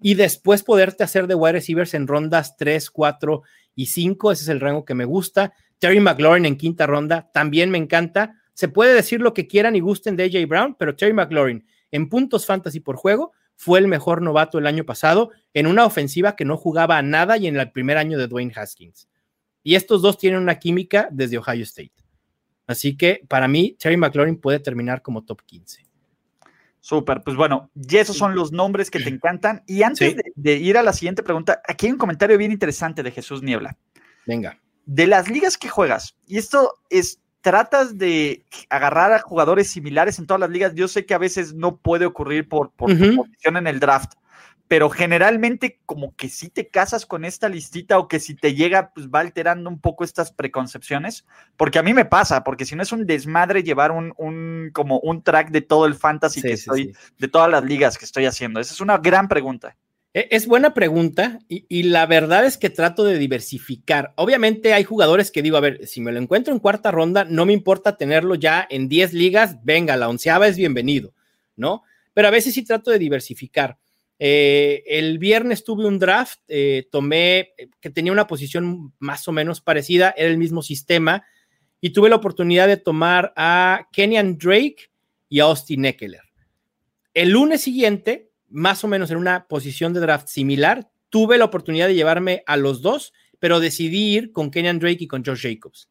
y 0.02 0.16
después 0.16 0.64
poderte 0.64 1.04
hacer 1.04 1.28
de 1.28 1.36
wide 1.36 1.54
receivers 1.54 1.94
en 1.94 2.08
rondas 2.08 2.58
3, 2.58 2.90
4 2.90 3.44
y 3.76 3.86
5. 3.88 4.32
Ese 4.32 4.44
es 4.44 4.50
el 4.50 4.60
rango 4.60 4.84
que 4.84 4.96
me 4.96 5.06
gusta. 5.06 5.54
Terry 5.80 6.00
McLaurin 6.00 6.46
en 6.46 6.58
quinta 6.58 6.88
ronda 6.88 7.30
también 7.34 7.70
me 7.70 7.78
encanta. 7.78 8.36
Se 8.54 8.68
puede 8.68 8.94
decir 8.94 9.22
lo 9.22 9.34
que 9.34 9.48
quieran 9.48 9.76
y 9.76 9.80
gusten 9.80 10.16
de 10.16 10.24
AJ 10.26 10.48
Brown, 10.48 10.76
pero 10.78 10.96
Terry 10.96 11.14
McLaurin 11.14 11.66
en 11.92 12.10
puntos 12.10 12.46
fantasy 12.46 12.80
por 12.80 12.96
juego 12.96 13.32
fue 13.56 13.80
el 13.80 13.88
mejor 13.88 14.22
novato 14.22 14.58
el 14.58 14.68
año 14.68 14.86
pasado 14.86 15.32
en 15.54 15.68
una 15.68 15.86
ofensiva 15.86 16.36
que 16.36 16.46
no 16.46 16.58
jugaba 16.58 16.98
a 16.98 17.02
nada 17.02 17.38
y 17.38 17.48
en 17.48 17.58
el 17.58 17.72
primer 17.72 17.98
año 17.98 18.18
de 18.18 18.28
Dwayne 18.28 18.54
Haskins. 18.56 19.08
Y 19.66 19.74
estos 19.74 20.04
dos 20.04 20.20
tienen 20.20 20.40
una 20.40 20.60
química 20.60 21.08
desde 21.12 21.40
Ohio 21.40 21.64
State. 21.64 21.92
Así 22.68 22.96
que 22.96 23.24
para 23.28 23.48
mí, 23.48 23.76
Terry 23.80 23.98
McLaurin 23.98 24.40
puede 24.40 24.60
terminar 24.60 25.02
como 25.02 25.24
top 25.24 25.42
15. 25.42 25.84
Súper, 26.80 27.24
pues 27.24 27.36
bueno, 27.36 27.72
y 27.74 27.98
esos 27.98 28.16
son 28.16 28.36
los 28.36 28.52
nombres 28.52 28.92
que 28.92 29.00
te 29.00 29.10
encantan. 29.10 29.64
Y 29.66 29.82
antes 29.82 30.18
de, 30.36 30.54
ir 30.58 30.78
a 30.78 30.84
la 30.84 30.94
siguiente 30.94 31.24
pregunta, 31.24 31.64
aquí 31.68 31.88
hay 31.88 31.94
un 31.94 31.98
comentario 31.98 32.38
bien 32.38 32.52
interesante 32.52 33.02
de 33.02 33.10
Jesús 33.10 33.42
Niebla. 33.42 33.76
Venga. 34.28 34.60
De 34.86 35.08
las 35.08 35.32
ligas 35.32 35.58
que 35.58 35.68
juegas, 35.68 36.16
y 36.28 36.38
esto 36.38 36.76
es, 36.92 37.20
tratas 37.42 37.98
de 37.98 38.46
agarrar 38.70 39.14
a 39.14 39.20
jugadores 39.20 39.68
similares 39.68 40.20
en 40.20 40.28
todas 40.28 40.42
las 40.42 40.52
ligas. 40.52 40.76
Yo 40.76 40.88
sé 40.88 41.08
que 41.08 41.16
a 41.16 41.20
veces 41.20 41.56
no 41.56 41.78
puede 41.78 42.06
ocurrir 42.06 42.48
por, 42.48 42.70
por 42.70 42.96
posición 42.96 43.58
en 43.58 43.66
el 43.66 43.80
draft, 43.80 44.14
pero 44.68 44.90
generalmente 44.90 45.80
como 45.86 46.16
que 46.16 46.30
si 46.30 46.50
te 46.50 46.68
casas 46.70 47.06
con 47.06 47.24
esta 47.24 47.50
listita 47.50 48.00
o 48.00 48.08
que 48.08 48.20
si 48.20 48.36
te 48.36 48.56
llega, 48.56 48.92
pues 48.94 49.08
va 49.10 49.20
alterando 49.20 49.70
un 49.70 49.80
poco 49.80 50.04
estas 50.04 50.32
preconcepciones, 50.32 51.26
porque 51.56 51.78
a 51.78 51.84
mí 51.84 51.94
me 51.94 52.06
pasa, 52.06 52.44
porque 52.44 52.66
si 52.66 52.76
no 52.76 52.82
es 52.82 52.92
un 52.92 53.06
desmadre 53.06 53.64
llevar 53.64 53.92
un, 53.92 54.14
un 54.18 54.72
como 54.74 55.00
un 55.00 55.22
track 55.22 55.52
de 55.52 55.62
todo 55.62 55.86
el 55.86 55.94
fantasy 55.94 56.42
que 56.42 56.54
estoy, 56.54 56.96
de 57.20 57.28
todas 57.28 57.50
las 57.50 57.64
ligas 57.64 57.98
que 57.98 58.06
estoy 58.06 58.26
haciendo. 58.26 58.60
Esa 58.60 58.74
es 58.74 58.82
una 58.82 58.98
gran 58.98 59.28
pregunta. 59.28 59.78
E, 60.16 60.30
es 60.32 60.48
buena 60.48 60.74
pregunta 60.74 61.40
y, 61.48 61.66
y, 61.70 61.84
la 61.84 62.08
verdad 62.08 62.46
es 62.46 62.58
que 62.58 62.72
trato 62.72 63.04
de 63.04 63.20
diversificar. 63.20 64.14
Obviamente 64.16 64.74
hay 64.74 64.84
jugadores 64.84 65.30
que 65.30 65.44
digo, 65.44 65.58
a 65.58 65.62
ver, 65.62 65.86
si 65.86 66.02
me 66.02 66.12
lo 66.12 66.20
encuentro 66.20 66.54
en 66.54 66.60
cuarta 66.60 66.90
ronda, 66.90 67.24
no 67.26 67.46
me 67.46 67.54
importa 67.54 67.98
tenerlo 67.98 68.34
ya 68.34 68.66
en 68.68 68.90
10 68.90 69.14
ligas, 69.14 69.64
venga, 69.64 69.96
la 69.96 70.10
onceava 70.10 70.48
es 70.48 70.58
bienvenido, 70.58 71.14
¿no? 71.56 71.84
Pero 72.16 72.30
a 72.30 72.32
veces 72.32 72.56
sí 72.56 72.64
trato 72.64 72.90
de 72.90 72.98
diversificar. 72.98 73.78
Eh, 74.18 74.84
el 74.88 75.18
viernes 75.18 75.64
tuve 75.64 75.86
un 75.86 76.00
draft, 76.00 76.40
eh, 76.48 76.88
tomé, 76.92 77.54
eh, 77.58 77.70
que 77.82 77.90
tenía 77.90 78.12
una 78.12 78.28
posición 78.28 78.94
más 79.00 79.28
o 79.28 79.32
menos 79.32 79.62
parecida, 79.62 80.14
era 80.18 80.30
el 80.30 80.38
mismo 80.38 80.62
sistema, 80.62 81.24
y 81.82 81.92
tuve 81.92 82.10
la 82.10 82.16
oportunidad 82.16 82.68
de 82.68 82.78
tomar 82.78 83.34
a 83.36 83.88
Kenyan 83.92 84.38
Drake 84.38 84.90
y 85.28 85.40
a 85.40 85.44
Austin 85.44 85.86
Eckler. 85.86 86.22
El 87.14 87.30
lunes 87.30 87.62
siguiente, 87.62 88.32
más 88.50 88.84
o 88.84 88.88
menos 88.88 89.12
en 89.12 89.18
una 89.18 89.48
posición 89.48 89.94
de 89.94 90.00
draft 90.00 90.28
similar, 90.28 90.90
tuve 91.10 91.38
la 91.38 91.46
oportunidad 91.46 91.88
de 91.88 91.96
llevarme 91.96 92.44
a 92.46 92.58
los 92.58 92.82
dos, 92.82 93.14
pero 93.40 93.60
decidí 93.60 94.16
ir 94.16 94.32
con 94.32 94.50
Kenyan 94.50 94.80
Drake 94.80 95.04
y 95.04 95.08
con 95.08 95.24
Josh 95.24 95.44
Jacobs 95.44 95.90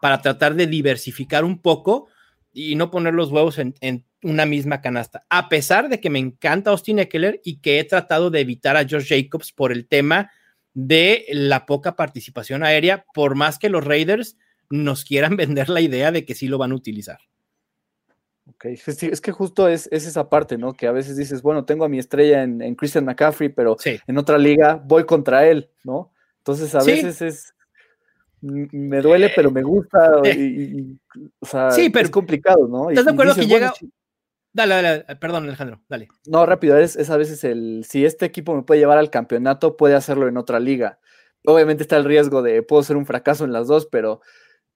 para 0.00 0.20
tratar 0.20 0.54
de 0.54 0.66
diversificar 0.66 1.44
un 1.44 1.62
poco 1.62 2.08
y 2.52 2.74
no 2.74 2.90
poner 2.90 3.14
los 3.14 3.30
huevos 3.30 3.58
en, 3.58 4.04
una 4.24 4.46
misma 4.46 4.80
canasta, 4.80 5.24
a 5.28 5.48
pesar 5.48 5.88
de 5.88 6.00
que 6.00 6.10
me 6.10 6.18
encanta 6.18 6.70
Austin 6.70 6.98
Eckler 6.98 7.40
y 7.44 7.60
que 7.60 7.78
he 7.78 7.84
tratado 7.84 8.30
de 8.30 8.40
evitar 8.40 8.76
a 8.76 8.84
George 8.84 9.22
Jacobs 9.22 9.52
por 9.52 9.70
el 9.70 9.86
tema 9.86 10.32
de 10.72 11.26
la 11.28 11.66
poca 11.66 11.94
participación 11.94 12.64
aérea, 12.64 13.04
por 13.14 13.36
más 13.36 13.58
que 13.58 13.68
los 13.68 13.84
Raiders 13.84 14.36
nos 14.70 15.04
quieran 15.04 15.36
vender 15.36 15.68
la 15.68 15.80
idea 15.80 16.10
de 16.10 16.24
que 16.24 16.34
sí 16.34 16.48
lo 16.48 16.58
van 16.58 16.72
a 16.72 16.76
utilizar. 16.76 17.18
Ok, 18.46 18.66
es 18.66 19.20
que 19.22 19.32
justo 19.32 19.68
es, 19.68 19.88
esa 19.90 20.28
parte, 20.28 20.58
¿no? 20.58 20.74
Que 20.74 20.86
a 20.86 20.92
veces 20.92 21.16
dices, 21.16 21.40
bueno, 21.40 21.64
tengo 21.64 21.84
a 21.84 21.88
mi 21.88 21.98
estrella 21.98 22.42
en, 22.42 22.74
Christian 22.74 23.04
McCaffrey, 23.04 23.48
pero 23.48 23.76
en 23.84 24.18
otra 24.18 24.36
liga 24.36 24.82
voy 24.84 25.04
contra 25.04 25.46
él, 25.46 25.70
¿no? 25.82 26.12
Entonces 26.38 26.74
a 26.74 26.84
veces 26.84 27.22
es, 27.22 27.54
me 28.42 29.00
duele, 29.00 29.32
pero 29.34 29.50
me 29.50 29.62
gusta, 29.62 30.20
y, 30.36 30.98
o 31.40 31.46
sea, 31.46 31.70
sí, 31.70 31.88
pero 31.88 32.04
es 32.04 32.10
complicado, 32.10 32.68
¿no? 32.68 32.90
¿Estás 32.90 33.06
de 33.06 33.12
acuerdo 33.12 33.34
que 33.34 33.46
llega... 33.46 33.72
Dale, 34.54 34.74
dale, 34.74 35.04
perdón, 35.16 35.44
Alejandro, 35.44 35.82
dale. 35.88 36.08
No, 36.26 36.46
rápido, 36.46 36.78
es, 36.78 36.96
es, 36.96 37.10
a 37.10 37.18
veces 37.18 37.44
el, 37.44 37.84
si 37.86 38.06
este 38.06 38.24
equipo 38.24 38.54
me 38.54 38.62
puede 38.62 38.80
llevar 38.80 38.96
al 38.96 39.10
campeonato, 39.10 39.76
puede 39.76 39.94
hacerlo 39.94 40.28
en 40.28 40.38
otra 40.38 40.60
liga. 40.60 40.98
Obviamente 41.44 41.82
está 41.82 41.96
el 41.96 42.04
riesgo 42.04 42.40
de, 42.40 42.62
puedo 42.62 42.82
ser 42.82 42.96
un 42.96 43.04
fracaso 43.04 43.44
en 43.44 43.52
las 43.52 43.66
dos, 43.66 43.86
pero 43.90 44.20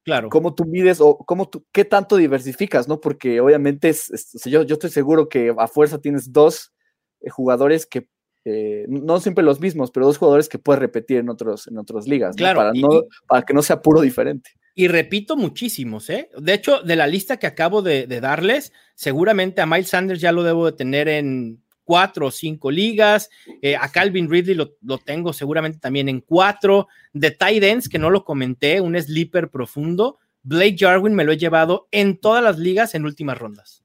Claro. 0.09 0.31
¿Cómo 0.31 0.55
tú 0.55 0.65
mides 0.65 1.03
o 1.03 1.19
cómo 1.19 1.51
tú, 1.51 1.67
qué 1.71 1.85
tanto 1.85 2.17
diversificas, 2.17 2.89
no? 2.89 2.99
Porque 2.99 3.43
obviamente 3.43 3.91
es, 3.91 4.11
yo, 4.47 4.63
yo, 4.63 4.75
estoy 4.75 4.89
seguro 4.89 5.29
que 5.29 5.55
a 5.59 5.69
fuerza 5.69 6.01
tienes 6.01 6.33
dos 6.33 6.73
eh, 7.21 7.29
jugadores 7.29 7.85
que, 7.85 8.09
eh, 8.47 8.87
no 8.89 9.21
siempre 9.21 9.45
los 9.45 9.61
mismos, 9.61 9.91
pero 9.91 10.07
dos 10.07 10.17
jugadores 10.17 10.49
que 10.49 10.59
puedes 10.59 10.81
repetir 10.81 11.19
en, 11.19 11.29
otros, 11.29 11.67
en 11.67 11.77
otras 11.77 12.07
ligas, 12.07 12.37
claro, 12.37 12.61
para, 12.61 12.73
no, 12.73 13.03
para 13.27 13.43
que 13.43 13.53
no 13.53 13.61
sea 13.61 13.83
puro 13.83 14.01
diferente. 14.01 14.53
Y 14.75 14.89
repito 14.89 15.37
muchísimos, 15.37 16.09
¿eh? 16.09 16.31
De 16.39 16.55
hecho, 16.55 16.81
de 16.81 16.97
la 16.97 17.07
lista 17.07 17.37
que 17.37 17.47
acabo 17.47 17.83
de, 17.83 18.07
de 18.07 18.21
darles, 18.23 18.73
seguramente 18.99 19.61
a 19.61 19.67
Miles 19.67 19.91
Sanders 19.91 20.21
ya 20.21 20.33
lo 20.33 20.43
debo 20.43 20.67
de 20.67 20.73
tener 20.73 21.09
en 21.09 21.63
cuatro 21.85 22.27
o 22.27 22.31
cinco 22.33 22.69
ligas. 22.69 23.31
Eh, 23.63 23.77
a 23.77 23.89
Calvin 23.93 24.29
Ridley 24.29 24.57
lo, 24.57 24.99
tengo 24.99 25.33
seguramente 25.33 25.79
también 25.79 26.09
en 26.09 26.21
cuatro. 26.21 26.89
De 27.13 27.31
tight 27.31 27.63
ends, 27.63 27.89
que 27.89 28.01
no 28.01 28.11
lo 28.11 28.25
comenté, 28.25 28.81
un 28.81 29.01
sleeper 29.01 29.51
profundo. 29.51 30.19
Blake 30.43 30.75
Jarwin 30.77 31.15
me 31.15 31.23
lo 31.23 31.31
he 31.31 31.37
llevado 31.37 31.87
en 31.93 32.19
todas 32.19 32.43
las 32.43 32.59
ligas 32.59 32.97
en 32.97 33.05
últimas 33.05 33.39
rondas. 33.39 33.85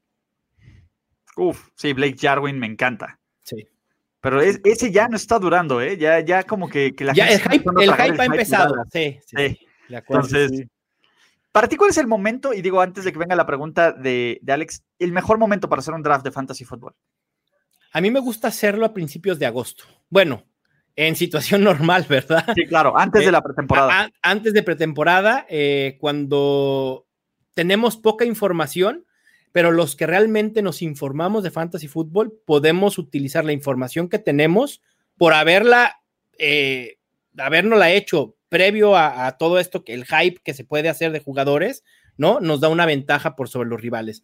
Uf, 1.38 1.70
sí, 1.76 1.94
Blake 1.94 2.18
Jarwin 2.20 2.58
me 2.58 2.66
encanta. 2.66 3.20
Sí. 3.44 3.68
Pero 4.20 4.42
ese 4.42 4.92
ya 4.92 5.08
no 5.08 5.16
está 5.16 5.38
durando, 5.38 5.80
¿eh? 5.80 5.96
Ya, 5.96 6.22
ya 6.22 6.44
como 6.44 6.68
que, 6.68 6.92
la 6.98 7.14
ya, 7.14 7.28
gente. 7.28 7.58
El 7.58 7.62
hype, 7.62 7.84
el 7.84 7.94
hype 7.94 8.22
ha 8.22 8.26
empezado. 8.26 8.76
Sí, 8.92 9.20
sí, 9.28 9.60
Entonces, 9.90 10.66
para 11.54 11.70
ti, 11.70 11.78
¿cuál 11.78 11.92
es 11.92 11.98
el 11.98 12.08
momento? 12.08 12.54
Y 12.54 12.62
digo, 12.62 12.82
antes 12.82 13.06
de 13.06 13.14
que 13.14 13.20
venga 13.20 13.36
la 13.36 13.46
pregunta 13.46 13.94
de, 13.94 14.40
de 14.42 14.52
Alex, 14.52 14.84
el 15.00 15.14
mejor 15.14 15.38
momento 15.38 15.70
para 15.70 15.80
hacer 15.80 15.94
un 15.94 16.04
draft 16.04 16.26
de 16.26 16.32
fantasy 16.32 16.66
fútbol. 16.66 16.96
A 17.94 18.02
mí 18.02 18.10
me 18.10 18.20
gusta 18.20 18.48
hacerlo 18.48 18.88
a 18.88 18.94
principios 18.94 19.38
de 19.38 19.46
agosto. 19.46 19.86
Bueno, 20.10 20.44
en 20.96 21.16
situación 21.16 21.64
normal, 21.64 22.06
¿verdad? 22.10 22.44
Sí, 22.56 22.66
claro, 22.66 22.98
antes 22.98 23.24
de 23.24 23.32
la 23.32 23.42
pretemporada. 23.42 24.12
antes 24.22 24.54
de 24.54 24.64
pretemporada, 24.64 25.46
eh, 25.48 25.98
cuando 26.00 27.06
tenemos 27.54 27.98
poca 27.98 28.26
información, 28.26 29.06
pero 29.52 29.72
los 29.72 29.96
que 29.96 30.08
realmente 30.08 30.64
nos 30.64 30.82
informamos 30.82 31.44
de 31.44 31.52
fantasy 31.52 31.88
fútbol 31.88 32.34
podemos 32.46 32.98
utilizar 32.98 33.46
la 33.46 33.54
información 33.54 34.10
que 34.10 34.18
tenemos 34.18 34.82
por 35.16 35.34
haberla, 35.34 36.02
eh, 36.40 36.98
habernosla 37.38 37.92
hecho 37.92 38.36
previo 38.54 38.96
a, 38.96 39.36
todo 39.40 39.58
esto, 39.58 39.84
que 39.84 39.96
el 39.96 40.06
hype 40.06 40.40
que 40.44 40.54
se 40.54 40.64
puede 40.64 40.88
hacer 40.88 41.12
de 41.12 41.20
jugadores, 41.20 41.84
¿no? 42.18 42.40
Nos 42.40 42.60
da 42.62 42.70
una 42.70 42.86
ventaja 42.86 43.36
por 43.36 43.50
sobre 43.50 43.68
los 43.68 43.82
rivales. 43.82 44.22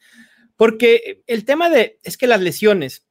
Porque 0.55 1.23
el 1.25 1.45
tema 1.45 1.67
de, 1.67 1.97
es 2.03 2.15
que 2.15 2.27
las 2.27 2.39
lesiones, 2.39 3.07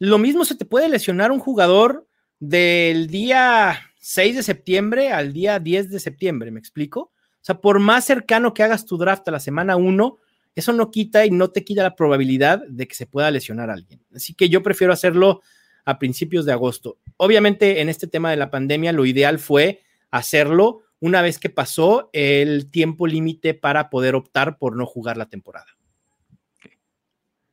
lo 0.00 0.18
mismo 0.18 0.44
se 0.44 0.56
te 0.56 0.64
puede 0.64 0.88
lesionar 0.88 1.30
un 1.30 1.38
jugador 1.38 2.08
del 2.40 3.06
día 3.06 3.78
6 4.00 4.34
de 4.34 4.42
septiembre 4.42 5.12
al 5.12 5.32
día 5.32 5.60
10 5.60 5.90
de 5.90 6.00
septiembre, 6.00 6.50
¿me 6.50 6.58
explico? 6.58 7.00
O 7.02 7.44
sea, 7.44 7.60
por 7.60 7.78
más 7.78 8.04
cercano 8.04 8.52
que 8.52 8.64
hagas 8.64 8.84
tu 8.84 8.98
draft 8.98 9.28
a 9.28 9.30
la 9.30 9.38
semana 9.38 9.76
1, 9.76 10.18
eso 10.56 10.72
no 10.72 10.90
quita 10.90 11.24
y 11.24 11.30
no 11.30 11.50
te 11.50 11.62
quita 11.62 11.84
la 11.84 11.94
probabilidad 11.94 12.66
de 12.66 12.88
que 12.88 12.96
se 12.96 13.06
pueda 13.06 13.30
lesionar 13.30 13.70
a 13.70 13.74
alguien. 13.74 14.02
Así 14.12 14.34
que 14.34 14.48
yo 14.48 14.60
prefiero 14.64 14.92
hacerlo 14.92 15.40
a 15.84 16.00
principios 16.00 16.46
de 16.46 16.52
agosto. 16.52 16.98
Obviamente, 17.16 17.80
en 17.80 17.88
este 17.88 18.08
tema 18.08 18.32
de 18.32 18.38
la 18.38 18.50
pandemia, 18.50 18.90
lo 18.90 19.06
ideal 19.06 19.38
fue 19.38 19.82
hacerlo 20.12 20.82
una 21.00 21.20
vez 21.20 21.40
que 21.40 21.50
pasó 21.50 22.08
el 22.12 22.70
tiempo 22.70 23.08
límite 23.08 23.54
para 23.54 23.90
poder 23.90 24.14
optar 24.14 24.58
por 24.58 24.76
no 24.76 24.86
jugar 24.86 25.16
la 25.16 25.26
temporada. 25.26 25.66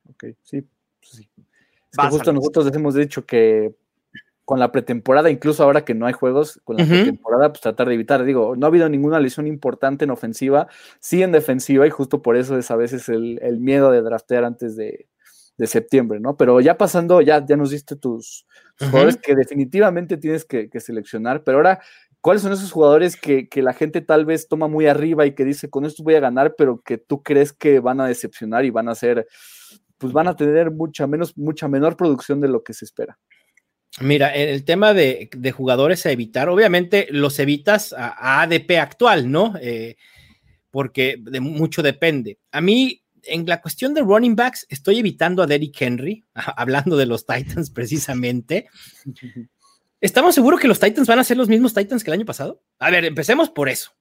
Ok, 0.04 0.26
sí, 0.44 0.64
sí 1.00 1.28
justo 2.08 2.32
nosotros 2.32 2.70
hemos 2.74 2.94
dicho 2.94 3.24
que 3.26 3.74
con 4.44 4.58
la 4.58 4.72
pretemporada, 4.72 5.30
incluso 5.30 5.62
ahora 5.62 5.84
que 5.84 5.94
no 5.94 6.06
hay 6.06 6.12
juegos, 6.12 6.60
con 6.64 6.76
la 6.76 6.84
pretemporada, 6.84 7.50
pues 7.50 7.60
tratar 7.60 7.86
de 7.86 7.94
evitar. 7.94 8.24
Digo, 8.24 8.56
no 8.56 8.66
ha 8.66 8.68
habido 8.68 8.88
ninguna 8.88 9.20
lesión 9.20 9.46
importante 9.46 10.04
en 10.04 10.10
ofensiva, 10.10 10.66
sí 10.98 11.22
en 11.22 11.30
defensiva, 11.30 11.86
y 11.86 11.90
justo 11.90 12.20
por 12.20 12.36
eso 12.36 12.58
es 12.58 12.68
a 12.72 12.76
veces 12.76 13.08
el, 13.08 13.38
miedo 13.60 13.92
de 13.92 14.02
draftear 14.02 14.44
antes 14.44 14.74
de, 14.76 15.06
septiembre, 15.66 16.20
¿no? 16.20 16.38
Pero 16.38 16.58
ya 16.60 16.78
pasando, 16.78 17.20
ya, 17.20 17.44
ya 17.44 17.54
nos 17.54 17.70
diste 17.70 17.94
tus, 17.94 18.46
jugadores 18.78 19.18
que 19.18 19.34
definitivamente 19.34 20.16
tienes 20.16 20.46
que, 20.46 20.70
seleccionar, 20.80 21.44
pero 21.44 21.58
ahora, 21.58 21.80
¿cuáles 22.20 22.42
son 22.42 22.52
esos 22.52 22.72
jugadores 22.72 23.16
que, 23.16 23.48
que, 23.48 23.62
la 23.62 23.72
gente 23.72 24.00
tal 24.00 24.24
vez 24.26 24.48
toma 24.48 24.68
muy 24.68 24.86
arriba 24.86 25.26
y 25.26 25.34
que 25.34 25.44
dice, 25.44 25.70
con 25.70 25.84
esto 25.84 26.02
voy 26.02 26.14
a 26.14 26.20
ganar, 26.20 26.54
pero 26.56 26.80
que 26.80 26.98
tú 26.98 27.22
crees 27.22 27.52
que 27.52 27.80
van 27.80 28.00
a 28.00 28.06
decepcionar 28.06 28.64
y 28.64 28.70
van 28.70 28.88
a 28.88 28.94
ser 28.94 29.26
pues 30.00 30.14
van 30.14 30.28
a 30.28 30.34
tener 30.34 30.70
mucha 30.70 31.06
menos, 31.06 31.36
mucha 31.36 31.68
menor 31.68 31.94
producción 31.94 32.40
de 32.40 32.48
lo 32.48 32.64
que 32.64 32.72
se 32.72 32.86
espera. 32.86 33.18
Mira, 34.00 34.34
el 34.34 34.64
tema 34.64 34.94
de, 34.94 35.28
jugadores 35.54 36.06
a 36.06 36.10
evitar, 36.10 36.48
obviamente 36.48 37.06
los 37.10 37.38
evitas 37.38 37.92
a, 37.92 38.40
ADP 38.40 38.78
actual, 38.80 39.30
¿no? 39.30 39.54
Eh, 39.60 39.96
porque 40.70 41.16
de 41.20 41.40
mucho 41.40 41.82
depende. 41.82 42.38
A 42.50 42.62
mí, 42.62 43.02
en 43.24 43.44
la 43.44 43.60
cuestión 43.60 43.92
de 43.92 44.00
running 44.00 44.36
backs, 44.36 44.64
estoy 44.70 45.00
evitando 45.00 45.42
a 45.42 45.46
Derrick 45.46 45.82
Henry, 45.82 46.24
hablando 46.56 46.96
de 46.96 47.06
los 47.06 47.26
Titans 47.26 47.70
precisamente. 47.70 48.68
¿Estamos 50.00 50.34
seguros 50.34 50.60
que 50.60 50.68
los 50.68 50.80
Titans 50.80 51.06
van 51.06 51.18
a 51.18 51.24
ser 51.24 51.36
los 51.36 51.48
mismos 51.48 51.74
Titans 51.74 52.02
que 52.02 52.10
el 52.10 52.14
año 52.14 52.24
pasado? 52.24 52.62
A 52.78 52.90
ver, 52.90 53.04
empecemos 53.04 53.50
por 53.50 53.68
eso. 53.68 53.92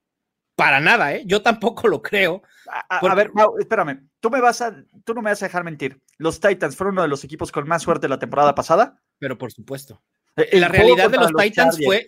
Para 0.56 0.80
nada, 0.80 1.14
¿eh? 1.14 1.24
Yo 1.26 1.42
tampoco 1.42 1.88
lo 1.88 2.02
creo. 2.02 2.42
A, 2.90 3.16
ver, 3.16 3.32
espérame. 3.60 4.10
Tú, 4.20 4.30
me 4.30 4.42
vas 4.42 4.62
a, 4.62 4.76
tú 5.04 5.14
no 5.14 5.22
me 5.22 5.30
vas 5.30 5.42
a 5.42 5.46
dejar 5.46 5.64
mentir. 5.64 6.02
Los 6.18 6.40
Titans 6.40 6.76
fueron 6.76 6.96
uno 6.96 7.02
de 7.02 7.08
los 7.08 7.24
equipos 7.24 7.52
con 7.52 7.68
más 7.68 7.82
suerte 7.82 8.10
la 8.10 8.20
temporada 8.20 8.56
pasada. 8.56 9.02
Pero 9.18 9.38
por 9.38 9.52
supuesto. 9.52 10.02
Eh, 10.36 10.60
la 10.60 10.68
realidad 10.70 11.10
de 11.10 11.18
los, 11.18 11.32
Titans 11.34 11.78
fue. 11.84 12.08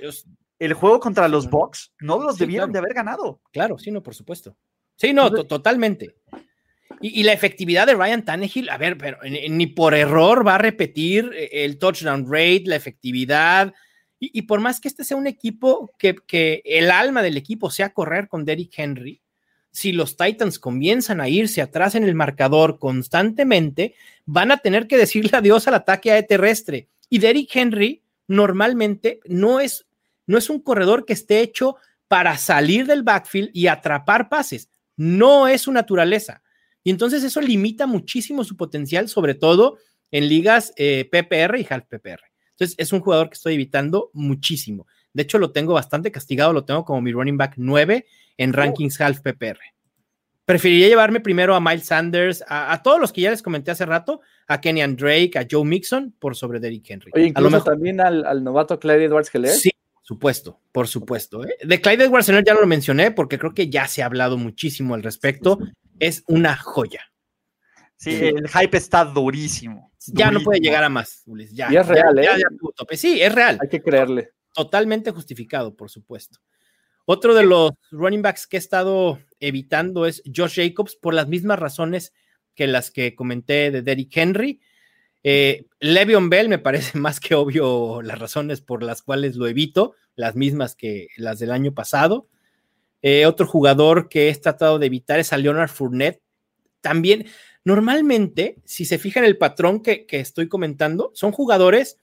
El 0.60 0.74
juego 0.74 1.00
contra 1.00 1.28
los 1.28 1.50
Bucks 1.50 1.94
no 2.00 2.20
los 2.20 2.38
debieron 2.38 2.72
de 2.72 2.80
haber 2.80 2.94
ganado. 2.94 3.42
Claro, 3.52 3.78
sí, 3.78 3.90
no, 3.90 4.04
por 4.04 4.14
supuesto. 4.14 4.56
Sí, 4.96 5.12
no, 5.12 5.32
totalmente. 5.32 6.16
Y, 7.00 7.24
la 7.24 7.34
efectividad 7.34 7.88
de 7.88 7.96
Ryan 7.96 8.26
Tannehill, 8.26 8.70
a 8.70 8.78
ver, 8.78 8.98
pero 8.98 9.18
ni 9.24 9.68
por 9.68 9.94
error 9.94 10.46
va 10.46 10.56
a 10.56 10.60
repetir 10.60 11.32
eh, 11.36 11.66
el 11.66 11.78
touchdown 11.78 12.26
rate, 12.28 12.64
la 12.66 12.76
efectividad, 12.76 13.74
y, 14.24 14.44
por 14.44 14.60
más 14.60 14.80
que 14.80 14.88
este 14.88 15.04
sea 15.04 15.18
un 15.18 15.26
equipo 15.26 15.92
que, 15.98 16.16
que, 16.28 16.62
el 16.64 16.92
alma 16.92 17.24
del 17.24 17.38
equipo 17.38 17.72
sea 17.72 17.92
correr 17.92 18.28
con 18.28 18.46
Derrick 18.46 18.78
Henry, 18.78 19.20
si 19.72 19.94
los 19.94 20.16
Titans 20.16 20.60
comienzan 20.60 21.22
a 21.22 21.28
irse 21.28 21.60
atrás 21.60 21.96
en 21.96 22.04
el 22.04 22.14
marcador 22.14 22.78
constantemente, 22.78 23.96
van 24.26 24.52
a 24.52 24.58
tener 24.58 24.88
que 24.88 24.98
decirle 24.98 25.32
adiós 25.34 25.68
al 25.68 25.74
ataque 25.74 26.22
terrestre. 26.24 26.88
Y 27.10 27.18
Derrick 27.18 27.56
Henry 27.56 28.04
normalmente 28.28 29.22
no 29.26 29.60
es, 29.60 29.88
no 30.28 30.38
es 30.38 30.50
un 30.50 30.60
corredor 30.60 31.06
que 31.06 31.14
esté 31.14 31.40
hecho 31.40 31.78
para 32.08 32.38
salir 32.38 32.86
del 32.86 33.04
backfield 33.04 33.50
y 33.54 33.68
atrapar 33.68 34.30
pases. 34.30 34.70
No 34.98 35.48
es 35.48 35.62
su 35.62 35.72
naturaleza. 35.72 36.44
Y 36.84 36.90
entonces 36.90 37.24
eso 37.24 37.42
limita 37.42 37.86
muchísimo 37.86 38.44
su 38.44 38.58
potencial, 38.58 39.08
sobre 39.08 39.36
todo 39.36 39.78
en 40.12 40.28
ligas 40.28 40.74
eh, 40.76 41.10
PPR 41.10 41.60
y 41.60 41.68
half 41.70 41.86
PPR. 41.86 42.22
Entonces, 42.52 42.76
es 42.78 42.94
un 42.94 43.00
jugador 43.00 43.30
que 43.30 43.36
estoy 43.36 43.56
evitando 43.56 44.12
muchísimo. 44.14 44.86
De 45.14 45.24
hecho, 45.24 45.40
lo 45.40 45.52
tengo 45.52 45.74
bastante 45.74 46.12
castigado, 46.12 46.54
lo 46.54 46.64
tengo 46.64 46.86
como 46.86 47.02
mi 47.02 47.12
running 47.12 47.38
back 47.38 47.54
9 47.58 48.06
en 48.38 48.50
oh. 48.50 48.54
rankings 48.54 49.02
half 49.02 49.20
PPR. 49.22 49.58
Preferiría 50.46 50.88
llevarme 50.88 51.22
primero 51.22 51.56
a 51.56 51.62
Miles 51.62 51.86
Sanders, 51.86 52.44
a, 52.48 52.82
todos 52.84 53.00
los 53.00 53.14
que 53.14 53.22
ya 53.22 53.32
les 53.32 53.42
comenté 53.42 53.72
hace 53.72 53.86
rato, 53.86 54.22
a 54.48 54.60
Kenyan 54.60 54.96
Drake, 54.96 55.32
a 55.38 55.48
Joe 55.50 55.64
Mixon, 55.64 56.14
por 56.20 56.36
sobre 56.36 56.60
Derrick 56.60 56.90
Henry. 56.90 57.12
Oye, 57.14 57.28
incluso 57.28 57.48
a 57.48 57.50
lo 57.50 57.58
mejor, 57.58 57.74
también 57.74 58.02
al, 58.02 58.44
novato 58.44 58.80
Clyde 58.80 59.06
Edwards 59.06 59.34
Heller. 59.34 59.52
Sí, 59.52 59.72
supuesto, 60.02 60.60
por 60.72 60.88
supuesto. 60.88 61.46
¿eh? 61.46 61.56
De 61.64 61.80
Clyde 61.80 62.06
Edwards 62.06 62.28
Heller 62.28 62.44
ya 62.44 62.54
lo 62.54 62.68
mencioné 62.68 63.12
porque 63.12 63.40
creo 63.40 63.54
que 63.54 63.70
ya 63.70 63.88
se 63.88 64.02
ha 64.04 64.08
hablado 64.08 64.38
muchísimo 64.38 64.94
al 64.96 65.04
respecto. 65.04 65.60
Es 66.02 66.24
una 66.28 66.58
joya. 66.58 67.02
Sí, 67.96 68.16
el 68.16 68.50
hype 68.50 68.76
está 68.76 69.06
durísimo. 69.06 69.92
Ya 70.08 70.32
no 70.32 70.40
puede 70.42 70.60
llegar 70.60 70.84
a 70.84 70.90
más, 70.90 71.22
Ulises. 71.28 71.56
Ya, 71.56 71.72
y 71.72 71.76
es 71.76 71.86
real, 71.86 72.18
¿eh? 72.18 72.28
Sí, 72.98 73.22
es 73.22 73.34
real. 73.36 73.60
Hay 73.62 73.70
que 73.70 73.84
creerle. 73.84 74.32
Totalmente 74.52 75.12
justificado, 75.12 75.76
por 75.76 75.92
supuesto. 75.92 76.40
Otro 77.06 77.36
de 77.36 77.44
los 77.44 77.74
running 77.92 78.24
backs 78.24 78.48
que 78.48 78.58
he 78.58 78.60
estado 78.60 79.20
evitando 79.40 80.08
es 80.08 80.24
Josh 80.26 80.56
Jacobs 80.56 80.96
por 80.96 81.14
las 81.14 81.28
mismas 81.28 81.60
razones 81.60 82.14
que 82.56 82.66
las 82.66 82.90
que 82.90 83.14
comenté 83.14 83.70
de 83.70 83.84
Derrick 83.84 84.18
Henry. 84.18 84.60
Eh, 85.22 85.68
Le'Veon 85.80 86.32
Bell 86.32 86.50
me 86.50 86.58
parece 86.58 86.98
más 86.98 87.20
que 87.20 87.36
obvio 87.36 88.02
las 88.02 88.18
razones 88.18 88.62
por 88.62 88.82
las 88.82 89.04
cuales 89.04 89.36
lo 89.36 89.48
evito, 89.48 89.94
las 90.16 90.36
mismas 90.36 90.76
que 90.76 91.10
las 91.18 91.38
del 91.38 91.52
año 91.52 91.76
pasado. 91.76 92.28
Eh, 93.02 93.26
otro 93.26 93.48
jugador 93.48 94.10
que 94.10 94.30
he 94.30 94.36
tratado 94.36 94.80
de 94.80 94.86
evitar 94.86 95.20
es 95.20 95.34
a 95.34 95.38
Leonard 95.38 95.70
Fournette. 95.70 96.22
También 96.82 97.26
Normalmente, 97.64 98.58
si 98.66 98.86
se 98.86 98.98
fijan 98.98 99.24
el 99.24 99.38
patrón 99.38 99.82
que, 99.82 100.06
que 100.06 100.20
estoy 100.20 100.48
comentando, 100.48 101.12
son 101.14 101.32
jugadores 101.32 101.98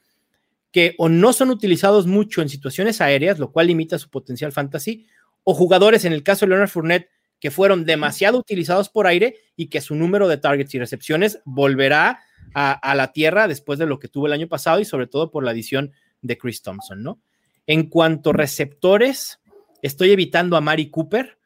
que 0.70 0.94
o 0.98 1.08
no 1.08 1.32
son 1.32 1.50
utilizados 1.50 2.06
mucho 2.06 2.42
en 2.42 2.48
situaciones 2.48 3.00
aéreas, 3.00 3.38
lo 3.38 3.50
cual 3.50 3.66
limita 3.66 3.98
su 3.98 4.08
potencial 4.10 4.52
fantasy, 4.52 5.06
o 5.42 5.54
jugadores, 5.54 6.04
en 6.04 6.12
el 6.12 6.22
caso 6.22 6.44
de 6.44 6.50
Leonard 6.50 6.68
Fournette, 6.68 7.08
que 7.40 7.50
fueron 7.50 7.84
demasiado 7.84 8.38
utilizados 8.38 8.88
por 8.88 9.06
aire 9.06 9.36
y 9.56 9.68
que 9.68 9.80
su 9.80 9.94
número 9.94 10.28
de 10.28 10.36
targets 10.36 10.74
y 10.74 10.78
recepciones 10.78 11.40
volverá 11.44 12.20
a, 12.54 12.94
la 12.94 13.12
tierra 13.12 13.46
después 13.46 13.78
de 13.78 13.86
lo 13.86 13.98
que 13.98 14.08
tuvo 14.08 14.26
el 14.26 14.32
año 14.32 14.48
pasado 14.48 14.80
y 14.80 14.84
sobre 14.84 15.06
todo 15.06 15.30
por 15.30 15.44
la 15.44 15.52
adición 15.52 15.92
de 16.22 16.36
Chris 16.36 16.62
Thompson, 16.62 17.02
¿no? 17.02 17.20
En 17.66 17.88
cuanto 17.88 18.30
a 18.30 18.32
receptores, 18.32 19.38
estoy 19.82 20.10
evitando 20.10 20.56
a 20.56 20.60
Mari 20.60 20.90
Cooper. 20.90 21.38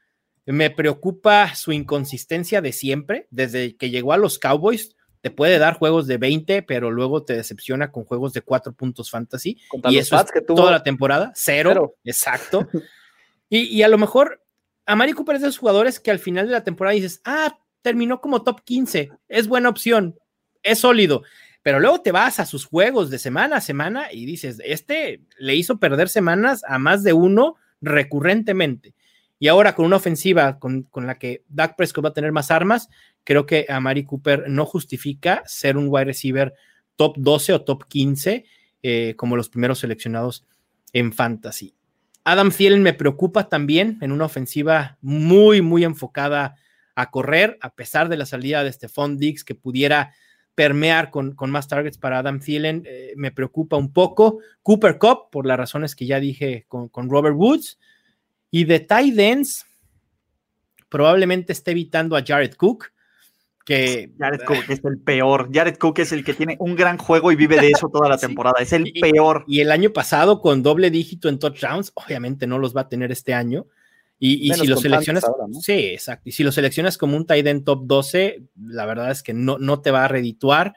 Me 0.47 0.71
preocupa 0.71 1.55
su 1.55 1.73
inconsistencia 1.73 2.61
de 2.61 2.73
siempre. 2.73 3.29
Desde 3.31 3.77
que 3.77 3.91
llegó 3.91 4.13
a 4.13 4.17
los 4.17 4.39
Cowboys, 4.39 4.97
te 5.23 5.31
puede 5.31 5.59
dar 5.59 5.79
juegos 5.79 6.07
de 6.09 6.19
20, 6.19 6.63
pero 6.65 6.91
luego 6.91 7.25
te 7.25 7.35
decepciona 7.35 7.93
con 7.93 8.05
juegos 8.05 8.33
de 8.33 8.43
4 8.43 8.75
puntos 8.75 9.09
fantasy. 9.09 9.57
y 9.89 9.99
eso 9.99 10.21
es 10.21 10.47
toda 10.47 10.73
la 10.73 10.83
temporada, 10.83 11.33
cero, 11.35 11.95
exacto. 12.05 12.69
y, 13.49 13.83
a 13.83 13.89
lo 13.89 13.99
mejor 13.99 14.45
a 14.85 14.97
Mari 14.97 15.13
Cooper 15.13 15.37
es 15.37 15.43
de 15.43 15.49
esos 15.49 15.59
jugadores 15.59 16.01
que 16.01 16.11
al 16.11 16.19
final 16.19 16.47
de 16.47 16.53
la 16.53 16.65
temporada 16.65 16.95
dices, 16.95 17.21
ah, 17.25 17.57
terminó 17.83 18.21
como 18.21 18.43
top 18.43 18.63
15, 18.65 19.11
es 19.29 19.47
buena 19.47 19.69
opción, 19.69 20.19
es 20.65 20.81
sólido. 20.81 21.23
Pero 21.63 21.79
luego 21.79 22.01
te 22.01 22.11
vas 22.11 22.41
a 22.41 22.47
sus 22.47 22.65
juegos 22.65 23.09
de 23.09 23.21
semana 23.21 23.59
a 23.59 23.61
semana 23.61 24.13
y 24.13 24.27
dices, 24.27 24.61
este 24.65 25.23
le 25.39 25.55
hizo 25.55 25.79
perder 25.79 26.09
semanas 26.09 26.65
a 26.67 26.79
más 26.79 27.05
de 27.05 27.13
uno 27.13 27.55
recurrentemente. 27.83 28.95
Y 29.39 29.49
ahora 29.49 29.75
con 29.75 29.85
una 29.85 29.97
ofensiva 29.97 30.59
con, 30.59 30.89
la 30.95 31.19
que 31.19 31.45
Dak 31.49 31.77
Prescott 31.77 32.05
va 32.05 32.09
a 32.11 32.15
tener 32.15 32.33
más 32.33 32.51
armas, 32.51 32.89
creo 33.25 33.45
que 33.45 33.67
a 33.69 33.81
Mari 33.81 34.05
Cooper 34.05 34.45
no 34.49 34.65
justifica 34.65 35.43
ser 35.47 35.77
un 35.77 35.89
wide 35.89 36.07
receiver 36.07 36.55
top 36.97 37.17
12 37.19 37.53
o 37.55 37.63
top 37.63 37.85
15 37.89 38.45
eh, 38.83 39.15
como 39.17 39.37
los 39.37 39.49
primeros 39.49 39.81
seleccionados 39.81 40.47
en 40.93 41.13
fantasy. 41.13 41.75
Adam 42.25 42.53
Thielen 42.53 42.83
me 42.83 42.95
preocupa 42.95 43.49
también 43.49 43.99
en 44.01 44.13
una 44.13 44.27
ofensiva 44.27 44.97
muy, 45.01 45.61
muy 45.61 45.83
enfocada 45.83 46.55
a 46.95 47.11
correr, 47.11 47.59
a 47.61 47.75
pesar 47.75 48.09
de 48.09 48.17
la 48.17 48.27
salida 48.27 48.63
de 48.63 48.73
Stephon 48.73 49.19
Diggs 49.19 49.45
que 49.45 49.55
pudiera 49.55 50.15
permear 50.55 51.11
con, 51.11 51.35
más 51.49 51.69
targets 51.69 51.99
para 51.99 52.19
Adam 52.19 52.41
Thielen, 52.41 52.85
eh, 52.87 53.13
me 53.17 53.33
preocupa 53.33 53.77
un 53.77 53.93
poco. 53.93 54.39
Cooper 54.63 54.99
Cup, 54.99 55.31
por 55.31 55.47
las 55.47 55.57
razones 55.57 55.97
que 55.97 56.07
ya 56.07 56.21
dije 56.21 56.67
con, 56.69 56.91
Robert 57.09 57.37
Woods. 57.37 57.79
Y 58.51 58.65
de 58.65 58.81
tight 58.81 59.19
ends, 59.19 59.67
probablemente 60.89 61.53
esté 61.53 61.71
evitando 61.71 62.17
a 62.17 62.23
Jared 62.25 62.55
Cook, 62.55 62.93
que... 63.65 64.13
Jared 64.19 64.43
Cook 64.45 64.65
es 64.69 64.85
el 64.85 64.99
peor. 64.99 65.49
Jared 65.53 65.79
Cook 65.79 66.01
es 66.01 66.13
el 66.13 66.23
que 66.23 66.35
tiene 66.35 66.57
un 66.59 66.77
gran 66.77 66.99
juego 66.99 67.33
y 67.33 67.37
vive 67.37 67.59
de 67.59 67.71
eso 67.71 67.89
toda 67.89 68.09
la 68.11 68.19
temporada. 68.19 68.57
Es 68.61 68.75
el 68.75 68.93
peor. 69.01 69.45
Y 69.47 69.61
el 69.61 69.71
año 69.71 69.93
pasado, 69.93 70.41
con 70.41 70.63
doble 70.63 70.91
dígito 70.91 71.31
en 71.31 71.39
touchdowns, 71.39 71.93
obviamente 71.95 72.47
no 72.47 72.59
los 72.59 72.77
va 72.77 72.83
a 72.83 72.89
tener 72.89 73.11
este 73.11 73.33
año. 73.33 73.67
Y, 74.25 74.55
si 74.55 74.69
lo 74.69 74.77
seleccionas, 74.77 75.25
sí, 75.63 75.73
exacto. 75.73 76.29
Y 76.29 76.33
si 76.33 76.45
lo 76.45 76.53
seleccionas 76.53 76.97
como 76.97 77.17
un 77.17 77.27
tight 77.27 77.45
end 77.45 77.65
top 77.65 77.87
12, 77.87 78.45
la 78.55 78.87
verdad 78.87 79.11
es 79.11 79.21
que 79.21 79.33
no, 79.35 79.59
no 79.59 79.81
te 79.81 79.91
va 79.91 80.05
a 80.05 80.09
redituar. 80.09 80.77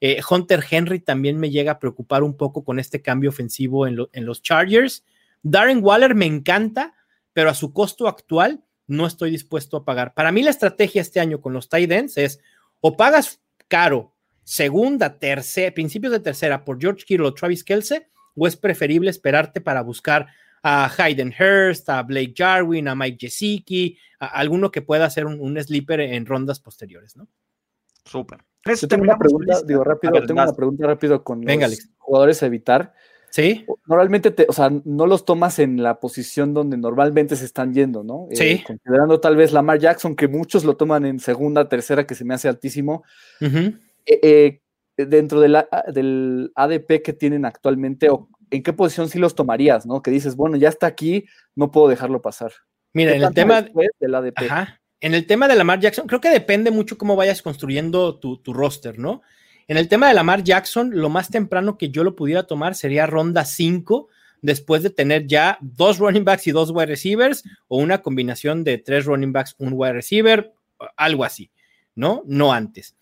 Eh, 0.00 0.22
Hunter 0.30 0.64
Henry 0.70 1.00
también 1.00 1.38
me 1.38 1.50
llega 1.50 1.72
a 1.72 1.78
preocupar 1.78 2.22
un 2.22 2.38
poco 2.38 2.64
con 2.64 2.78
este 2.78 3.02
cambio 3.02 3.28
ofensivo 3.28 3.86
en, 3.86 3.98
en, 4.14 4.24
los 4.24 4.40
Chargers. 4.40 5.04
Darren 5.42 5.84
Waller 5.84 6.14
me 6.14 6.24
encanta, 6.24 6.94
pero 7.34 7.50
a 7.50 7.54
su 7.54 7.74
costo 7.74 8.08
actual 8.08 8.64
no 8.86 9.06
estoy 9.06 9.30
dispuesto 9.30 9.76
a 9.76 9.84
pagar. 9.84 10.14
Para 10.14 10.32
mí 10.32 10.42
la 10.42 10.48
estrategia 10.48 11.02
este 11.02 11.20
año 11.20 11.42
con 11.42 11.52
los 11.52 11.68
tight 11.68 11.92
ends 11.92 12.16
es 12.16 12.40
o 12.80 12.96
pagas 12.96 13.42
caro, 13.68 14.14
segunda, 14.42 15.18
tercera, 15.18 15.74
principios 15.74 16.12
de 16.12 16.20
tercera 16.20 16.64
por 16.64 16.80
George 16.80 17.04
Kittle 17.04 17.26
o 17.26 17.34
Travis 17.34 17.62
Kelce, 17.62 18.08
o 18.34 18.46
es 18.46 18.56
preferible 18.56 19.10
esperarte 19.10 19.60
para 19.60 19.82
buscar 19.82 20.28
a 20.68 20.90
Hayden 20.98 21.32
Hurst, 21.32 21.88
a 21.88 22.02
Blake 22.02 22.34
Jarwin, 22.36 22.88
a 22.88 22.96
Mike 22.96 23.18
Gesicki, 23.20 23.96
a 24.18 24.26
alguno 24.26 24.72
que 24.72 24.82
pueda 24.82 25.04
hacer 25.04 25.24
un, 25.24 25.62
sleeper 25.62 26.00
en 26.00 26.26
rondas 26.26 26.58
posteriores, 26.58 27.16
¿no? 27.16 27.28
Súper. 28.04 28.40
tengo 28.88 29.04
una 29.04 29.16
pregunta, 29.16 29.62
digo 29.64 29.84
rápido, 29.84 30.14
tengo 30.26 30.42
una 30.42 30.52
pregunta 30.52 30.86
rápido 30.88 31.22
con 31.22 31.44
los 31.44 31.88
jugadores 31.98 32.42
a 32.42 32.46
evitar. 32.46 32.94
Sí. 33.30 33.64
Normalmente, 33.86 34.32
te, 34.32 34.46
o 34.48 34.52
sea, 34.52 34.72
no 34.84 35.06
los 35.06 35.24
tomas 35.24 35.60
en 35.60 35.84
la 35.84 36.00
posición 36.00 36.52
donde 36.52 36.76
normalmente 36.76 37.36
se 37.36 37.44
están 37.44 37.72
yendo, 37.72 38.02
¿no? 38.02 38.26
Sí. 38.32 38.42
Eh, 38.42 38.64
considerando 38.66 39.20
tal 39.20 39.36
vez 39.36 39.52
Lamar 39.52 39.78
Jackson, 39.78 40.16
que 40.16 40.26
muchos 40.26 40.64
lo 40.64 40.76
toman 40.76 41.06
en 41.06 41.20
segunda, 41.20 41.68
tercera, 41.68 42.08
que 42.08 42.16
se 42.16 42.24
me 42.24 42.34
hace 42.34 42.48
altísimo. 42.48 43.04
Eh, 43.40 43.78
eh, 44.04 44.60
dentro 44.96 45.40
del 45.40 46.50
ADP 46.54 47.02
que 47.04 47.12
tienen 47.12 47.44
actualmente, 47.44 48.10
o 48.10 48.28
¿en 48.50 48.62
qué 48.62 48.72
posición 48.72 49.08
sí 49.08 49.18
los 49.18 49.34
tomarías, 49.34 49.86
no? 49.86 50.02
Que 50.02 50.10
dices, 50.10 50.36
bueno, 50.36 50.56
ya 50.56 50.68
está 50.68 50.86
aquí, 50.86 51.26
no 51.54 51.70
puedo 51.70 51.88
dejarlo 51.88 52.22
pasar. 52.22 52.52
Mira, 52.92 53.14
en 53.14 53.22
el 53.22 53.34
tema 53.34 53.62
del 53.62 54.14
ADP. 54.14 54.38
En 55.00 55.14
el 55.14 55.26
tema 55.26 55.46
de 55.46 55.56
Lamar 55.56 55.80
Jackson, 55.80 56.06
creo 56.06 56.20
que 56.20 56.30
depende 56.30 56.70
mucho 56.70 56.96
cómo 56.96 57.16
vayas 57.16 57.42
construyendo 57.42 58.18
tu, 58.18 58.40
roster, 58.52 58.98
¿no? 58.98 59.20
En 59.68 59.76
el 59.76 59.88
tema 59.88 60.08
de 60.08 60.14
Lamar 60.14 60.42
Jackson, 60.42 60.90
lo 60.94 61.10
más 61.10 61.28
temprano 61.28 61.76
que 61.76 61.90
yo 61.90 62.04
lo 62.04 62.16
pudiera 62.16 62.44
tomar 62.44 62.74
sería 62.74 63.06
ronda 63.06 63.44
5, 63.44 64.08
después 64.40 64.82
de 64.82 64.90
tener 64.90 65.26
ya 65.26 65.58
dos 65.60 65.98
running 65.98 66.24
backs 66.24 66.46
y 66.46 66.52
dos 66.52 66.70
wide 66.70 66.86
receivers, 66.86 67.44
o 67.68 67.78
una 67.78 68.00
combinación 68.00 68.64
de 68.64 68.78
tres 68.78 69.04
running 69.04 69.32
backs, 69.32 69.54
un 69.58 69.72
wide 69.74 69.92
receiver, 69.92 70.54
algo 70.96 71.24
así, 71.24 71.50
¿no? 71.94 72.22
No 72.26 72.52
antes. 72.52 72.96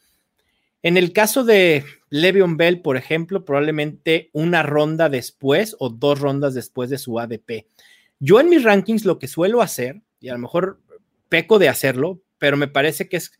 En 0.82 0.96
el 0.96 1.12
caso 1.12 1.44
de 1.44 1.84
Le'Veon 2.14 2.56
Bell, 2.56 2.80
por 2.80 2.96
ejemplo, 2.96 3.44
probablemente 3.44 4.30
una 4.32 4.62
ronda 4.62 5.08
después 5.08 5.74
o 5.80 5.88
dos 5.88 6.20
rondas 6.20 6.54
después 6.54 6.88
de 6.88 6.96
su 6.96 7.18
ADP. 7.18 7.66
Yo 8.20 8.38
en 8.38 8.50
mis 8.50 8.62
rankings 8.62 9.04
lo 9.04 9.18
que 9.18 9.26
suelo 9.26 9.60
hacer, 9.60 10.00
y 10.20 10.28
a 10.28 10.34
lo 10.34 10.38
mejor 10.38 10.80
peco 11.28 11.58
de 11.58 11.68
hacerlo, 11.68 12.22
pero 12.38 12.56
me 12.56 12.68
parece 12.68 13.08
que 13.08 13.16
es 13.16 13.32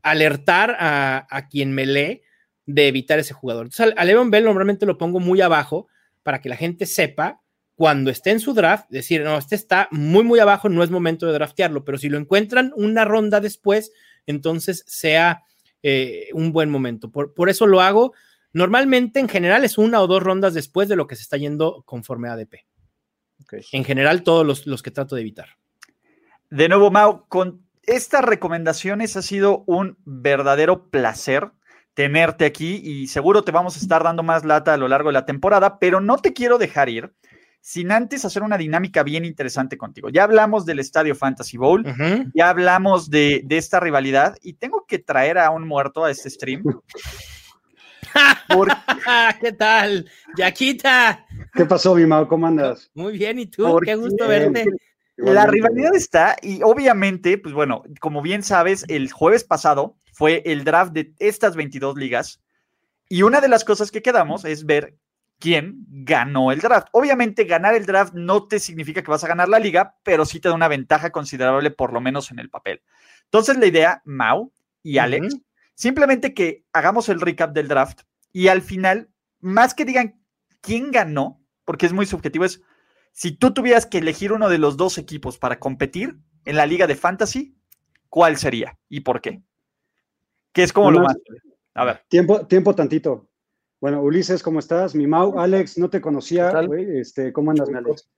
alertar 0.00 0.78
a, 0.80 1.48
quien 1.50 1.74
me 1.74 1.84
lee 1.84 2.22
de 2.64 2.88
evitar 2.88 3.18
ese 3.18 3.34
jugador. 3.34 3.66
Entonces, 3.66 3.92
a 3.94 4.04
Le'Veon 4.06 4.30
Bell 4.30 4.44
normalmente 4.44 4.86
lo 4.86 4.96
pongo 4.96 5.20
muy 5.20 5.42
abajo 5.42 5.86
para 6.22 6.40
que 6.40 6.48
la 6.48 6.56
gente 6.56 6.86
sepa 6.86 7.42
cuando 7.74 8.10
esté 8.10 8.30
en 8.30 8.40
su 8.40 8.54
draft, 8.54 8.88
decir, 8.88 9.24
no, 9.24 9.36
este 9.36 9.56
está 9.56 9.88
muy, 9.90 10.24
muy 10.24 10.38
abajo, 10.38 10.70
no 10.70 10.82
es 10.82 10.90
momento 10.90 11.26
de 11.26 11.34
draftearlo, 11.34 11.84
pero 11.84 11.98
si 11.98 12.08
lo 12.08 12.16
encuentran 12.16 12.72
una 12.76 13.04
ronda 13.04 13.40
después, 13.40 13.92
entonces 14.24 14.84
sea 14.86 15.42
eh, 15.82 16.28
un 16.32 16.52
buen 16.52 16.70
momento. 16.70 17.10
Por, 17.10 17.48
eso 17.48 17.66
lo 17.66 17.80
hago. 17.80 18.12
Normalmente, 18.52 19.20
en 19.20 19.28
general, 19.28 19.64
es 19.64 19.78
una 19.78 20.00
o 20.00 20.06
dos 20.06 20.22
rondas 20.22 20.54
después 20.54 20.88
de 20.88 20.96
lo 20.96 21.06
que 21.06 21.16
se 21.16 21.22
está 21.22 21.36
yendo 21.36 21.82
conforme 21.84 22.28
a 22.28 22.32
ADP. 22.32 22.66
En 23.72 23.84
general, 23.84 24.22
todos 24.22 24.66
los, 24.66 24.82
que 24.82 24.90
trato 24.90 25.14
de 25.14 25.20
evitar. 25.20 25.50
De 26.50 26.68
nuevo, 26.68 26.90
Mau, 26.90 27.26
con 27.28 27.62
estas 27.82 28.24
recomendaciones 28.24 29.16
ha 29.16 29.22
sido 29.22 29.62
un 29.66 29.98
verdadero 30.04 30.88
placer 30.90 31.50
tenerte 31.94 32.44
aquí 32.44 32.80
y 32.82 33.06
seguro 33.06 33.42
te 33.42 33.52
vamos 33.52 33.76
a 33.76 33.80
estar 33.80 34.02
dando 34.02 34.22
más 34.22 34.44
lata 34.44 34.74
a 34.74 34.76
lo 34.76 34.88
largo 34.88 35.08
de 35.08 35.14
la 35.14 35.24
temporada, 35.24 35.78
pero 35.78 36.00
no 36.00 36.18
te 36.18 36.34
quiero 36.34 36.58
dejar 36.58 36.88
ir 36.88 37.14
sin 37.66 37.90
antes 37.90 38.24
hacer 38.24 38.44
una 38.44 38.56
dinámica 38.56 39.02
bien 39.02 39.24
interesante 39.24 39.76
contigo. 39.76 40.08
Ya 40.08 40.22
hablamos 40.22 40.66
del 40.66 40.78
Estadio 40.78 41.16
Fantasy 41.16 41.56
Bowl, 41.56 41.84
ya 42.32 42.48
hablamos 42.48 43.10
de, 43.10 43.44
esta 43.50 43.80
rivalidad 43.80 44.36
y 44.40 44.52
tengo 44.52 44.84
que 44.86 45.00
traer 45.00 45.36
a 45.36 45.50
un 45.50 45.66
muerto 45.66 46.04
a 46.04 46.12
este 46.12 46.30
stream. 46.30 46.62
¿Qué 49.40 49.50
tal? 49.50 50.08
Yaquita. 50.36 51.26
¿Qué 51.54 51.64
pasó, 51.64 51.96
mi 51.96 52.06
Mau? 52.06 52.28
¿Cómo 52.28 52.46
andas? 52.46 52.88
Muy 52.94 53.18
bien, 53.18 53.40
¿y 53.40 53.46
tú? 53.46 53.80
Qué 53.84 53.96
gusto 53.96 54.28
verte. 54.28 54.64
La 55.16 55.46
rivalidad 55.46 55.96
está 55.96 56.36
y 56.42 56.62
obviamente, 56.62 57.36
pues 57.36 57.52
bueno, 57.52 57.82
como 57.98 58.22
bien 58.22 58.44
sabes, 58.44 58.84
el 58.86 59.10
jueves 59.10 59.42
pasado 59.42 59.96
fue 60.12 60.40
el 60.46 60.62
draft 60.62 60.92
de 60.92 61.14
estas 61.18 61.56
22 61.56 61.96
ligas 61.96 62.40
y 63.08 63.22
una 63.22 63.40
de 63.40 63.48
las 63.48 63.64
cosas 63.64 63.90
que 63.90 64.02
quedamos 64.02 64.44
es 64.44 64.66
ver 64.66 64.94
quién 65.38 65.84
ganó 65.88 66.52
el 66.52 66.60
draft. 66.60 66.88
Obviamente, 66.92 67.44
ganar 67.44 67.74
el 67.74 67.86
draft 67.86 68.14
no 68.14 68.46
te 68.46 68.58
significa 68.58 69.02
que 69.02 69.10
vas 69.10 69.24
a 69.24 69.28
ganar 69.28 69.48
la 69.48 69.58
liga, 69.58 69.96
pero 70.02 70.24
sí 70.24 70.40
te 70.40 70.48
da 70.48 70.54
una 70.54 70.68
ventaja 70.68 71.10
considerable, 71.10 71.70
por 71.70 71.92
lo 71.92 72.00
menos 72.00 72.30
en 72.30 72.38
el 72.38 72.50
papel. 72.50 72.82
Entonces, 73.24 73.56
la 73.56 73.66
idea, 73.66 74.02
Mau 74.04 74.52
y 74.82 74.98
Alex, 74.98 75.36
simplemente 75.74 76.34
que 76.34 76.64
hagamos 76.72 77.08
el 77.08 77.20
recap 77.20 77.52
del 77.52 77.68
draft 77.68 78.02
y 78.32 78.48
al 78.48 78.62
final, 78.62 79.10
más 79.40 79.74
que 79.74 79.84
digan 79.84 80.20
quién 80.60 80.90
ganó, 80.90 81.42
porque 81.64 81.86
es 81.86 81.92
muy 81.92 82.06
subjetivo, 82.06 82.44
es 82.44 82.62
si 83.12 83.32
tú 83.32 83.54
tuvieras 83.54 83.86
que 83.86 83.98
elegir 83.98 84.32
uno 84.32 84.48
de 84.48 84.58
los 84.58 84.76
dos 84.76 84.98
equipos 84.98 85.38
para 85.38 85.58
competir 85.58 86.18
en 86.44 86.56
la 86.56 86.66
liga 86.66 86.86
de 86.86 86.96
fantasy, 86.96 87.56
¿cuál 88.10 88.36
sería 88.36 88.78
y 88.88 89.00
por 89.00 89.20
qué? 89.20 89.42
Que 90.52 90.62
es 90.62 90.72
como 90.72 90.90
lo 90.90 91.00
más. 91.00 91.16
A 91.74 91.84
ver. 91.84 92.04
Tiempo, 92.08 92.46
tiempo 92.46 92.74
tantito. 92.74 93.28
Bueno, 93.80 94.02
Ulises, 94.02 94.42
¿cómo 94.42 94.58
estás? 94.58 94.94
Mi 94.94 95.06
Mau, 95.06 95.38
Alex, 95.38 95.76
no 95.78 95.90
te 95.90 96.00
conocía, 96.00 96.50
güey. 96.62 96.98
Este, 96.98 97.32
¿Cómo 97.32 97.50
andas, 97.50 97.68
mi 97.68 97.76
Alex? 97.76 98.08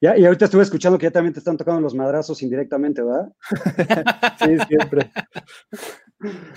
Ya, 0.00 0.16
y 0.16 0.26
ahorita 0.26 0.44
estuve 0.44 0.62
escuchando 0.62 0.98
que 0.98 1.06
ya 1.06 1.10
también 1.10 1.32
te 1.32 1.38
están 1.38 1.56
tocando 1.56 1.80
los 1.80 1.94
madrazos 1.94 2.42
indirectamente, 2.42 3.02
¿verdad? 3.02 3.32
sí, 4.38 4.56
siempre. 4.68 5.10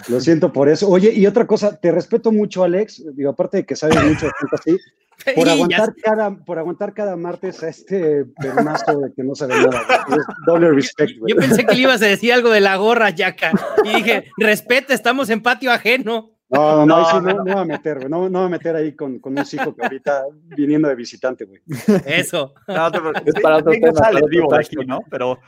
Lo 0.10 0.20
siento 0.20 0.52
por 0.52 0.68
eso. 0.68 0.90
Oye, 0.90 1.12
y 1.14 1.26
otra 1.26 1.48
cosa, 1.48 1.80
te 1.80 1.92
respeto 1.92 2.34
mucho, 2.34 2.64
Alex, 2.64 3.04
digo, 3.16 3.30
aparte 3.30 3.58
de 3.58 3.66
que 3.66 3.78
sabes 3.78 4.04
mucho 4.04 4.26
de 4.26 4.32
fantasy, 4.40 4.78
por 5.36 5.48
aguantar, 5.48 5.94
cada, 6.04 6.36
por 6.36 6.60
aguantar 6.60 6.94
cada 6.94 7.16
martes 7.16 7.64
a 7.64 7.70
este 7.70 8.26
pernazo 8.42 9.00
de 9.00 9.14
que 9.14 9.24
no 9.24 9.36
sabe 9.36 9.56
nada. 9.56 10.06
Doble 10.46 10.72
respect, 10.72 11.14
Yo, 11.26 11.38
pensé 11.38 11.66
que 11.66 11.76
le 11.76 11.82
ibas 11.82 12.02
a 12.02 12.08
decir 12.08 12.34
algo 12.34 12.50
de 12.50 12.60
la 12.60 12.76
gorra, 12.76 13.10
Yaka, 13.10 13.52
y 13.86 13.96
dije, 13.96 14.26
respete, 14.38 14.94
estamos 14.94 15.30
en 15.30 15.42
patio 15.42 15.72
ajeno. 15.72 16.39
No, 16.50 16.84
no, 16.84 16.86
no, 16.86 17.22
no, 17.22 17.34
no, 17.34 17.44
voy 17.44 17.52
a 17.54 17.66
meter, 17.66 17.98
güey. 17.98 18.10
No, 18.10 18.28
no 18.28 18.40
voy 18.40 18.48
a 18.48 18.50
meter 18.50 18.76
ahí 18.76 18.96
con, 18.96 19.20
con 19.20 19.38
un 19.38 19.46
hijo 19.52 19.76
que 19.76 19.84
ahorita 19.84 20.24
viniendo 20.58 20.88
de 20.88 20.96
visitante, 20.96 21.46
güey. 21.46 21.62
Eso. 22.06 22.56
No, 22.68 22.88
es 23.26 23.34
para 23.42 23.58
otro 23.58 23.72
tema, 23.72 23.94
sale 23.94 24.22
vivo 24.28 24.56
aquí, 24.56 24.78
¿no? 24.78 25.00
Pero, 25.12 25.40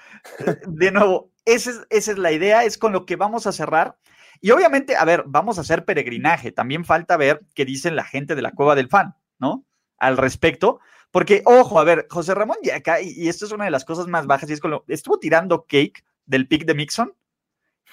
de 0.67 0.91
nuevo, 0.91 1.31
esa 1.43 1.71
es, 1.71 1.81
esa 1.89 2.11
es 2.11 2.17
la 2.19 2.31
idea, 2.31 2.65
es 2.65 2.77
con 2.77 2.93
lo 2.93 3.07
que 3.07 3.15
vamos 3.15 3.47
a 3.47 3.51
cerrar. 3.51 3.97
Y 4.41 4.51
obviamente, 4.51 4.95
a 4.95 5.03
ver, 5.03 5.23
vamos 5.25 5.57
a 5.57 5.61
hacer 5.61 5.85
peregrinaje. 5.85 6.51
También 6.51 6.85
falta 6.85 7.17
ver 7.17 7.41
qué 7.55 7.65
dicen 7.65 7.95
la 7.95 8.03
gente 8.03 8.35
de 8.35 8.43
la 8.43 8.51
cueva 8.51 8.75
del 8.75 8.87
fan, 8.87 9.15
¿no? 9.39 9.65
Al 9.97 10.17
respecto. 10.17 10.81
Porque, 11.09 11.41
ojo, 11.45 11.79
a 11.79 11.83
ver, 11.83 12.05
José 12.11 12.35
Ramón 12.35 12.57
Yaca, 12.61 13.01
y, 13.01 13.09
y 13.09 13.27
esto 13.27 13.45
es 13.45 13.51
una 13.51 13.65
de 13.65 13.71
las 13.71 13.85
cosas 13.85 14.05
más 14.07 14.27
bajas, 14.27 14.49
y 14.51 14.53
es 14.53 14.59
con 14.59 14.71
lo, 14.71 14.85
estuvo 14.87 15.17
tirando 15.17 15.63
cake 15.63 16.03
del 16.27 16.47
pick 16.47 16.65
de 16.65 16.75
Mixon. 16.75 17.11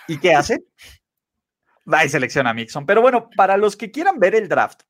¿Y 0.06 0.18
qué 0.18 0.34
hace? 0.34 0.64
Va 1.92 2.04
y 2.04 2.08
selecciona 2.08 2.50
a 2.50 2.54
Mixon. 2.54 2.86
Pero 2.86 3.00
bueno, 3.00 3.30
para 3.36 3.56
los 3.56 3.76
que 3.76 3.90
quieran 3.90 4.18
ver 4.18 4.34
el 4.34 4.48
draft, 4.48 4.82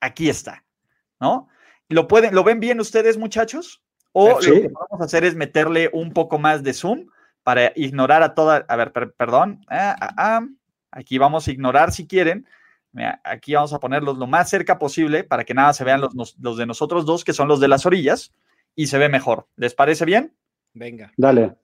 aquí 0.00 0.28
está, 0.28 0.64
¿no? 1.20 1.48
¿Lo, 1.88 2.08
pueden, 2.08 2.34
¿Lo 2.34 2.44
ven 2.44 2.60
bien 2.60 2.80
ustedes, 2.80 3.18
muchachos? 3.18 3.82
O 4.12 4.40
lo 4.40 4.40
que 4.40 4.68
vamos 4.68 5.00
a 5.00 5.04
hacer 5.04 5.24
es 5.24 5.34
meterle 5.34 5.90
un 5.92 6.12
poco 6.12 6.38
más 6.38 6.62
de 6.62 6.72
zoom 6.72 7.06
para 7.42 7.72
ignorar 7.74 8.22
a 8.22 8.34
toda. 8.34 8.64
A 8.68 8.76
ver, 8.76 8.92
perdón. 8.92 9.64
Ah, 9.68 9.96
ah, 10.00 10.14
ah. 10.16 10.46
Aquí 10.92 11.18
vamos 11.18 11.48
a 11.48 11.50
ignorar 11.50 11.90
si 11.90 12.06
quieren. 12.06 12.46
aquí 13.24 13.54
vamos 13.54 13.72
a 13.72 13.80
ponerlos 13.80 14.16
lo 14.16 14.28
más 14.28 14.48
cerca 14.48 14.78
posible 14.78 15.24
para 15.24 15.44
que 15.44 15.52
nada 15.52 15.72
se 15.72 15.82
vean 15.82 16.00
los, 16.00 16.36
los 16.38 16.56
de 16.56 16.66
nosotros 16.66 17.04
dos, 17.04 17.24
que 17.24 17.32
son 17.32 17.48
los 17.48 17.58
de 17.58 17.68
las 17.68 17.86
orillas, 17.86 18.32
y 18.76 18.86
se 18.86 18.98
ve 18.98 19.08
mejor. 19.08 19.48
¿Les 19.56 19.74
parece 19.74 20.04
bien? 20.04 20.32
Venga. 20.72 21.12
Dale. 21.16 21.56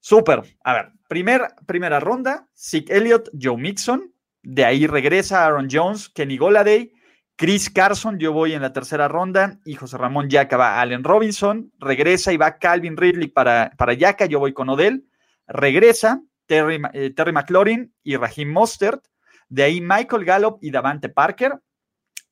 Súper. 0.00 0.42
A 0.62 0.72
ver, 0.72 0.92
primer, 1.08 1.42
primera 1.66 2.00
ronda, 2.00 2.46
Zeke 2.56 2.96
Elliott, 2.96 3.30
Joe 3.40 3.56
Mixon, 3.56 4.12
de 4.48 4.64
ahí 4.64 4.86
regresa 4.86 5.44
Aaron 5.44 5.68
Jones, 5.70 6.08
Kenny 6.08 6.38
Goladay, 6.38 6.90
Chris 7.36 7.68
Carson, 7.68 8.18
yo 8.18 8.32
voy 8.32 8.54
en 8.54 8.62
la 8.62 8.72
tercera 8.72 9.06
ronda, 9.06 9.60
y 9.66 9.74
José 9.74 9.98
Ramón 9.98 10.30
Yaca 10.30 10.56
va 10.56 10.80
Allen 10.80 11.04
Robinson, 11.04 11.70
regresa 11.78 12.32
y 12.32 12.38
va 12.38 12.56
Calvin 12.56 12.96
Ridley 12.96 13.28
para, 13.28 13.70
para 13.76 13.92
Yaca, 13.92 14.24
yo 14.24 14.38
voy 14.38 14.54
con 14.54 14.70
Odell, 14.70 15.04
regresa 15.46 16.22
Terry, 16.46 16.80
eh, 16.94 17.10
Terry 17.10 17.30
McLaurin 17.30 17.92
y 18.02 18.16
Raheem 18.16 18.50
Mostert, 18.50 19.04
de 19.50 19.64
ahí 19.64 19.82
Michael 19.82 20.24
Gallup 20.24 20.60
y 20.62 20.70
Davante 20.70 21.10
Parker, 21.10 21.60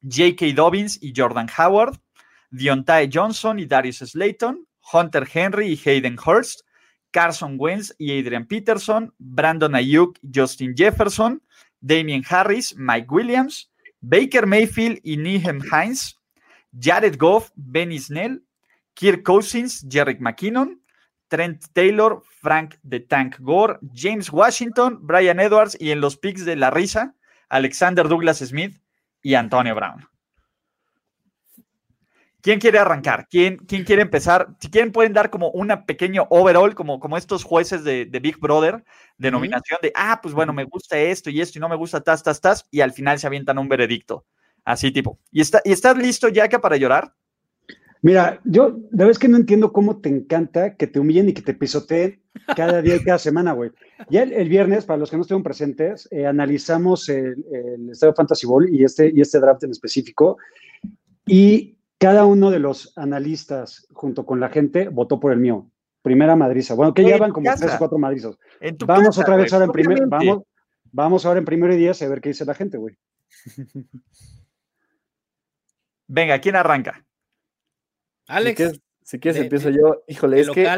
J.K. 0.03 0.47
Dobbins 0.55 0.99
y 1.03 1.13
Jordan 1.15 1.49
Howard, 1.59 1.99
Deontay 2.49 3.11
Johnson 3.13 3.59
y 3.59 3.67
Darius 3.67 3.99
Slayton, 3.99 4.67
Hunter 4.91 5.29
Henry 5.31 5.67
y 5.69 5.89
Hayden 5.89 6.17
Hurst, 6.19 6.63
Carson 7.11 7.57
Wentz 7.59 7.95
y 7.99 8.19
Adrian 8.19 8.47
Peterson, 8.47 9.13
Brandon 9.19 9.75
Ayuk 9.75 10.19
y 10.23 10.31
Justin 10.35 10.75
Jefferson, 10.75 11.43
Damien 11.87 12.25
Harris, 12.29 12.75
Mike 12.77 13.11
Williams, 13.11 13.71
Baker 14.01 14.47
Mayfield 14.47 14.99
y 15.05 15.17
Nihem 15.17 15.61
Hines, 15.63 16.19
Jared 16.73 17.17
Goff, 17.17 17.51
Benny 17.55 17.99
Snell, 17.99 18.43
Kirk 18.95 19.23
Cousins, 19.23 19.87
Jerry 19.89 20.17
McKinnon, 20.19 20.81
Trent 21.29 21.65
Taylor, 21.73 22.21
Frank 22.41 22.79
the 22.89 23.01
Tank 23.01 23.37
Gore, 23.41 23.79
James 23.93 24.33
Washington, 24.33 24.99
Brian 25.01 25.41
Edwards 25.41 25.77
y 25.81 25.91
en 25.91 26.01
los 26.01 26.17
picks 26.17 26.45
de 26.45 26.57
la 26.57 26.71
risa, 26.71 27.15
Alexander 27.49 28.09
Douglas 28.09 28.39
Smith 28.39 28.81
y 29.23 29.35
Antonio 29.35 29.75
Brown. 29.75 30.09
¿Quién 32.47 32.61
quiere 32.61 32.79
arrancar? 32.79 33.27
¿Quién, 33.29 33.57
¿Quién, 33.57 33.83
quiere 33.83 34.03
empezar? 34.03 34.47
Si 34.61 34.71
quieren, 34.71 34.93
pueden 34.93 35.13
dar 35.13 35.31
como 35.31 35.51
una 35.51 35.85
pequeño 35.85 36.29
overall, 36.31 36.77
como, 36.77 37.01
como 37.01 37.17
estos 37.17 37.43
jueces 37.43 37.83
de, 37.83 38.05
Big 38.23 38.39
Brother, 38.39 38.85
denominación 39.19 39.81
de, 39.83 39.91
ah, 39.97 40.21
pues 40.23 40.33
bueno, 40.33 40.53
me 40.53 40.63
gusta 40.63 40.97
esto 40.97 41.29
y 41.29 41.41
esto 41.41 41.59
y 41.59 41.61
no 41.61 41.69
me 41.69 41.75
gusta 41.75 42.03
tas, 42.03 42.23
tas, 42.23 42.41
tas, 42.41 42.65
y 42.71 42.83
al 42.83 42.93
final 42.93 43.19
se 43.19 43.27
avientan 43.27 43.59
un 43.59 43.69
veredicto. 43.69 44.27
Así 44.65 44.93
tipo. 44.93 45.19
¿Y, 45.33 45.41
está, 45.41 45.61
y 45.65 45.73
estás 45.73 45.99
listo, 45.99 46.29
Yaka, 46.29 46.61
para 46.61 46.77
llorar? 46.77 47.15
Mira, 48.01 48.41
yo 48.45 48.69
la 48.93 48.99
verdad 48.99 49.11
es 49.11 49.19
que 49.19 49.27
no 49.27 49.39
entiendo 49.39 49.73
cómo 49.73 50.01
te 50.01 50.09
encanta 50.09 50.77
que 50.77 50.87
te 50.87 51.01
humillen 51.01 51.29
y 51.29 51.33
que 51.33 51.43
te 51.43 51.53
pisoteen 51.53 52.23
cada 52.55 52.81
día 52.81 52.95
y 52.95 53.03
cada 53.03 53.19
semana, 53.19 53.55
güey. 53.55 53.73
Ya 54.09 54.23
el, 54.23 54.49
viernes, 54.49 54.85
para 54.85 54.99
los 54.99 55.11
que 55.11 55.17
no 55.17 55.23
estuvieron 55.23 55.43
presentes, 55.43 56.09
eh, 56.13 56.25
analizamos 56.25 57.09
el, 57.09 57.45
el 57.51 57.91
Estadio 57.91 58.15
Fantasy 58.15 58.47
Ball 58.47 58.73
y 58.73 58.85
este, 58.85 59.11
y 59.13 59.21
este 59.21 59.41
draft 59.41 59.65
en 59.65 59.73
específico. 59.73 60.37
Y 61.27 61.76
cada 61.99 62.25
uno 62.27 62.51
de 62.51 62.59
los 62.59 62.97
analistas, 62.97 63.87
junto 63.93 64.27
con 64.27 64.41
la 64.41 64.49
gente, 64.49 64.89
votó 64.89 65.19
por 65.21 65.33
el 65.33 65.39
mío. 65.39 65.71
Primera 66.03 66.37
madriza. 66.37 66.75
Bueno, 66.75 66.95
que 66.95 67.05
ya 67.05 67.17
van 67.19 67.33
como 67.33 67.53
tres 67.57 67.75
o 67.75 67.79
cuatro 67.79 67.99
madrizos. 67.99 68.39
Vamos 68.87 69.19
otra 69.19 69.37
vez 69.37 69.53
ahora 69.53 69.65
en 69.65 69.73
primer, 69.73 70.07
vamos, 70.07 70.45
vamos 70.93 71.27
ahora 71.27 71.39
en 71.39 71.45
primero 71.45 71.75
y 71.75 71.79
diez 71.79 72.01
a 72.03 72.09
ver 72.09 72.21
qué 72.21 72.29
dice 72.29 72.45
la 72.45 72.55
gente, 72.55 72.79
güey. 72.79 72.97
Venga, 76.07 76.41
¿quién 76.41 76.55
arranca? 76.55 77.05
Alex. 78.29 78.81
Si 79.03 79.19
quieres, 79.21 79.41
empiezo 79.41 79.71
yo. 79.71 80.03
Híjole, 80.07 80.41
es 80.41 80.51
que 80.51 80.69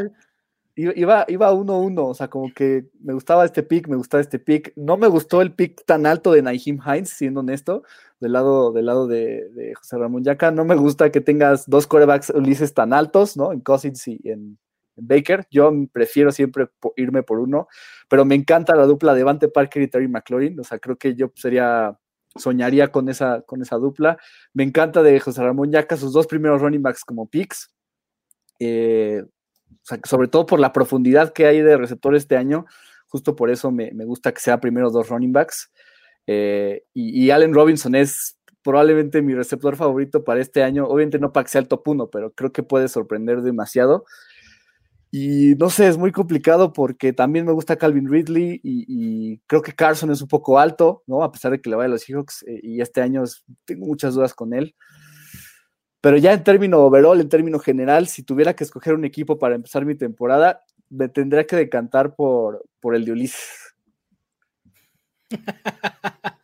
iba, 0.79 1.25
iba 1.29 1.53
uno 1.53 1.81
uno, 1.81 2.07
o 2.07 2.15
sea, 2.15 2.29
como 2.29 2.53
que 2.55 2.87
me 3.01 3.13
gustaba 3.13 3.45
este 3.45 3.63
pick, 3.65 3.89
me 3.89 3.97
gustaba 3.97 4.21
este 4.21 4.39
pick. 4.39 4.73
No 4.77 4.97
me 4.97 5.09
gustó 5.09 5.43
el 5.43 5.53
pick 5.53 5.85
tan 5.85 6.07
alto 6.07 6.33
de 6.33 6.43
Naheem 6.43 6.79
Hines, 6.85 7.11
siendo 7.11 7.41
honesto, 7.41 7.83
del 8.21 8.33
lado, 8.33 8.73
del 8.73 8.87
lado 8.87 9.09
de, 9.09 9.73
José 9.77 9.99
Ramón 9.99 10.23
Yaca. 10.23 10.51
No 10.53 10.65
me 10.65 10.77
gusta 10.77 11.11
que 11.11 11.21
tengas 11.21 11.69
dos 11.69 11.87
corebacks 11.87 12.31
Ulises 12.31 12.75
tan 12.75 12.93
altos, 12.93 13.37
¿no? 13.37 13.53
En 13.53 13.61
Cousins 13.61 14.07
y 14.07 14.21
en, 14.25 14.59
Baker. 15.01 15.47
Yo 15.51 15.73
prefiero 15.93 16.33
siempre 16.33 16.69
irme 16.97 17.23
por 17.23 17.39
uno, 17.39 17.69
pero 18.09 18.25
me 18.25 18.35
encanta 18.35 18.75
la 18.75 18.85
dupla 18.85 19.15
de 19.15 19.23
Vante 19.23 19.49
Parker 19.49 19.83
y 19.83 19.89
Terry 19.89 20.09
McLaurin. 20.09 20.59
O 20.59 20.65
sea, 20.65 20.79
creo 20.81 20.97
que 20.97 21.15
yo 21.15 21.31
sería, 21.37 21.97
soñaría 22.35 22.91
con 22.91 23.09
esa, 23.09 23.43
con 23.43 23.63
esa 23.63 23.77
dupla. 23.77 24.19
Me 24.53 24.65
encanta 24.65 25.03
de 25.03 25.21
José 25.21 25.43
Ramón 25.43 25.71
Yaca 25.71 25.97
sus 25.97 26.13
dos 26.13 26.27
primeros 26.27 26.61
running 26.61 26.83
backs 26.83 27.05
como 27.05 27.29
picks. 27.29 27.73
Eh, 28.59 29.23
sobre 30.05 30.29
todo 30.29 30.47
por 30.47 30.61
la 30.61 30.73
profundidad 30.73 31.33
que 31.33 31.47
hay 31.47 31.61
de 31.63 31.77
receptores 31.77 32.23
este 32.23 32.37
año, 32.37 32.67
justo 33.09 33.35
por 33.37 33.51
eso 33.51 33.71
me, 33.71 33.91
gusta 34.05 34.33
que 34.33 34.41
sea 34.41 34.61
primero 34.61 34.91
dos 34.91 35.09
running 35.09 35.33
backs. 35.33 35.71
Eh, 36.27 36.85
y, 36.93 37.31
Allen 37.31 37.55
Robinson 37.55 37.95
es 37.95 38.39
probablemente 38.63 39.23
mi 39.23 39.35
receptor 39.35 39.77
favorito 39.77 40.25
para 40.25 40.41
este 40.41 40.63
año. 40.63 40.87
Obviamente 40.87 41.19
no 41.19 41.33
para 41.33 41.45
que 41.45 41.51
sea 41.51 41.61
el 41.61 41.69
top 41.69 41.89
1, 41.89 42.11
pero 42.11 42.33
creo 42.33 42.53
que 42.53 42.63
puede 42.63 42.89
sorprender 42.89 43.41
demasiado. 43.43 44.05
Y 45.11 45.55
no 45.59 45.71
sé, 45.71 45.89
es 45.89 45.97
muy 45.97 46.13
complicado 46.13 46.75
porque 46.75 47.15
también 47.15 47.47
me 47.47 47.53
gusta 47.53 47.77
Calvin 47.77 48.11
Ridley 48.11 48.61
y, 48.63 49.39
creo 49.47 49.63
que 49.63 49.73
Carson 49.73 50.11
es 50.11 50.21
un 50.21 50.29
poco 50.29 50.59
alto, 50.59 51.03
¿no? 51.07 51.23
A 51.23 51.33
pesar 51.33 51.51
de 51.51 51.63
que 51.63 51.71
le 51.71 51.77
vaya 51.77 51.87
a 51.87 51.91
los 51.93 52.03
Seahawks 52.03 52.45
eh, 52.47 52.61
y 52.63 52.81
este 52.83 53.01
año 53.01 53.25
tengo 53.65 53.87
muchas 53.87 54.15
dudas 54.15 54.35
con 54.35 54.53
él. 54.53 54.75
Pero 56.01 56.17
ya 56.17 56.33
en 56.33 56.45
término 56.45 56.79
overall, 56.79 57.21
en 57.21 57.29
término 57.29 57.59
general, 57.59 58.07
si 58.07 58.23
tuviera 58.23 58.55
que 58.55 58.65
escoger 58.65 58.95
un 58.95 59.05
equipo 59.05 59.39
para 59.39 59.55
empezar 59.55 59.85
mi 59.85 59.97
temporada, 59.97 60.65
me 60.89 61.09
tendría 61.09 61.47
que 61.47 61.57
decantar 61.57 62.15
por, 62.15 62.65
por 62.81 62.95
el 62.95 63.05
de 63.05 63.13
Ulises. 63.13 63.75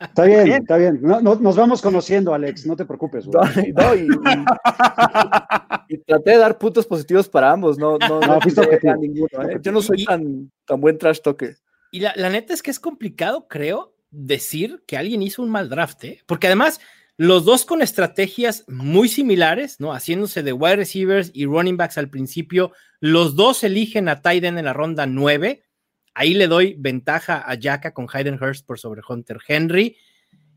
Está 0.01 0.25
bien, 0.25 0.53
está 0.53 0.77
bien. 0.77 1.01
nos 1.03 1.57
vamos 1.57 1.81
conociendo, 1.81 2.35
Alex, 2.35 2.67
no 2.67 2.77
te 2.77 2.85
preocupes. 2.85 3.27
y, 5.89 5.99
traté 5.99 6.33
de 6.33 6.39
dar 6.39 6.59
puntos 6.59 6.87
positivos 6.87 7.29
para 7.29 7.51
ambos, 7.51 7.79
no, 7.79 7.99
no, 7.99 8.21
no, 8.21 8.39
ninguno. 8.99 9.51
¿eh? 9.51 9.59
Yo 9.61 9.73
no 9.73 9.81
soy 9.81 10.05
tan, 10.05 10.51
tan 10.65 10.81
buen 10.81 10.99
trash 10.99 11.21
talker. 11.21 11.57
Y 11.91 12.01
la, 12.01 12.13
la, 12.17 12.29
neta 12.29 12.53
es 12.55 12.63
que 12.63 12.71
es 12.71 12.79
complicado, 12.79 13.49
creo, 13.49 13.95
decir 14.11 14.85
que 14.87 14.97
alguien 14.97 15.23
hizo 15.23 15.43
un 15.43 15.51
mal 15.51 15.69
draft, 15.69 16.05
¿eh? 16.05 16.21
porque 16.27 16.47
además 16.47 16.81
los 17.17 17.45
dos 17.45 17.65
con 17.65 17.81
estrategias 17.81 18.65
muy 18.67 19.09
similares, 19.09 19.79
¿no? 19.79 19.93
Haciéndose 19.93 20.43
de 20.43 20.53
wide 20.53 20.77
receivers 20.77 21.31
y 21.33 21.47
running 21.47 21.77
backs 21.77 21.97
al 21.97 22.11
principio. 22.11 22.73
Los 22.99 23.37
dos 23.37 23.63
eligen 23.63 24.09
a 24.09 24.21
Tyden 24.21 24.59
en 24.59 24.65
la 24.65 24.73
ronda 24.73 25.07
9. 25.07 25.63
Ahí 26.15 26.35
le 26.35 26.49
doy 26.49 26.75
ventaja 26.79 27.39
a 27.39 27.57
Jacka 27.57 27.95
con 27.95 28.09
Hayden 28.13 28.43
Hurst 28.43 28.67
por 28.67 28.81
sobre 28.81 29.03
Hunter 29.09 29.39
Henry. 29.47 29.97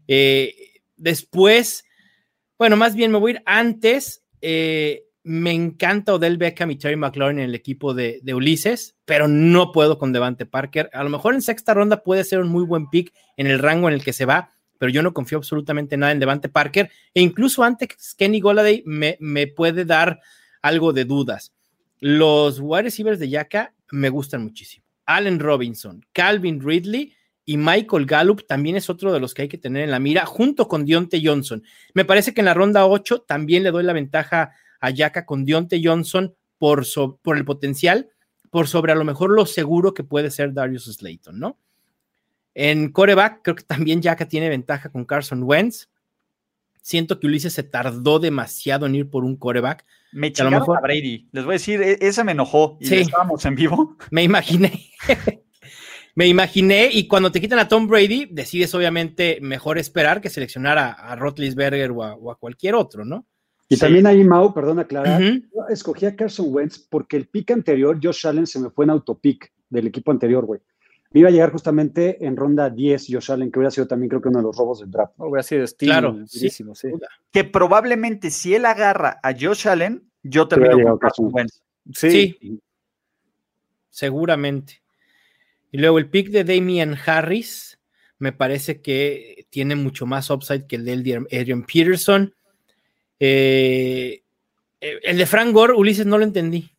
Eh, 0.07 0.81
después, 0.95 1.85
bueno, 2.57 2.75
más 2.75 2.95
bien 2.95 3.11
me 3.11 3.19
voy 3.19 3.31
a 3.31 3.35
ir 3.35 3.43
antes. 3.45 4.23
Eh, 4.41 5.03
me 5.23 5.51
encanta 5.51 6.15
Odell 6.15 6.37
Beckham 6.37 6.71
y 6.71 6.77
Terry 6.77 6.95
McLaurin 6.95 7.39
en 7.39 7.45
el 7.45 7.55
equipo 7.55 7.93
de, 7.93 8.19
de, 8.23 8.33
Ulises, 8.33 8.95
pero 9.05 9.27
no 9.27 9.71
puedo 9.71 9.99
con 9.99 10.13
Devante 10.13 10.45
Parker. 10.45 10.89
A 10.93 11.03
lo 11.03 11.09
mejor 11.09 11.35
en 11.35 11.41
sexta 11.41 11.73
ronda 11.73 12.01
puede 12.01 12.23
ser 12.23 12.39
un 12.39 12.47
muy 12.47 12.63
buen 12.63 12.89
pick 12.89 13.13
en 13.35 13.45
el 13.45 13.59
rango 13.59 13.89
en 13.89 13.93
el 13.93 14.03
que 14.03 14.13
se 14.13 14.25
va, 14.25 14.53
pero 14.78 14.91
yo 14.91 15.01
no 15.01 15.13
confío 15.13 15.38
absolutamente 15.38 15.97
nada 15.97 16.11
en 16.11 16.19
Devante 16.19 16.49
Parker 16.49 16.89
e 17.13 17.21
incluso 17.21 17.63
antes 17.63 18.15
Kenny 18.17 18.39
Goladay 18.39 18.84
me, 18.86 19.47
puede 19.47 19.86
dar 19.86 20.19
algo 20.61 20.93
de 20.93 21.05
dudas. 21.05 21.53
Los 21.99 22.59
wide 22.59 22.84
receivers 22.84 23.19
de 23.19 23.30
Yaka 23.30 23.73
me 23.91 24.09
gustan 24.09 24.43
muchísimo. 24.43 24.86
Allen 25.05 25.39
Robinson, 25.39 26.05
Calvin 26.13 26.61
Ridley 26.61 27.13
y 27.45 27.57
Michael 27.57 28.05
Gallup 28.05 28.45
también 28.45 28.75
es 28.75 28.89
otro 28.89 29.13
de 29.13 29.19
los 29.19 29.34
que 29.34 29.43
hay 29.43 29.47
que 29.47 29.57
tener 29.57 29.84
en 29.84 29.91
la 29.91 29.99
mira, 29.99 30.25
junto 30.25 30.67
con 30.67 30.86
Dionte 30.86 31.21
Johnson. 31.23 31.63
Me 31.93 32.03
parece 32.03 32.34
que 32.34 32.41
en 32.41 32.45
la 32.45 32.53
ronda 32.53 32.86
8 32.86 33.21
también 33.21 33.63
le 33.63 33.71
doy 33.71 33.84
la 33.84 33.93
ventaja 33.93 34.51
a 34.82 34.89
Yaka 34.89 35.25
con 35.25 35.45
Dionte 35.45 35.82
Johnson 35.82 36.36
por 36.57 36.84
el 37.38 37.45
potencial, 37.45 38.09
por 38.49 38.67
sobre 38.67 38.91
a 38.91 38.95
lo 38.95 39.05
mejor 39.05 39.32
lo 39.32 39.45
seguro 39.45 39.93
que 39.93 40.03
puede 40.03 40.30
ser 40.30 40.53
Darius 40.53 40.86
Slayton, 40.86 41.39
¿no? 41.39 41.57
En 42.59 42.91
coreback, 42.91 43.43
creo 43.43 43.55
que 43.55 43.61
también 43.61 44.01
Yaka 44.01 44.27
tiene 44.27 44.49
ventaja 44.49 44.89
con 44.89 45.05
Carson 45.05 45.43
Wentz. 45.43 45.89
Siento 46.81 47.19
que 47.19 47.27
Ulises 47.27 47.53
se 47.53 47.61
tardó 47.61 48.17
demasiado 48.17 48.87
en 48.87 48.95
ir 48.95 49.11
por 49.11 49.23
un 49.23 49.35
coreback. 49.35 49.85
Me 50.11 50.33
chingaron 50.33 50.55
a, 50.55 50.59
mejor... 50.61 50.81
Brady. 50.81 51.29
Les 51.33 51.45
voy 51.45 51.51
a 51.51 51.59
decir, 51.59 51.83
e-, 51.83 51.99
esa 52.01 52.23
me 52.23 52.31
enojó. 52.31 52.79
Y 52.81 52.91
estábamos 52.91 53.45
en 53.45 53.53
vivo. 53.53 53.95
Me 54.09 54.23
imaginé. 54.23 54.89
me 56.15 56.25
imaginé. 56.25 56.89
Y 56.91 57.07
cuando 57.07 57.31
te 57.31 57.39
quitan 57.39 57.59
a 57.59 57.67
Tom 57.67 57.87
Brady, 57.87 58.27
decides 58.31 58.73
obviamente 58.73 59.37
mejor 59.39 59.77
esperar 59.77 60.19
que 60.19 60.31
seleccionar 60.31 60.79
a, 60.79 60.93
a 60.93 61.15
Rotlisberger 61.15 61.91
o 61.91 62.31
a, 62.31 62.39
cualquier 62.39 62.73
otro, 62.73 63.05
¿no? 63.05 63.27
Y 63.69 63.77
también 63.77 64.07
ahí, 64.07 64.23
Mau, 64.23 64.51
perdón 64.51 64.79
aclarar, 64.79 65.21
escogí 65.69 66.07
a 66.07 66.15
Carson 66.15 66.47
Wentz 66.49 66.79
porque 66.79 67.17
el 67.17 67.27
pick 67.27 67.51
anterior, 67.51 67.99
Josh 68.01 68.25
Allen, 68.25 68.47
se 68.47 68.59
me 68.59 68.71
fue 68.71 68.85
en 68.85 68.91
autopick 68.91 69.53
del 69.69 69.85
equipo 69.85 70.09
anterior, 70.09 70.43
güey. 70.43 70.59
Me 71.11 71.21
iba 71.21 71.29
a 71.29 71.31
llegar 71.31 71.51
justamente 71.51 72.25
en 72.25 72.35
ronda 72.35 72.69
10 72.69 73.07
Josh 73.09 73.31
Allen, 73.31 73.51
que 73.51 73.59
hubiera 73.59 73.71
sido 73.71 73.87
también 73.87 74.09
creo 74.09 74.21
que 74.21 74.29
uno 74.29 74.39
de 74.39 74.43
los 74.43 74.57
robos 74.57 74.79
del 74.79 74.91
draft. 74.91 75.13
hubiera 75.17 75.43
sido 75.43 75.63
estilo. 75.63 75.91
Claro, 75.91 76.27
sí. 76.27 76.49
sí. 76.49 76.65
Que 77.31 77.43
probablemente 77.43 78.29
si 78.29 78.55
él 78.55 78.65
agarra 78.65 79.19
a 79.23 79.33
Josh 79.33 79.67
Allen, 79.67 80.09
yo 80.23 80.47
termino 80.47 80.77
con 80.83 80.97
Carson 80.97 81.29
Wentz. 81.31 81.61
Sí. 81.93 82.37
sí. 82.39 82.61
Seguramente. 83.89 84.81
Y 85.71 85.77
luego 85.77 85.97
el 85.97 86.09
pick 86.09 86.29
de 86.29 86.43
Damian 86.43 86.97
Harris, 87.05 87.79
me 88.19 88.31
parece 88.31 88.81
que 88.81 89.47
tiene 89.49 89.75
mucho 89.75 90.05
más 90.05 90.29
upside 90.29 90.67
que 90.67 90.75
el 90.75 90.85
de 90.85 91.25
Adrian 91.31 91.63
Peterson. 91.63 92.33
Eh, 93.19 94.23
eh, 94.81 94.99
el 95.03 95.17
de 95.17 95.25
Frank 95.25 95.53
Gore, 95.53 95.73
Ulises, 95.73 96.05
no 96.05 96.17
lo 96.17 96.23
entendí. 96.23 96.71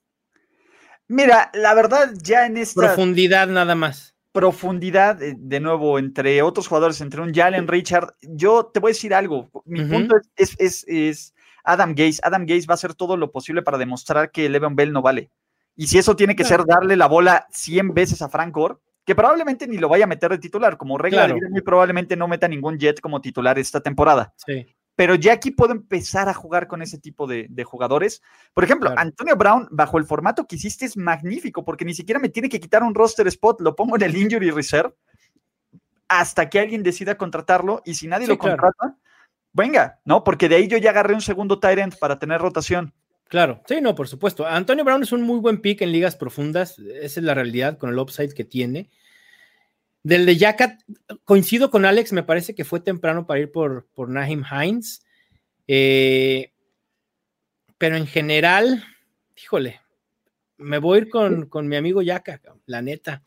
Mira, 1.08 1.50
la 1.54 1.74
verdad, 1.74 2.12
ya 2.22 2.46
en 2.46 2.56
esta. 2.56 2.80
Profundidad 2.80 3.48
nada 3.48 3.74
más. 3.74 4.14
Profundidad, 4.38 5.20
eh, 5.22 5.34
de 5.36 5.58
nuevo, 5.58 5.98
entre 5.98 6.42
otros 6.42 6.68
jugadores, 6.68 7.00
entre 7.00 7.20
un 7.20 7.34
Jalen 7.34 7.66
Richard. 7.66 8.14
Yo 8.22 8.66
te 8.66 8.78
voy 8.78 8.90
a 8.90 8.94
decir 8.94 9.12
algo. 9.12 9.50
Mi 9.64 9.84
punto 9.84 10.14
es, 10.36 10.84
es, 10.86 11.34
Adam 11.64 11.94
Gaze. 11.94 12.20
Adam 12.22 12.46
Gaze 12.46 12.66
va 12.68 12.74
a 12.74 12.76
hacer 12.76 12.94
todo 12.94 13.16
lo 13.16 13.32
posible 13.32 13.62
para 13.62 13.78
demostrar 13.78 14.30
que 14.30 14.48
Le'Veon 14.48 14.76
Bell 14.76 14.92
no 14.92 15.02
vale. 15.02 15.30
Y 15.74 15.88
si 15.88 15.98
eso 15.98 16.14
tiene 16.14 16.36
que 16.36 16.44
ser 16.44 16.64
darle 16.64 16.96
la 16.96 17.08
bola 17.08 17.48
100 17.50 17.94
veces 17.94 18.22
a 18.22 18.28
Frank 18.28 18.54
Gore, 18.54 18.76
que 19.04 19.16
probablemente 19.16 19.66
ni 19.66 19.78
lo 19.78 19.88
vaya 19.88 20.04
a 20.04 20.08
meter 20.08 20.30
de 20.30 20.38
titular, 20.38 20.76
como 20.76 20.98
regla 20.98 21.26
de 21.26 21.34
vida, 21.34 21.48
muy 21.50 21.62
probablemente 21.62 22.16
no 22.16 22.28
meta 22.28 22.46
ningún 22.46 22.78
Jet 22.78 23.00
como 23.00 23.20
titular 23.20 23.58
esta 23.58 23.80
temporada. 23.80 24.34
Sí 24.36 24.66
pero 24.98 25.14
ya 25.14 25.34
aquí 25.34 25.52
puedo 25.52 25.70
empezar 25.70 26.28
a 26.28 26.34
jugar 26.34 26.66
con 26.66 26.82
ese 26.82 26.98
tipo 26.98 27.28
de, 27.28 27.48
jugadores. 27.64 28.20
Por 28.52 28.64
ejemplo, 28.64 28.92
Antonio 28.96 29.36
Brown, 29.36 29.68
bajo 29.70 29.96
el 29.96 30.04
formato 30.04 30.44
que 30.48 30.56
hiciste, 30.56 30.86
es 30.86 30.96
magnífico, 30.96 31.64
porque 31.64 31.84
ni 31.84 31.94
siquiera 31.94 32.18
me 32.18 32.30
tiene 32.30 32.48
que 32.48 32.58
quitar 32.58 32.82
un 32.82 32.96
roster 32.96 33.28
spot, 33.28 33.60
lo 33.60 33.76
pongo 33.76 33.94
en 33.94 34.02
el 34.02 34.16
injury 34.16 34.50
reserve 34.50 34.96
hasta 36.08 36.50
que 36.50 36.58
alguien 36.58 36.82
decida 36.82 37.16
contratarlo, 37.16 37.80
y 37.84 37.94
si 37.94 38.08
nadie 38.08 38.26
lo 38.26 38.38
contrata, 38.38 38.96
venga, 39.52 40.00
¿no? 40.04 40.24
Porque 40.24 40.48
de 40.48 40.56
ahí 40.56 40.66
yo 40.66 40.78
ya 40.78 40.90
agarré 40.90 41.14
un 41.14 41.20
segundo 41.20 41.60
tight 41.60 41.78
end 41.78 41.96
para 42.00 42.18
tener 42.18 42.40
rotación. 42.40 42.92
Claro, 43.28 43.62
sí, 43.68 43.80
no, 43.80 43.94
por 43.94 44.08
supuesto. 44.08 44.48
Antonio 44.48 44.84
Brown 44.84 45.04
es 45.04 45.12
un 45.12 45.22
muy 45.22 45.38
buen 45.38 45.60
pick 45.60 45.80
en 45.82 45.92
ligas 45.92 46.16
profundas, 46.16 46.76
esa 46.80 47.20
es 47.20 47.24
la 47.24 47.34
realidad 47.34 47.78
con 47.78 47.90
el 47.90 47.98
upside 48.00 48.34
que 48.34 48.42
tiene. 48.42 48.90
Del 50.02 50.26
de 50.26 50.36
Yakat, 50.36 50.80
coincido 51.24 51.70
con 51.70 51.84
Alex, 51.84 52.12
me 52.12 52.22
parece 52.22 52.54
que 52.54 52.64
fue 52.64 52.80
temprano 52.80 53.26
para 53.26 53.40
ir 53.40 53.52
por, 53.52 53.88
por 53.94 54.08
Nahim 54.08 54.44
Hines. 54.50 55.04
Eh, 55.66 56.52
pero 57.76 57.96
en 57.96 58.06
general, 58.06 58.84
híjole, 59.36 59.80
me 60.56 60.78
voy 60.78 60.98
a 60.98 61.02
ir 61.02 61.08
con, 61.08 61.68
mi 61.68 61.76
amigo 61.76 62.02
Yaka, 62.02 62.40
la 62.66 62.82
neta. 62.82 63.22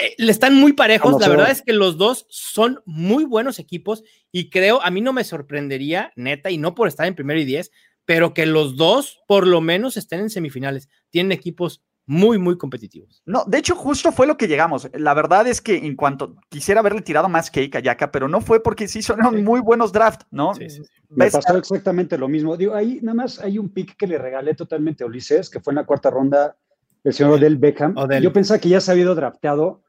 Eh, 0.00 0.14
le 0.16 0.30
están 0.30 0.54
muy 0.54 0.72
parejos, 0.72 1.20
la 1.20 1.28
verdad 1.28 1.50
es 1.50 1.62
que 1.62 1.72
los 1.72 1.98
dos 1.98 2.26
son 2.30 2.80
muy 2.86 3.24
buenos 3.24 3.58
equipos 3.58 4.04
y 4.30 4.48
creo, 4.48 4.80
a 4.82 4.90
mí 4.90 5.00
no 5.00 5.12
me 5.12 5.24
sorprendería, 5.24 6.12
neta, 6.16 6.50
y 6.50 6.58
no 6.58 6.74
por 6.74 6.88
estar 6.88 7.06
en 7.06 7.14
primero 7.14 7.40
y 7.40 7.44
diez, 7.44 7.70
pero 8.04 8.32
que 8.32 8.46
los 8.46 8.76
dos 8.76 9.20
por 9.26 9.46
lo 9.46 9.60
menos 9.60 9.96
estén 9.96 10.20
en 10.20 10.30
semifinales. 10.30 10.88
Tienen 11.10 11.32
equipos 11.32 11.82
muy, 12.08 12.38
muy 12.38 12.56
competitivos. 12.56 13.22
No, 13.26 13.44
de 13.46 13.58
hecho, 13.58 13.76
justo 13.76 14.10
fue 14.12 14.26
lo 14.26 14.38
que 14.38 14.48
llegamos. 14.48 14.88
La 14.94 15.12
verdad 15.12 15.46
es 15.46 15.60
que 15.60 15.76
en 15.76 15.94
cuanto 15.94 16.36
quisiera 16.48 16.80
haberle 16.80 17.02
tirado 17.02 17.28
más 17.28 17.50
cake 17.50 17.76
a 17.76 17.80
Yaka, 17.80 18.10
pero 18.10 18.28
no 18.28 18.40
fue 18.40 18.62
porque 18.62 18.88
sí 18.88 19.02
son 19.02 19.20
muy 19.44 19.60
buenos 19.60 19.92
drafts, 19.92 20.26
¿no? 20.30 20.54
Sí, 20.54 20.70
sí, 20.70 20.82
Me 21.10 21.30
pasó 21.30 21.58
exactamente 21.58 22.16
lo 22.16 22.26
mismo. 22.26 22.56
Digo, 22.56 22.74
ahí 22.74 22.98
nada 23.02 23.14
más 23.14 23.38
hay 23.40 23.58
un 23.58 23.68
pick 23.68 23.94
que 23.94 24.06
le 24.06 24.16
regalé 24.16 24.54
totalmente 24.54 25.04
a 25.04 25.06
Ulises, 25.06 25.50
que 25.50 25.60
fue 25.60 25.72
en 25.72 25.76
la 25.76 25.84
cuarta 25.84 26.08
ronda 26.08 26.56
el 27.04 27.12
señor 27.12 27.34
Odell 27.34 27.58
Beckham. 27.58 27.94
Yo 28.22 28.32
pensaba 28.32 28.58
que 28.58 28.70
ya 28.70 28.80
se 28.80 28.90
había 28.90 29.04
ido 29.04 29.14
drafteado 29.14 29.82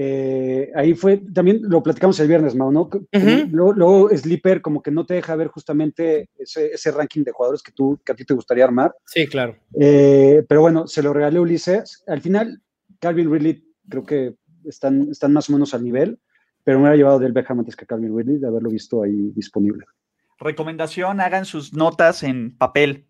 eh, 0.00 0.70
ahí 0.76 0.94
fue, 0.94 1.16
también 1.34 1.58
lo 1.62 1.82
platicamos 1.82 2.20
el 2.20 2.28
viernes, 2.28 2.54
Mau, 2.54 2.70
¿no? 2.70 2.88
luego, 3.50 4.08
Sleeper 4.16 4.62
como 4.62 4.80
que 4.80 4.92
no 4.92 5.04
te 5.04 5.14
deja 5.14 5.34
ver 5.34 5.48
justamente 5.48 6.28
ese, 6.38 6.92
ranking 6.92 7.24
de 7.24 7.32
jugadores 7.32 7.64
que, 7.64 7.72
tú, 7.72 8.00
que 8.04 8.12
a 8.12 8.14
ti 8.14 8.24
te 8.24 8.32
gustaría 8.32 8.62
armar. 8.62 8.94
Sí, 9.06 9.26
claro. 9.26 9.56
Eh, 9.74 10.44
pero 10.48 10.60
bueno, 10.60 10.86
se 10.86 11.02
lo 11.02 11.12
regalé 11.12 11.40
Ulises. 11.40 12.04
Al 12.06 12.20
final, 12.20 12.62
Calvin 13.00 13.28
Ridley 13.28 13.64
creo 13.88 14.06
que 14.06 14.36
están, 14.66 15.08
están 15.10 15.32
más 15.32 15.50
o 15.50 15.52
menos 15.52 15.74
al 15.74 15.82
nivel, 15.82 16.20
pero 16.62 16.78
me 16.78 16.84
hubiera 16.84 16.96
llevado 16.96 17.18
del 17.18 17.32
Beckham 17.32 17.58
antes 17.58 17.74
que 17.74 17.84
Calvin 17.84 18.16
Ridley 18.16 18.38
de 18.38 18.46
haberlo 18.46 18.70
visto 18.70 19.02
ahí 19.02 19.32
disponible. 19.34 19.84
Recomendación, 20.38 21.20
hagan 21.20 21.44
sus 21.44 21.72
notas 21.72 22.22
en 22.22 22.56
papel. 22.56 23.08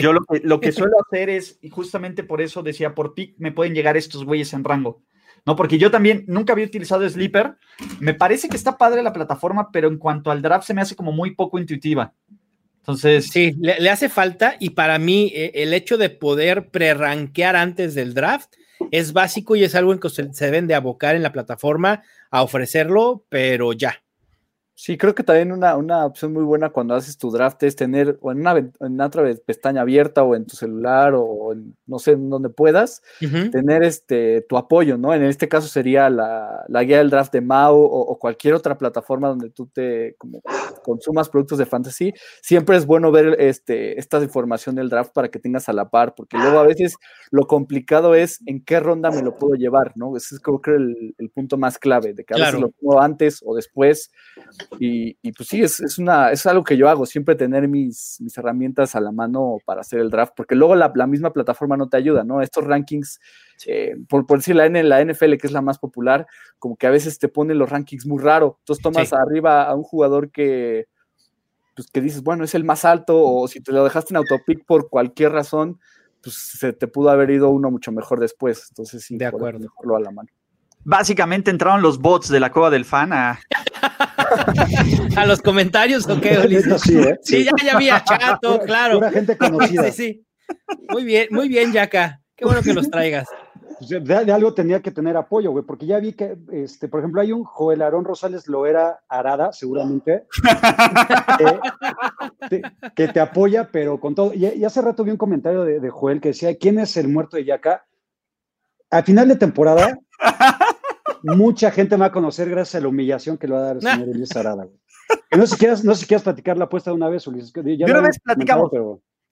Yo 0.00 0.12
lo 0.12 0.24
que, 0.24 0.40
lo 0.42 0.58
que 0.58 0.72
suelo 0.72 0.96
hacer 1.00 1.30
es, 1.30 1.60
y 1.62 1.68
justamente 1.68 2.24
por 2.24 2.40
eso 2.40 2.64
decía, 2.64 2.92
por 2.92 3.14
pick 3.14 3.36
me 3.38 3.52
pueden 3.52 3.72
llegar 3.72 3.96
estos 3.96 4.24
güeyes 4.24 4.52
en 4.52 4.64
rango. 4.64 5.04
¿No? 5.44 5.56
Porque 5.56 5.78
yo 5.78 5.90
también 5.90 6.24
nunca 6.26 6.52
había 6.52 6.66
utilizado 6.66 7.08
Sleeper. 7.08 7.56
Me 8.00 8.14
parece 8.14 8.48
que 8.48 8.56
está 8.56 8.78
padre 8.78 9.02
la 9.02 9.12
plataforma, 9.12 9.70
pero 9.72 9.88
en 9.88 9.98
cuanto 9.98 10.30
al 10.30 10.42
draft 10.42 10.66
se 10.66 10.74
me 10.74 10.82
hace 10.82 10.96
como 10.96 11.12
muy 11.12 11.34
poco 11.34 11.58
intuitiva. 11.58 12.12
Entonces. 12.78 13.28
Sí, 13.28 13.54
le, 13.60 13.88
hace 13.90 14.08
falta 14.08 14.56
y 14.58 14.70
para 14.70 14.98
mí 14.98 15.32
eh, 15.34 15.52
el 15.54 15.72
hecho 15.72 15.98
de 15.98 16.10
poder 16.10 16.70
pre-rankear 16.70 17.56
antes 17.56 17.94
del 17.94 18.14
draft 18.14 18.54
es 18.90 19.12
básico 19.12 19.54
y 19.54 19.62
es 19.62 19.74
algo 19.74 19.92
en 19.92 20.00
que 20.00 20.10
se, 20.10 20.32
se 20.32 20.46
deben 20.46 20.66
de 20.66 20.74
abocar 20.74 21.14
en 21.14 21.22
la 21.22 21.32
plataforma 21.32 22.02
a 22.30 22.42
ofrecerlo, 22.42 23.24
pero 23.28 23.72
ya. 23.72 24.02
Sí, 24.84 24.98
creo 24.98 25.14
que 25.14 25.22
también 25.22 25.52
una, 25.52 25.76
una, 25.76 26.04
opción 26.04 26.32
muy 26.32 26.42
buena 26.42 26.70
cuando 26.70 26.96
haces 26.96 27.16
tu 27.16 27.30
draft 27.30 27.62
es 27.62 27.76
tener 27.76 28.18
o 28.20 28.32
en 28.32 28.40
una, 28.40 28.58
en 28.58 29.00
otra 29.00 29.22
pestaña 29.46 29.82
abierta 29.82 30.24
o 30.24 30.34
en 30.34 30.44
tu 30.44 30.56
celular 30.56 31.14
o 31.14 31.52
en, 31.52 31.76
no 31.86 32.00
sé, 32.00 32.10
en 32.10 32.28
donde 32.28 32.48
puedas, 32.48 33.00
tener 33.20 33.84
este, 33.84 34.40
tu 34.48 34.56
apoyo, 34.56 34.98
¿no? 34.98 35.14
En 35.14 35.22
este 35.22 35.48
caso 35.48 35.68
sería 35.68 36.10
la, 36.10 36.66
guía 36.68 36.98
del 36.98 37.10
draft 37.10 37.32
de 37.32 37.42
Mao 37.42 37.76
o, 37.76 38.18
cualquier 38.18 38.54
otra 38.54 38.76
plataforma 38.76 39.28
donde 39.28 39.50
tú 39.50 39.68
te 39.68 40.16
como, 40.18 40.42
consumas 40.82 41.28
productos 41.28 41.58
de 41.58 41.66
fantasy. 41.66 42.12
Siempre 42.40 42.76
es 42.76 42.84
bueno 42.84 43.12
ver 43.12 43.36
este, 43.38 44.00
esta 44.00 44.20
información 44.20 44.74
del 44.74 44.88
draft 44.88 45.12
para 45.12 45.28
que 45.28 45.38
tengas 45.38 45.68
a 45.68 45.72
la 45.72 45.90
par, 45.90 46.16
porque 46.16 46.36
luego 46.36 46.58
a 46.58 46.66
veces 46.66 46.96
lo 47.30 47.46
complicado 47.46 48.16
es 48.16 48.40
en 48.46 48.64
qué 48.64 48.80
ronda 48.80 49.12
me 49.12 49.22
lo 49.22 49.36
puedo 49.36 49.54
llevar, 49.54 49.92
¿no? 49.94 50.16
Ese 50.16 50.34
es 50.34 50.40
creo 50.40 50.60
que 50.60 50.72
el, 50.72 51.14
el 51.18 51.30
punto 51.30 51.56
más 51.56 51.78
clave, 51.78 52.14
de 52.14 52.24
que 52.24 52.34
a 52.34 52.38
veces 52.38 52.60
lo 52.60 52.70
pongo 52.72 53.00
antes 53.00 53.44
o 53.44 53.54
después 53.54 54.10
y, 54.78 55.32
pues 55.32 55.48
sí, 55.48 55.62
es, 55.62 55.80
es, 55.80 55.98
una, 55.98 56.30
es 56.30 56.46
algo 56.46 56.64
que 56.64 56.76
yo 56.76 56.88
hago, 56.88 57.06
siempre 57.06 57.34
tener 57.34 57.68
mis, 57.68 58.18
mis 58.20 58.36
herramientas 58.36 58.94
a 58.94 59.00
la 59.00 59.12
mano 59.12 59.58
para 59.64 59.82
hacer 59.82 60.00
el 60.00 60.10
draft, 60.10 60.32
porque 60.36 60.54
luego 60.54 60.74
la, 60.74 60.92
la 60.94 61.06
misma 61.06 61.32
plataforma 61.32 61.76
no 61.76 61.88
te 61.88 61.96
ayuda, 61.96 62.24
¿no? 62.24 62.40
Estos 62.40 62.64
rankings, 62.64 63.20
eh, 63.66 63.96
por, 64.08 64.26
por, 64.26 64.38
decir 64.38 64.56
la, 64.56 64.68
la 64.68 65.04
NFL, 65.04 65.36
que 65.36 65.46
es 65.46 65.52
la 65.52 65.62
más 65.62 65.78
popular, 65.78 66.26
como 66.58 66.76
que 66.76 66.86
a 66.86 66.90
veces 66.90 67.18
te 67.18 67.28
ponen 67.28 67.58
los 67.58 67.70
rankings 67.70 68.06
muy 68.06 68.22
raro. 68.22 68.56
Entonces 68.60 68.82
tomas 68.82 69.12
arriba 69.12 69.64
a 69.64 69.74
un 69.74 69.82
jugador 69.82 70.30
que, 70.30 70.86
pues 71.74 71.88
que 71.90 72.00
dices, 72.00 72.22
bueno, 72.22 72.44
es 72.44 72.54
el 72.54 72.64
más 72.64 72.84
alto, 72.84 73.22
o 73.22 73.48
si 73.48 73.60
te 73.60 73.72
lo 73.72 73.84
dejaste 73.84 74.12
en 74.12 74.18
autopic 74.18 74.64
por 74.64 74.88
cualquier 74.88 75.32
razón, 75.32 75.80
pues 76.22 76.36
se 76.36 76.72
te 76.72 76.86
pudo 76.86 77.10
haber 77.10 77.30
ido 77.30 77.50
uno 77.50 77.70
mucho 77.70 77.92
mejor 77.92 78.20
después. 78.20 78.66
Entonces 78.70 79.04
sí, 79.04 79.16
de 79.16 79.26
acuerdo. 79.26 79.68
Lo 79.82 79.96
a 79.96 80.00
la 80.00 80.10
mano. 80.10 80.28
Básicamente 80.84 81.50
entraron 81.50 81.80
los 81.80 81.98
bots 81.98 82.28
de 82.28 82.40
la 82.40 82.50
cueva 82.50 82.70
del 82.70 82.84
fan 82.84 83.12
a, 83.12 83.38
a 85.16 85.26
los 85.26 85.40
comentarios, 85.42 86.08
¿o 86.08 86.20
qué, 86.20 86.36
Sí, 86.78 86.98
¿eh? 86.98 87.18
sí, 87.22 87.44
ya, 87.44 87.50
ya 87.64 87.74
había 87.74 88.04
chato, 88.04 88.60
claro. 88.60 88.96
Pura 88.96 89.10
gente 89.10 89.36
conocida. 89.36 89.82
Sí, 89.92 89.92
sí. 89.92 90.26
Muy 90.88 91.04
bien, 91.04 91.28
muy 91.30 91.48
bien, 91.48 91.72
Yaka. 91.72 92.20
Qué 92.36 92.44
bueno 92.44 92.62
que 92.62 92.74
los 92.74 92.90
traigas. 92.90 93.28
Pues, 93.88 94.04
de, 94.04 94.32
algo 94.32 94.54
tenía 94.54 94.80
que 94.80 94.90
tener 94.90 95.16
apoyo, 95.16 95.50
güey, 95.50 95.64
porque 95.64 95.86
ya 95.86 95.98
vi 95.98 96.12
que, 96.12 96.36
este, 96.52 96.88
por 96.88 97.00
ejemplo, 97.00 97.20
hay 97.20 97.32
un 97.32 97.44
Joel 97.44 97.82
Aarón 97.82 98.04
Rosales 98.04 98.46
lo 98.46 98.66
era 98.66 99.00
Arada, 99.08 99.52
seguramente, 99.52 100.26
que, 102.94 103.08
te, 103.08 103.20
apoya, 103.20 103.68
pero 103.72 103.98
con 103.98 104.14
todo. 104.14 104.32
Y, 104.34 104.64
hace 104.64 104.82
rato 104.82 105.04
vi 105.04 105.10
un 105.10 105.16
comentario 105.16 105.64
de, 105.64 105.80
de, 105.80 105.90
Joel 105.90 106.20
que 106.20 106.28
decía: 106.28 106.56
¿Quién 106.56 106.78
es 106.78 106.96
el 106.96 107.08
muerto 107.08 107.36
de 107.36 107.44
Yaka? 107.44 107.84
Al 108.90 109.04
final 109.04 109.28
de 109.28 109.36
temporada, 109.36 109.98
mucha 111.22 111.70
gente 111.70 111.96
me 111.96 112.00
va 112.00 112.06
a 112.06 112.12
conocer 112.12 112.48
gracias 112.48 112.76
a 112.76 112.82
la 112.82 112.88
humillación 112.88 113.38
que 113.38 113.46
le 113.46 113.54
va 113.54 113.60
a 113.60 113.62
dar 113.62 113.76
el 113.76 113.82
señor 113.82 114.08
Ulises 114.08 114.36
Arada. 114.36 114.68
No 115.36 115.46
sé, 115.46 115.54
si 115.54 115.58
quieras, 115.58 115.84
no 115.84 115.94
sé 115.94 116.02
si 116.02 116.06
quieres 116.06 116.22
platicar 116.22 116.56
la 116.56 116.64
apuesta 116.64 116.90
de 116.90 116.96
una 116.96 117.08
vez, 117.08 117.26
Ulises. 117.26 117.52
Ya 117.54 117.86
una 117.86 118.00
vez 118.00 118.18
platicamos. 118.20 118.70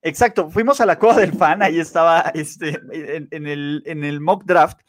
Exacto, 0.03 0.51
fuimos 0.51 0.81
a 0.81 0.87
la 0.87 0.99
cueva 0.99 1.17
del 1.17 1.33
fan, 1.33 1.63
ahí 1.63 1.79
estaba 1.79 2.33
este, 2.35 2.79
en, 2.91 3.47
el, 3.47 3.83
en 3.85 4.05
el 4.05 4.21
mock 4.21 4.45
draft. 4.45 4.81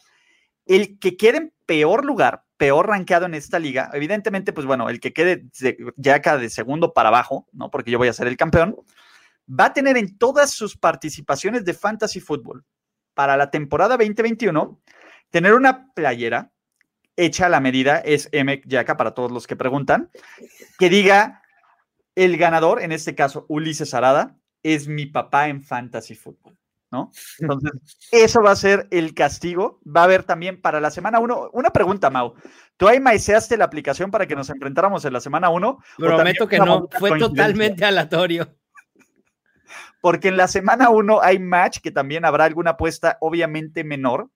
El 0.66 1.00
que 1.00 1.18
quede 1.18 1.38
en 1.38 1.54
peor 1.66 2.06
lugar, 2.06 2.46
peor 2.56 2.88
rankeado 2.88 3.26
en 3.26 3.34
esta 3.34 3.60
liga, 3.60 3.90
evidentemente, 3.94 4.54
pues 4.54 4.66
bueno, 4.66 4.90
el 4.90 5.00
que 5.00 5.12
quede 5.12 5.46
ya 5.98 6.16
acá 6.16 6.38
de 6.38 6.50
segundo 6.50 6.94
para 6.94 7.10
abajo, 7.10 7.48
¿no? 7.52 7.70
Porque 7.70 7.92
yo 7.92 7.98
voy 7.98 8.08
a 8.08 8.14
ser 8.14 8.28
el 8.28 8.38
campeón, 8.38 8.78
va 9.48 9.66
a 9.66 9.74
tener 9.74 9.98
en 9.98 10.18
todas 10.18 10.52
sus 10.52 10.78
participaciones 10.78 11.66
de 11.66 11.74
fantasy 11.74 12.20
fútbol 12.20 12.64
para 13.14 13.36
la 13.36 13.52
temporada 13.52 13.98
2021 13.98 14.80
tener 15.30 15.54
una 15.54 15.92
playera 15.94 16.52
hecha 17.16 17.50
la 17.50 17.60
medida, 17.60 18.00
es 18.00 18.30
M 18.32 18.62
Yaka 18.66 18.98
para 18.98 19.14
todos 19.14 19.32
los 19.32 19.48
que 19.48 19.56
preguntan, 19.56 20.10
que 20.80 20.90
diga 20.90 21.42
el 22.16 22.38
ganador, 22.38 22.82
en 22.82 22.92
este 22.92 23.16
caso 23.16 23.46
Ulises 23.48 23.94
Arada, 23.94 24.38
es 24.64 24.88
mi 24.88 25.06
papá 25.06 25.48
en 25.48 25.64
fantasy 25.64 26.16
fútbol. 26.16 26.58
¿No? 26.92 27.10
Entonces, 27.40 27.72
eso 28.12 28.42
va 28.42 28.52
a 28.52 28.56
ser 28.58 28.88
el 28.92 29.14
castigo. 29.14 29.80
Va 29.88 30.02
a 30.02 30.04
haber 30.04 30.24
también 30.24 30.60
para 30.60 30.82
la 30.82 30.92
semana 30.92 31.20
1. 31.20 31.52
Una 31.54 31.70
pregunta, 31.70 32.10
Mau. 32.10 32.34
¿Tú 32.76 32.88
ahí 32.88 33.00
maiceaste 33.00 33.56
la 33.56 33.64
aplicación 33.64 34.12
para 34.12 34.28
que 34.28 34.36
nos 34.36 34.50
enfrentáramos 34.50 35.06
en 35.06 35.14
la 35.14 35.22
semana 35.22 35.50
1? 35.50 35.80
Prometo 35.98 36.48
que 36.50 36.58
no, 36.58 36.90
fue 37.00 37.18
totalmente 37.18 37.86
aleatorio. 37.86 38.54
Porque 40.02 40.28
en 40.28 40.38
la 40.38 40.50
semana 40.50 40.90
1 40.90 41.22
hay 41.22 41.40
match 41.40 41.80
que 41.80 41.92
también 41.92 42.26
habrá 42.26 42.44
alguna 42.44 42.72
apuesta 42.72 43.18
obviamente 43.22 43.86
menor, 43.86 44.30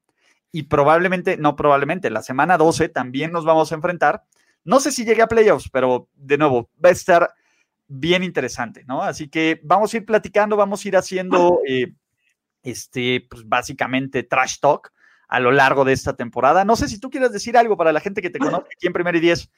y 0.56 0.64
probablemente, 0.64 1.36
no 1.36 1.58
probablemente, 1.58 2.10
la 2.10 2.24
semana 2.24 2.58
12 2.58 2.88
también 2.88 3.34
nos 3.34 3.44
vamos 3.44 3.74
a 3.74 3.76
enfrentar. 3.76 4.24
No 4.64 4.80
sé 4.80 4.94
si 4.94 5.04
llegue 5.04 5.22
a 5.22 5.28
playoffs, 5.28 5.70
pero 5.70 6.08
de 6.16 6.38
nuevo, 6.38 6.70
va 6.84 6.88
a 6.88 6.94
estar 6.94 7.30
bien 7.90 8.24
interesante, 8.24 8.86
¿no? 8.88 9.04
Así 9.04 9.28
que 9.28 9.60
vamos 9.66 9.94
a 9.94 9.98
ir 9.98 10.06
platicando, 10.06 10.56
vamos 10.56 10.86
a 10.86 10.88
ir 10.88 10.96
haciendo, 10.96 11.60
eh, 11.68 11.92
este, 12.64 13.28
pues 13.30 13.46
básicamente 13.46 14.24
trash 14.24 14.60
talk 14.62 14.94
a 15.28 15.42
lo 15.42 15.52
largo 15.52 15.84
de 15.84 15.92
esta 15.92 16.16
temporada. 16.16 16.64
No 16.64 16.78
sé 16.78 16.88
si 16.88 17.02
tú 17.02 17.10
quieres 17.10 17.34
decir 17.34 17.58
algo 17.58 17.76
para 17.76 17.92
la 17.92 18.00
gente 18.00 18.22
que 18.22 18.30
te 18.30 18.40
conoce 18.40 18.70
aquí 18.78 18.88
en 18.88 18.94
Primer 18.94 19.18
y 19.18 19.20
Diez. 19.20 19.52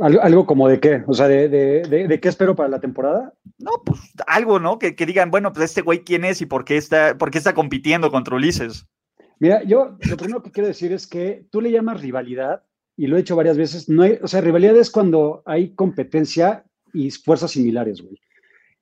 ¿Algo, 0.00 0.46
como 0.46 0.68
de 0.68 0.78
qué? 0.78 1.02
O 1.06 1.14
sea, 1.14 1.26
de, 1.26 1.48
de, 1.48 2.20
qué 2.20 2.28
espero 2.28 2.54
para 2.54 2.68
la 2.68 2.80
temporada? 2.80 3.34
No, 3.58 3.82
pues 3.84 4.00
algo, 4.26 4.60
¿no? 4.60 4.78
Que, 4.78 4.92
digan, 4.92 5.30
bueno, 5.30 5.52
pues 5.52 5.64
este 5.70 5.82
güey 5.82 6.04
quién 6.04 6.24
es 6.24 6.40
y 6.40 6.46
por 6.46 6.64
qué, 6.64 6.76
está, 6.76 7.18
por 7.18 7.30
qué 7.30 7.38
está 7.38 7.54
compitiendo 7.54 8.10
contra 8.10 8.36
Ulises. 8.36 8.86
Mira, 9.40 9.62
yo 9.64 9.96
lo 10.08 10.16
primero 10.16 10.42
que 10.42 10.52
quiero 10.52 10.68
decir 10.68 10.92
es 10.92 11.06
que 11.06 11.46
tú 11.50 11.60
le 11.60 11.70
llamas 11.70 12.00
rivalidad, 12.00 12.62
y 12.96 13.06
lo 13.06 13.16
he 13.16 13.20
hecho 13.20 13.36
varias 13.36 13.58
veces, 13.58 13.88
no 13.88 14.02
hay, 14.02 14.18
o 14.22 14.26
sea, 14.26 14.40
rivalidad 14.40 14.76
es 14.76 14.90
cuando 14.90 15.42
hay 15.44 15.74
competencia 15.74 16.64
y 16.92 17.10
fuerzas 17.10 17.50
similares, 17.50 18.00
güey. 18.00 18.18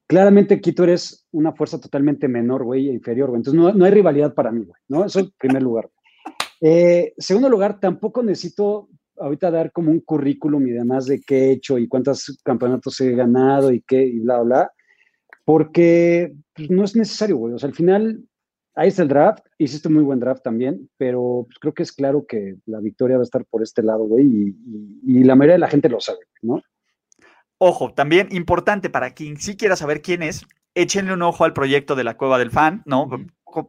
Claramente 0.07 0.55
aquí 0.55 0.73
tú 0.73 0.85
eres 0.85 1.27
una 1.33 1.53
fuerza 1.53 1.81
totalmente 1.81 2.29
menor, 2.29 2.63
güey, 2.63 2.89
e 2.89 2.93
inferior, 2.93 3.31
güey. 3.31 3.41
Entonces 3.41 3.61
no, 3.61 3.73
no, 3.73 3.85
hay 3.85 3.91
rivalidad 3.91 4.35
para 4.35 4.53
mí, 4.53 4.65
güey, 4.65 4.81
¿no? 4.89 5.05
Eso 5.05 5.21
en 5.21 5.33
primer 5.39 5.63
lugar. 5.63 5.91
Eh, 6.61 7.15
segundo 7.19 7.49
lugar, 7.49 7.81
tampoco 7.81 8.23
necesito 8.23 8.89
ahorita 9.19 9.51
dar 9.51 9.73
como 9.73 9.91
un 9.91 10.01
currículum 10.01 10.67
y 10.67 10.73
demás 10.73 11.07
de 11.07 11.21
qué 11.21 11.47
he 11.47 11.53
hecho 11.53 11.79
y 11.79 11.89
cuántos 11.89 12.39
campeonatos 12.45 13.01
he 13.01 13.13
ganado 13.13 13.73
y 13.73 13.81
qué 13.81 14.05
y 14.05 14.21
bla, 14.21 14.41
bla, 14.41 14.73
porque 15.45 16.35
pues, 16.55 16.71
no 16.71 16.85
es 16.85 16.97
necesario, 16.97 17.37
güey. 17.37 17.55
O 17.55 17.59
sea, 17.59 17.69
al 17.69 17.75
final, 17.75 18.23
ahí 18.75 18.89
está 18.89 19.03
el 19.03 19.09
draft, 19.09 19.45
hiciste 19.59 19.89
muy 19.89 20.03
buen 20.03 20.21
draft 20.21 20.43
también, 20.43 20.89
pero 20.97 21.45
pues, 21.47 21.59
creo 21.59 21.75
que 21.75 21.83
es 21.83 21.93
claro 21.93 22.27
que 22.27 22.57
la 22.67 22.81
victoria 22.81 23.17
va 23.17 23.23
a 23.23 23.25
estar 23.25 23.45
por 23.45 23.63
este 23.63 23.83
lado, 23.83 24.05
güey, 24.05 24.25
y, 24.25 24.57
y 25.07 25.25
la 25.25 25.35
mayoría 25.35 25.55
de 25.55 25.61
la 25.61 25.69
gente 25.69 25.89
lo 25.89 26.01
sabe, 26.01 26.21
¿no? 26.43 26.63
Ojo, 27.59 27.95
también 27.95 28.29
importante 28.31 28.91
para 28.91 29.15
quien 29.15 29.37
sí 29.37 29.57
quiera 29.57 29.77
saber 29.77 30.03
quién 30.03 30.23
es, 30.23 30.45
échenle 30.75 31.13
un 31.13 31.23
ojo 31.23 31.45
al 31.45 31.53
proyecto 31.53 31.95
de 31.95 32.05
la 32.05 32.17
Cueva 32.17 32.39
del 32.39 32.51
Fan, 32.51 32.83
¿no? 32.85 33.09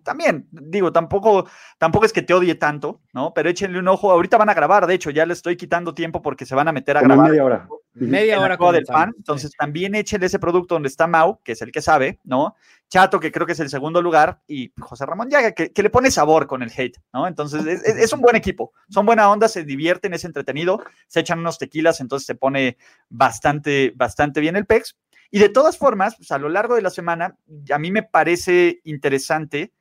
También, 0.03 0.47
digo, 0.51 0.91
tampoco, 0.91 1.47
tampoco 1.77 2.05
es 2.05 2.13
que 2.13 2.21
te 2.21 2.33
odie 2.33 2.55
tanto, 2.55 3.01
¿no? 3.13 3.33
Pero 3.33 3.49
échenle 3.49 3.79
un 3.79 3.87
ojo. 3.87 4.11
Ahorita 4.11 4.37
van 4.37 4.49
a 4.49 4.53
grabar, 4.53 4.87
de 4.87 4.93
hecho, 4.93 5.09
ya 5.09 5.25
le 5.25 5.33
estoy 5.33 5.55
quitando 5.55 5.93
tiempo 5.93 6.21
porque 6.21 6.45
se 6.45 6.55
van 6.55 6.67
a 6.67 6.71
meter 6.71 6.97
a 6.97 7.01
grabar. 7.01 7.29
Media 7.29 7.45
hora. 7.45 7.67
Media 7.93 8.39
hora 8.41 8.57
con 8.57 8.73
del 8.73 8.85
fan. 8.85 9.13
Entonces, 9.15 9.51
también 9.57 9.95
échenle 9.95 10.25
ese 10.25 10.39
producto 10.39 10.75
donde 10.75 10.89
está 10.89 11.07
Mau, 11.07 11.39
que 11.43 11.53
es 11.53 11.61
el 11.61 11.71
que 11.71 11.81
sabe, 11.81 12.19
¿no? 12.23 12.55
Chato, 12.89 13.19
que 13.19 13.31
creo 13.31 13.47
que 13.47 13.53
es 13.53 13.59
el 13.59 13.69
segundo 13.69 14.01
lugar, 14.01 14.41
y 14.47 14.71
José 14.79 15.05
Ramón 15.05 15.29
Yaga, 15.29 15.53
que, 15.53 15.71
le 15.75 15.89
pone 15.89 16.11
sabor 16.11 16.45
con 16.45 16.61
el 16.61 16.71
hate, 16.75 16.97
¿no? 17.13 17.27
Entonces, 17.27 17.65
es, 17.65 18.13
un 18.13 18.21
buen 18.21 18.35
equipo. 18.35 18.73
Son 18.89 19.05
buena 19.05 19.29
onda, 19.29 19.47
se 19.47 19.63
divierten, 19.63 20.13
es 20.13 20.25
entretenido, 20.25 20.83
se 21.07 21.21
echan 21.21 21.39
unos 21.39 21.57
tequilas, 21.57 22.01
entonces 22.01 22.25
se 22.25 22.35
pone 22.35 22.77
bastante, 23.09 23.93
bastante 23.95 24.41
bien 24.41 24.55
el 24.55 24.65
PEX. 24.65 24.95
Y 25.35 25.39
de 25.39 25.49
todas 25.49 25.77
formas, 25.77 26.15
pues 26.15 26.31
a 26.31 26.37
lo 26.37 26.47
largo 26.47 26.75
de 26.75 26.81
la 26.81 26.89
semana, 26.89 27.35
a 27.69 27.77
mí 27.77 27.91
me 27.91 28.03
parece 28.03 28.79
interesante, 28.85 29.73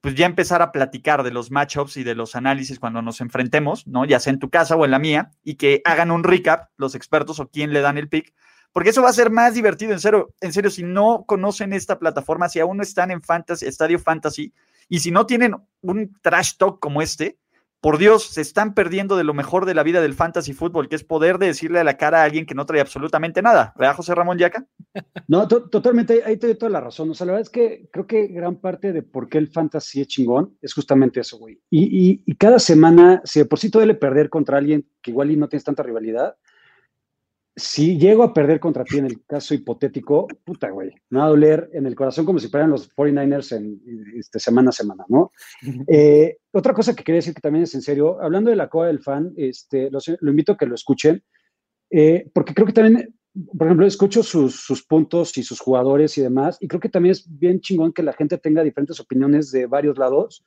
pues 0.00 0.16
ya 0.16 0.26
empezar 0.26 0.62
a 0.62 0.72
platicar 0.72 1.22
de 1.22 1.30
los 1.30 1.52
matchups 1.52 1.96
y 1.98 2.02
de 2.02 2.16
los 2.16 2.34
análisis 2.34 2.80
cuando 2.80 3.02
nos 3.02 3.20
enfrentemos, 3.20 3.86
¿no? 3.86 4.04
Ya 4.04 4.18
sea 4.18 4.32
en 4.32 4.40
tu 4.40 4.50
casa 4.50 4.74
o 4.74 4.84
en 4.84 4.90
la 4.90 4.98
mía, 4.98 5.30
y 5.44 5.54
que 5.54 5.80
hagan 5.84 6.10
un 6.10 6.24
recap 6.24 6.70
los 6.76 6.96
expertos 6.96 7.38
o 7.38 7.48
quién 7.48 7.72
le 7.72 7.82
dan 7.82 7.98
el 7.98 8.08
pick, 8.08 8.34
porque 8.72 8.90
eso 8.90 9.00
va 9.00 9.10
a 9.10 9.12
ser 9.12 9.30
más 9.30 9.54
divertido, 9.54 9.92
en 9.92 10.00
serio, 10.00 10.34
en 10.40 10.52
serio, 10.52 10.72
si 10.72 10.82
no 10.82 11.24
conocen 11.24 11.72
esta 11.72 12.00
plataforma, 12.00 12.48
si 12.48 12.58
aún 12.58 12.78
no 12.78 12.82
están 12.82 13.12
en 13.12 13.22
Fantasy, 13.22 13.64
Estadio 13.64 14.00
Fantasy, 14.00 14.52
y 14.88 14.98
si 14.98 15.12
no 15.12 15.24
tienen 15.24 15.54
un 15.82 16.18
trash 16.20 16.56
talk 16.56 16.80
como 16.80 17.00
este, 17.00 17.38
por 17.80 17.98
Dios, 17.98 18.24
se 18.24 18.40
están 18.40 18.74
perdiendo 18.74 19.16
de 19.16 19.24
lo 19.24 19.34
mejor 19.34 19.66
de 19.66 19.74
la 19.74 19.82
vida 19.82 20.00
del 20.00 20.14
fantasy 20.14 20.52
fútbol, 20.52 20.88
que 20.88 20.96
es 20.96 21.04
poder 21.04 21.38
decirle 21.38 21.78
a 21.78 21.84
la 21.84 21.96
cara 21.96 22.22
a 22.22 22.24
alguien 22.24 22.46
que 22.46 22.54
no 22.54 22.66
trae 22.66 22.80
absolutamente 22.80 23.42
nada. 23.42 23.72
¿Verdad, 23.76 23.96
José 23.96 24.14
Ramón 24.14 24.38
Yaca? 24.38 24.66
No, 25.28 25.48
totalmente, 25.48 26.22
ahí 26.24 26.36
te 26.36 26.46
doy 26.46 26.56
toda 26.56 26.70
la 26.70 26.80
razón. 26.80 27.10
O 27.10 27.14
sea, 27.14 27.26
la 27.26 27.32
verdad 27.32 27.46
es 27.46 27.50
que 27.50 27.88
creo 27.90 28.06
que 28.06 28.28
gran 28.28 28.56
parte 28.56 28.92
de 28.92 29.02
por 29.02 29.28
qué 29.28 29.38
el 29.38 29.48
fantasy 29.48 30.00
es 30.00 30.06
chingón 30.06 30.56
es 30.62 30.72
justamente 30.72 31.20
eso, 31.20 31.36
güey. 31.38 31.60
Y, 31.68 32.22
y, 32.24 32.34
cada 32.36 32.58
semana, 32.58 33.20
si 33.24 33.40
de 33.40 33.44
por 33.44 33.58
sí 33.58 33.68
duele 33.68 33.94
perder 33.94 34.30
contra 34.30 34.58
alguien 34.58 34.86
que 35.02 35.10
igual 35.10 35.30
y 35.32 35.36
no 35.36 35.48
tienes 35.48 35.64
tanta 35.64 35.82
rivalidad, 35.82 36.36
si 37.58 37.96
llego 37.96 38.22
a 38.22 38.34
perder 38.34 38.60
contra 38.60 38.84
ti 38.84 38.98
en 38.98 39.06
el 39.06 39.24
caso 39.24 39.54
hipotético, 39.54 40.28
puta, 40.44 40.68
güey, 40.68 40.92
me 41.08 41.20
va 41.20 41.24
a 41.24 41.30
doler 41.30 41.70
en 41.72 41.86
el 41.86 41.94
corazón 41.94 42.26
como 42.26 42.38
si 42.38 42.48
fueran 42.48 42.70
los 42.70 42.94
49ers 42.94 43.56
en, 43.56 43.80
este, 44.14 44.38
semana 44.38 44.68
a 44.68 44.72
semana, 44.72 45.04
¿no? 45.08 45.32
Eh, 45.88 46.36
otra 46.52 46.74
cosa 46.74 46.94
que 46.94 47.02
quería 47.02 47.20
decir 47.20 47.32
que 47.32 47.40
también 47.40 47.62
es 47.62 47.74
en 47.74 47.80
serio, 47.80 48.20
hablando 48.20 48.50
de 48.50 48.56
la 48.56 48.68
coa 48.68 48.88
del 48.88 49.00
fan, 49.00 49.32
este, 49.36 49.88
lo 49.90 50.30
invito 50.30 50.52
a 50.52 50.56
que 50.58 50.66
lo 50.66 50.74
escuchen, 50.74 51.24
eh, 51.90 52.30
porque 52.34 52.52
creo 52.52 52.66
que 52.66 52.74
también, 52.74 53.14
por 53.56 53.66
ejemplo, 53.66 53.86
escucho 53.86 54.22
sus, 54.22 54.56
sus, 54.56 54.84
puntos 54.84 55.38
y 55.38 55.42
sus 55.42 55.58
jugadores 55.58 56.18
y 56.18 56.22
demás, 56.22 56.58
y 56.60 56.68
creo 56.68 56.80
que 56.80 56.90
también 56.90 57.12
es 57.12 57.26
bien 57.26 57.60
chingón 57.60 57.94
que 57.94 58.02
la 58.02 58.12
gente 58.12 58.36
tenga 58.36 58.64
diferentes 58.64 59.00
opiniones 59.00 59.50
de 59.50 59.64
varios 59.64 59.96
lados, 59.96 60.44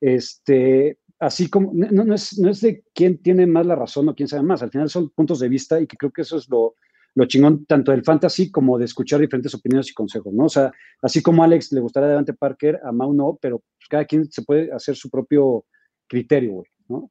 este, 0.00 0.98
así 1.22 1.48
como, 1.48 1.70
no, 1.72 2.14
es, 2.14 2.36
no 2.38 2.50
es 2.50 2.60
de 2.60 2.82
quién 2.92 3.18
tiene 3.18 3.46
más 3.46 3.64
la 3.64 3.76
razón 3.76 4.08
o 4.08 4.14
quién 4.14 4.26
sabe 4.26 4.42
más, 4.42 4.60
al 4.60 4.72
final 4.72 4.90
son 4.90 5.10
puntos 5.10 5.38
de 5.38 5.48
vista 5.48 5.80
y 5.80 5.86
que 5.86 5.96
creo 5.96 6.10
que 6.10 6.22
eso 6.22 6.36
es 6.36 6.48
lo, 6.48 6.74
lo 7.14 7.26
chingón 7.26 7.64
tanto 7.64 7.92
del 7.92 8.02
fantasy 8.02 8.50
como 8.50 8.76
de 8.76 8.86
escuchar 8.86 9.20
diferentes 9.20 9.54
opiniones 9.54 9.88
y 9.88 9.94
consejos, 9.94 10.34
¿no? 10.34 10.46
O 10.46 10.48
sea, 10.48 10.72
así 11.00 11.22
como 11.22 11.42
a 11.42 11.46
Alex 11.46 11.70
le 11.70 11.80
gustaría 11.80 12.08
Devante 12.08 12.34
Parker, 12.34 12.80
a 12.82 12.90
Mau 12.90 13.14
no, 13.14 13.38
pero 13.40 13.60
pues, 13.60 13.88
cada 13.88 14.04
quien 14.04 14.32
se 14.32 14.42
puede 14.42 14.72
hacer 14.72 14.96
su 14.96 15.10
propio 15.10 15.64
criterio, 16.08 16.54
güey, 16.54 16.66
¿no? 16.88 17.08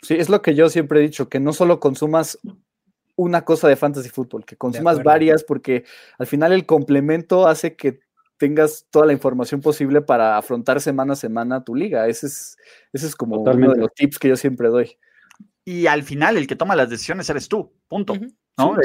Sí, 0.00 0.14
es 0.14 0.30
lo 0.30 0.40
que 0.40 0.54
yo 0.54 0.70
siempre 0.70 1.00
he 1.00 1.02
dicho, 1.02 1.28
que 1.28 1.38
no 1.38 1.52
solo 1.52 1.78
consumas 1.78 2.38
una 3.16 3.44
cosa 3.44 3.68
de 3.68 3.76
fantasy 3.76 4.08
fútbol, 4.08 4.46
que 4.46 4.56
consumas 4.56 5.02
varias, 5.02 5.44
porque 5.44 5.84
al 6.18 6.26
final 6.26 6.52
el 6.52 6.64
complemento 6.64 7.46
hace 7.46 7.76
que 7.76 8.00
tengas 8.42 8.88
toda 8.90 9.06
la 9.06 9.12
información 9.12 9.60
posible 9.60 10.00
para 10.00 10.36
afrontar 10.36 10.80
semana 10.80 11.12
a 11.12 11.16
semana 11.16 11.62
tu 11.62 11.76
liga. 11.76 12.08
Ese 12.08 12.26
es, 12.26 12.56
ese 12.92 13.06
es 13.06 13.14
como 13.14 13.36
uno 13.36 13.72
de 13.72 13.78
los 13.78 13.94
tips 13.94 14.18
que 14.18 14.26
yo 14.26 14.36
siempre 14.36 14.66
doy. 14.66 14.98
Y 15.64 15.86
al 15.86 16.02
final, 16.02 16.36
el 16.36 16.48
que 16.48 16.56
toma 16.56 16.74
las 16.74 16.90
decisiones 16.90 17.30
eres 17.30 17.48
tú, 17.48 17.72
punto. 17.86 18.14
¿no? 18.58 18.76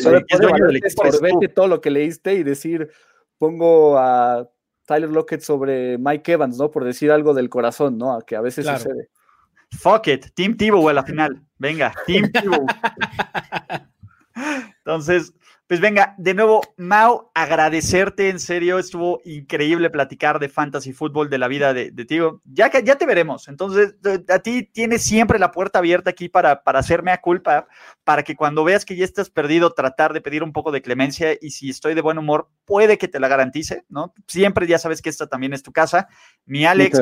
todo 1.56 1.68
lo 1.68 1.82
que 1.82 1.90
leíste 1.90 2.36
y 2.36 2.44
decir, 2.44 2.92
pongo 3.40 3.98
a 3.98 4.48
Tyler 4.86 5.10
Lockett 5.10 5.42
sobre 5.42 5.98
Mike 5.98 6.34
Evans, 6.34 6.60
¿no? 6.60 6.70
Por 6.70 6.84
decir 6.84 7.12
algo 7.12 7.34
del 7.34 7.50
corazón, 7.50 7.98
¿no? 7.98 8.14
A 8.14 8.24
que 8.24 8.36
a 8.36 8.42
veces 8.42 8.68
sucede. 8.68 9.10
Fuck 9.72 10.10
it, 10.10 10.28
Team 10.36 10.56
Tebow 10.56 10.88
a 10.88 10.94
la 10.94 11.04
final. 11.04 11.44
Venga, 11.58 11.96
Team 12.06 12.32
Tebow. 12.32 12.64
Entonces, 14.88 15.34
pues 15.68 15.82
venga, 15.82 16.16
de 16.18 16.34
nuevo, 16.34 16.62
Mau, 16.78 17.30
agradecerte, 17.34 18.30
en 18.30 18.40
serio, 18.40 18.80
estuvo 18.80 19.20
increíble 19.26 19.90
platicar 19.90 20.40
de 20.40 20.48
fantasy 20.48 20.94
fútbol, 20.94 21.30
de 21.30 21.38
la 21.38 21.50
vida 21.50 21.74
de, 21.74 21.92
de 21.92 22.06
ti. 22.06 22.20
Ya, 22.46 22.70
que, 22.70 22.82
ya 22.84 22.96
te 22.96 23.06
veremos, 23.06 23.50
entonces 23.50 23.96
a 24.30 24.40
ti 24.40 24.64
tienes 24.64 25.04
siempre 25.04 25.40
la 25.40 25.52
puerta 25.52 25.80
abierta 25.80 26.12
aquí 26.12 26.30
para, 26.30 26.64
para 26.64 26.80
hacerme 26.80 27.12
a 27.12 27.20
culpa, 27.20 27.68
para 28.06 28.24
que 28.24 28.38
cuando 28.38 28.64
veas 28.64 28.86
que 28.86 28.96
ya 28.96 29.04
estás 29.04 29.30
perdido, 29.30 29.74
tratar 29.74 30.14
de 30.14 30.22
pedir 30.22 30.42
un 30.42 30.54
poco 30.54 30.72
de 30.72 30.82
clemencia 30.82 31.34
y 31.42 31.50
si 31.50 31.70
estoy 31.70 31.94
de 31.94 32.02
buen 32.02 32.18
humor, 32.18 32.48
puede 32.64 32.98
que 32.98 33.10
te 33.10 33.20
la 33.20 33.28
garantice, 33.28 33.84
¿no? 33.90 34.14
Siempre 34.26 34.68
ya 34.68 34.80
sabes 34.80 35.02
que 35.02 35.10
esta 35.10 35.28
también 35.28 35.52
es 35.52 35.64
tu 35.64 35.74
casa. 35.74 36.08
Mi 36.46 36.66
Alex, 36.66 36.98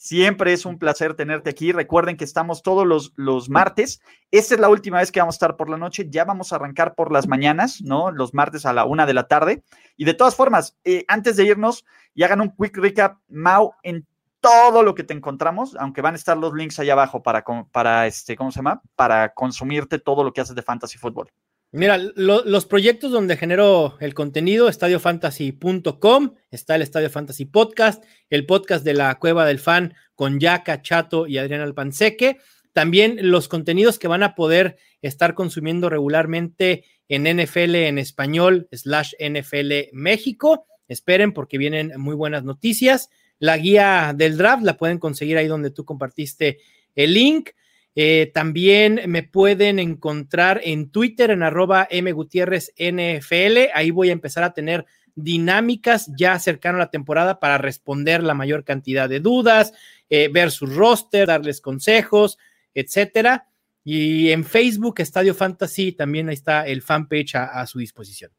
Siempre 0.00 0.52
es 0.52 0.64
un 0.64 0.78
placer 0.78 1.14
tenerte 1.14 1.50
aquí. 1.50 1.72
Recuerden 1.72 2.16
que 2.16 2.22
estamos 2.22 2.62
todos 2.62 2.86
los, 2.86 3.12
los 3.16 3.50
martes. 3.50 4.00
Esta 4.30 4.54
es 4.54 4.60
la 4.60 4.68
última 4.68 4.98
vez 4.98 5.10
que 5.10 5.18
vamos 5.18 5.34
a 5.34 5.38
estar 5.38 5.56
por 5.56 5.68
la 5.68 5.76
noche. 5.76 6.06
Ya 6.08 6.24
vamos 6.24 6.52
a 6.52 6.56
arrancar 6.56 6.94
por 6.94 7.10
las 7.10 7.26
mañanas, 7.26 7.82
¿no? 7.82 8.12
Los 8.12 8.32
martes 8.32 8.64
a 8.64 8.72
la 8.72 8.84
una 8.84 9.06
de 9.06 9.14
la 9.14 9.26
tarde. 9.26 9.64
Y 9.96 10.04
de 10.04 10.14
todas 10.14 10.36
formas, 10.36 10.78
eh, 10.84 11.04
antes 11.08 11.36
de 11.36 11.46
irnos, 11.46 11.84
y 12.14 12.22
hagan 12.22 12.40
un 12.40 12.54
quick 12.54 12.76
recap, 12.76 13.18
Mau, 13.26 13.72
en 13.82 14.06
todo 14.38 14.84
lo 14.84 14.94
que 14.94 15.02
te 15.02 15.14
encontramos, 15.14 15.74
aunque 15.80 16.00
van 16.00 16.14
a 16.14 16.16
estar 16.16 16.36
los 16.36 16.54
links 16.54 16.78
allá 16.78 16.92
abajo 16.92 17.24
para, 17.24 17.44
para 17.72 18.06
este, 18.06 18.36
¿cómo 18.36 18.52
se 18.52 18.60
llama? 18.60 18.80
Para 18.94 19.34
consumirte 19.34 19.98
todo 19.98 20.22
lo 20.22 20.32
que 20.32 20.40
haces 20.40 20.54
de 20.54 20.62
fantasy 20.62 20.96
fútbol. 20.96 21.28
Mira, 21.70 21.98
los 21.98 22.64
proyectos 22.64 23.12
donde 23.12 23.36
genero 23.36 23.98
el 24.00 24.14
contenido, 24.14 24.70
estadiofantasy.com, 24.70 26.34
está 26.50 26.76
el 26.76 26.80
Estadio 26.80 27.10
Fantasy 27.10 27.44
Podcast, 27.44 28.02
el 28.30 28.46
podcast 28.46 28.86
de 28.86 28.94
la 28.94 29.14
Cueva 29.16 29.44
del 29.44 29.58
Fan 29.58 29.92
con 30.14 30.40
Yaka, 30.40 30.80
Chato 30.80 31.26
y 31.26 31.36
Adrián 31.36 31.60
Alpanseque. 31.60 32.38
También 32.72 33.18
los 33.30 33.48
contenidos 33.48 33.98
que 33.98 34.08
van 34.08 34.22
a 34.22 34.34
poder 34.34 34.78
estar 35.02 35.34
consumiendo 35.34 35.90
regularmente 35.90 36.84
en 37.06 37.24
NFL 37.24 37.74
en 37.74 37.98
español, 37.98 38.66
slash 38.72 39.12
NFL 39.20 39.90
México. 39.92 40.66
Esperen 40.88 41.34
porque 41.34 41.58
vienen 41.58 41.92
muy 41.98 42.14
buenas 42.14 42.44
noticias. 42.44 43.10
La 43.38 43.58
guía 43.58 44.14
del 44.16 44.38
draft 44.38 44.62
la 44.62 44.78
pueden 44.78 44.98
conseguir 44.98 45.36
ahí 45.36 45.48
donde 45.48 45.70
tú 45.70 45.84
compartiste 45.84 46.60
el 46.94 47.12
link. 47.12 47.50
Eh, 47.94 48.30
también 48.32 49.00
me 49.06 49.22
pueden 49.22 49.78
encontrar 49.78 50.60
en 50.62 50.90
Twitter 50.90 51.30
en 51.30 51.42
arroba 51.42 51.88
mgutierrezNFL. 51.90 53.70
Ahí 53.74 53.90
voy 53.90 54.10
a 54.10 54.12
empezar 54.12 54.44
a 54.44 54.54
tener 54.54 54.86
dinámicas 55.14 56.10
ya 56.16 56.38
cercano 56.38 56.76
a 56.76 56.80
la 56.80 56.90
temporada 56.90 57.40
para 57.40 57.58
responder 57.58 58.22
la 58.22 58.34
mayor 58.34 58.64
cantidad 58.64 59.08
de 59.08 59.18
dudas, 59.18 59.72
eh, 60.08 60.28
ver 60.32 60.52
su 60.52 60.66
roster, 60.66 61.26
darles 61.26 61.60
consejos, 61.60 62.38
etcétera. 62.72 63.48
Y 63.82 64.30
en 64.30 64.44
Facebook, 64.44 65.00
Estadio 65.00 65.34
Fantasy, 65.34 65.92
también 65.92 66.28
ahí 66.28 66.34
está 66.34 66.66
el 66.66 66.82
fanpage 66.82 67.34
a, 67.34 67.60
a 67.60 67.66
su 67.66 67.80
disposición. 67.80 68.30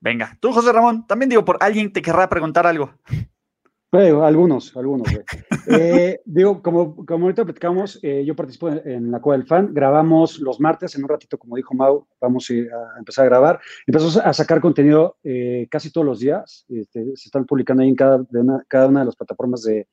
Venga, 0.00 0.36
tú, 0.40 0.52
José 0.52 0.72
Ramón, 0.72 1.06
también 1.06 1.28
digo, 1.28 1.44
por 1.44 1.58
alguien 1.60 1.92
te 1.92 2.02
querrá 2.02 2.28
preguntar 2.28 2.66
algo 2.66 2.98
algunos, 3.92 4.74
algunos, 4.74 5.06
eh, 5.68 6.20
digo, 6.24 6.62
como, 6.62 7.04
como 7.04 7.26
ahorita 7.26 7.44
platicamos, 7.44 8.00
eh, 8.02 8.24
yo 8.24 8.34
participo 8.34 8.70
en, 8.70 9.10
la 9.10 9.20
Cueva 9.20 9.36
del 9.36 9.46
Fan, 9.46 9.74
grabamos 9.74 10.38
los 10.38 10.60
martes, 10.60 10.94
en 10.94 11.02
un 11.02 11.10
ratito, 11.10 11.38
como 11.38 11.56
dijo 11.56 11.74
Mau, 11.74 12.06
vamos 12.18 12.48
a 12.50 12.98
empezar 12.98 13.26
a 13.26 13.28
grabar. 13.28 13.60
Empezamos 13.86 14.16
a 14.16 14.32
sacar 14.32 14.62
contenido 14.62 15.16
eh, 15.22 15.66
casi 15.70 15.92
todos 15.92 16.06
los 16.06 16.20
días, 16.20 16.64
este, 16.70 17.04
se 17.16 17.28
están 17.28 17.44
publicando 17.44 17.82
ahí 17.82 17.90
en 17.90 17.94
cada, 17.94 18.24
de 18.30 18.40
una, 18.40 18.64
cada 18.66 18.88
una 18.88 19.00
de 19.00 19.06
las 19.06 19.16
plataformas 19.16 19.62
de, 19.62 19.86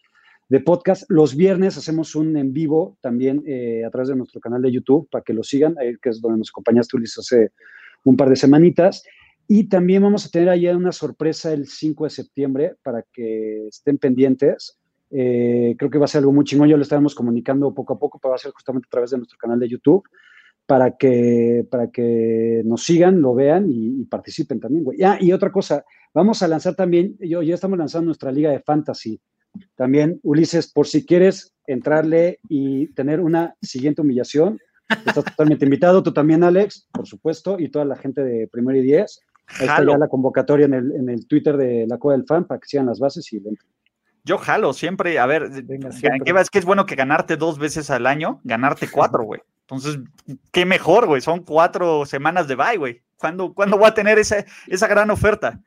de 0.47 0.59
podcast. 0.61 1.03
Los 1.09 1.35
viernes 1.35 1.77
hacemos 1.77 2.15
un 2.15 2.37
en 2.37 2.53
vivo 2.53 2.97
también 3.01 3.43
a 3.85 3.89
través 3.89 4.07
de 4.07 4.15
nuestro 4.15 4.39
canal 4.39 4.61
de 4.61 4.71
YouTube, 4.71 5.09
para 5.11 5.25
que 5.25 5.33
lo 5.33 5.43
sigan, 5.43 5.75
que 6.01 6.09
es 6.09 6.21
donde 6.21 6.39
nos 6.39 6.49
acompañaste, 6.49 6.97
Luis, 6.97 7.17
hace 7.19 7.51
un 8.05 8.15
par 8.15 8.29
de 8.29 8.37
semanitas. 8.37 9.03
Y 9.51 9.63
también 9.63 10.03
vamos 10.03 10.27
a 10.27 10.29
tener 10.29 10.47
allá 10.47 10.77
una 10.77 10.91
sorpresa 10.91 11.51
el 11.51 11.67
5 11.67 12.03
de 12.03 12.09
septiembre 12.11 12.75
para 12.83 13.03
que 13.11 13.65
estén 13.65 13.97
pendientes. 13.97 14.79
Eh, 15.09 15.73
creo 15.75 15.89
que 15.89 15.97
va 15.97 16.05
a 16.05 16.07
ser 16.07 16.19
algo 16.19 16.31
muy 16.31 16.45
chingón. 16.45 16.69
Ya 16.69 16.77
lo 16.77 16.83
estaremos 16.83 17.15
comunicando 17.15 17.73
poco 17.73 17.93
a 17.93 17.99
poco, 17.99 18.19
pero 18.19 18.29
va 18.29 18.35
a 18.35 18.39
ser 18.39 18.51
justamente 18.51 18.85
a 18.87 18.91
través 18.91 19.09
de 19.09 19.17
nuestro 19.17 19.39
canal 19.39 19.59
de 19.59 19.67
YouTube 19.67 20.07
para 20.67 20.97
que, 20.97 21.65
para 21.71 21.89
que 21.89 22.61
nos 22.63 22.83
sigan, 22.83 23.21
lo 23.21 23.33
vean 23.33 23.65
y, 23.71 24.05
participen 24.05 24.59
también, 24.59 24.83
güey. 24.83 25.01
Ah, 25.01 25.17
y 25.19 25.31
otra 25.31 25.51
cosa, 25.51 25.83
vamos 26.13 26.43
a 26.43 26.47
lanzar 26.47 26.75
también, 26.75 27.17
yo, 27.19 27.41
ya 27.41 27.55
estamos 27.55 27.79
lanzando 27.79 28.05
nuestra 28.05 28.31
liga 28.31 28.51
de 28.51 28.59
fantasy. 28.59 29.19
También, 29.75 30.19
Ulises, 30.21 30.71
por 30.71 30.85
si 30.85 31.07
quieres 31.07 31.55
entrarle 31.65 32.37
y 32.49 32.93
tener 32.93 33.19
una 33.19 33.55
siguiente 33.63 34.03
humillación, 34.03 34.59
estás 35.07 35.25
totalmente 35.25 35.65
invitado. 35.65 36.03
Tú 36.03 36.13
también, 36.13 36.43
Alex, 36.43 36.87
por 36.93 37.07
supuesto, 37.07 37.59
y 37.59 37.69
toda 37.69 37.85
la 37.85 37.95
gente 37.95 38.23
de 38.23 38.47
Primero 38.47 38.77
y 38.77 38.83
Diez. 38.83 39.21
Ahí 39.59 39.67
está 39.67 39.83
ya 39.83 39.97
la 39.97 40.07
convocatoria 40.07 40.65
en 40.65 40.73
el, 40.73 40.91
en 40.91 41.09
el 41.09 41.27
Twitter 41.27 41.57
de 41.57 41.85
la 41.87 41.97
Cueva 41.97 42.17
del 42.17 42.27
Fan 42.27 42.45
para 42.45 42.59
que 42.59 42.67
sigan 42.67 42.85
las 42.85 42.99
bases 42.99 43.31
y. 43.33 43.41
Yo 44.23 44.37
jalo 44.37 44.73
siempre, 44.73 45.17
a 45.17 45.25
ver, 45.25 45.49
¿qué 45.65 46.33
es 46.39 46.49
que 46.49 46.59
es 46.59 46.65
bueno 46.65 46.85
que 46.85 46.95
ganarte 46.95 47.37
dos 47.37 47.57
veces 47.57 47.89
al 47.89 48.05
año, 48.05 48.41
ganarte 48.43 48.89
cuatro, 48.91 49.23
güey. 49.23 49.41
Entonces, 49.61 49.99
qué 50.51 50.65
mejor, 50.65 51.07
güey. 51.07 51.21
Son 51.21 51.43
cuatro 51.43 52.05
semanas 52.05 52.47
de 52.47 52.55
bye, 52.55 52.77
güey. 52.77 53.01
¿Cuándo, 53.17 53.53
¿Cuándo 53.53 53.77
voy 53.77 53.87
a 53.87 53.93
tener 53.93 54.19
esa, 54.19 54.45
esa 54.67 54.87
gran 54.87 55.09
oferta? 55.09 55.59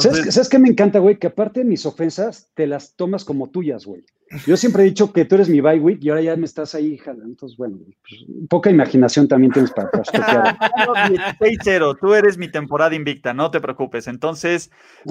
¿Sabes, 0.00 0.48
qué 0.48 0.58
me 0.58 0.68
encanta, 0.68 0.98
güey? 0.98 1.18
Que 1.18 1.28
aparte 1.28 1.60
de 1.60 1.66
mis 1.66 1.86
ofensas, 1.86 2.50
te 2.54 2.66
las 2.66 2.96
tomas 2.96 3.24
como 3.24 3.50
tuyas, 3.50 3.86
güey. 3.86 4.04
Yo 4.46 4.56
siempre 4.56 4.82
he 4.82 4.86
dicho 4.86 5.12
que 5.12 5.24
tú 5.24 5.36
eres 5.36 5.48
mi 5.48 5.60
bye 5.60 5.78
week 5.78 6.02
y 6.02 6.10
ahora 6.10 6.22
ya 6.22 6.36
me 6.36 6.46
estás 6.46 6.74
ahí 6.74 6.98
jalando. 6.98 7.26
Entonces, 7.26 7.56
bueno, 7.56 7.78
pues, 7.78 8.24
poca 8.48 8.70
imaginación 8.70 9.28
también 9.28 9.52
tienes 9.52 9.70
para, 9.70 9.90
para 9.90 10.02
6-0, 11.38 11.98
tú 12.00 12.12
eres 12.12 12.36
mi 12.36 12.50
temporada 12.50 12.94
invicta, 12.94 13.32
no 13.32 13.50
te 13.50 13.60
preocupes. 13.60 14.08
Entonces, 14.08 14.70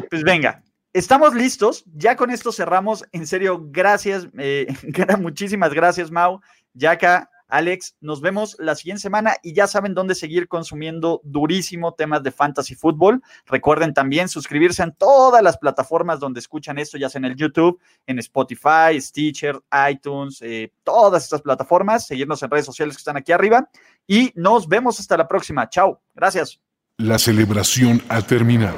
pues 0.09 0.23
venga, 0.23 0.63
estamos 0.93 1.33
listos. 1.33 1.85
Ya 1.93 2.15
con 2.15 2.29
esto 2.29 2.51
cerramos. 2.51 3.05
En 3.11 3.25
serio, 3.25 3.67
gracias. 3.71 4.27
Eh, 4.37 4.67
muchísimas 5.19 5.73
gracias, 5.73 6.11
Mau. 6.11 6.41
Yaka, 6.73 7.29
Alex, 7.47 7.95
nos 8.01 8.21
vemos 8.21 8.55
la 8.59 8.75
siguiente 8.75 9.01
semana 9.01 9.35
y 9.43 9.53
ya 9.53 9.67
saben 9.67 9.93
dónde 9.93 10.15
seguir 10.15 10.47
consumiendo 10.47 11.21
durísimo 11.23 11.93
temas 11.93 12.23
de 12.23 12.31
fantasy 12.31 12.75
fútbol. 12.75 13.21
Recuerden 13.45 13.93
también 13.93 14.29
suscribirse 14.29 14.83
en 14.83 14.93
todas 14.93 15.43
las 15.43 15.57
plataformas 15.57 16.19
donde 16.19 16.39
escuchan 16.39 16.77
esto, 16.79 16.97
ya 16.97 17.09
sea 17.09 17.19
en 17.19 17.25
el 17.25 17.35
YouTube, 17.35 17.79
en 18.07 18.19
Spotify, 18.19 18.99
Stitcher, 18.99 19.59
iTunes, 19.89 20.41
eh, 20.41 20.71
todas 20.83 21.23
estas 21.23 21.41
plataformas. 21.41 22.07
Seguirnos 22.07 22.41
en 22.43 22.49
redes 22.49 22.65
sociales 22.65 22.95
que 22.95 23.01
están 23.01 23.17
aquí 23.17 23.31
arriba 23.31 23.69
y 24.07 24.31
nos 24.35 24.67
vemos 24.67 24.99
hasta 24.99 25.17
la 25.17 25.27
próxima. 25.27 25.69
Chao. 25.69 26.01
Gracias. 26.13 26.59
La 26.97 27.19
celebración 27.19 28.01
ha 28.07 28.21
terminado. 28.21 28.77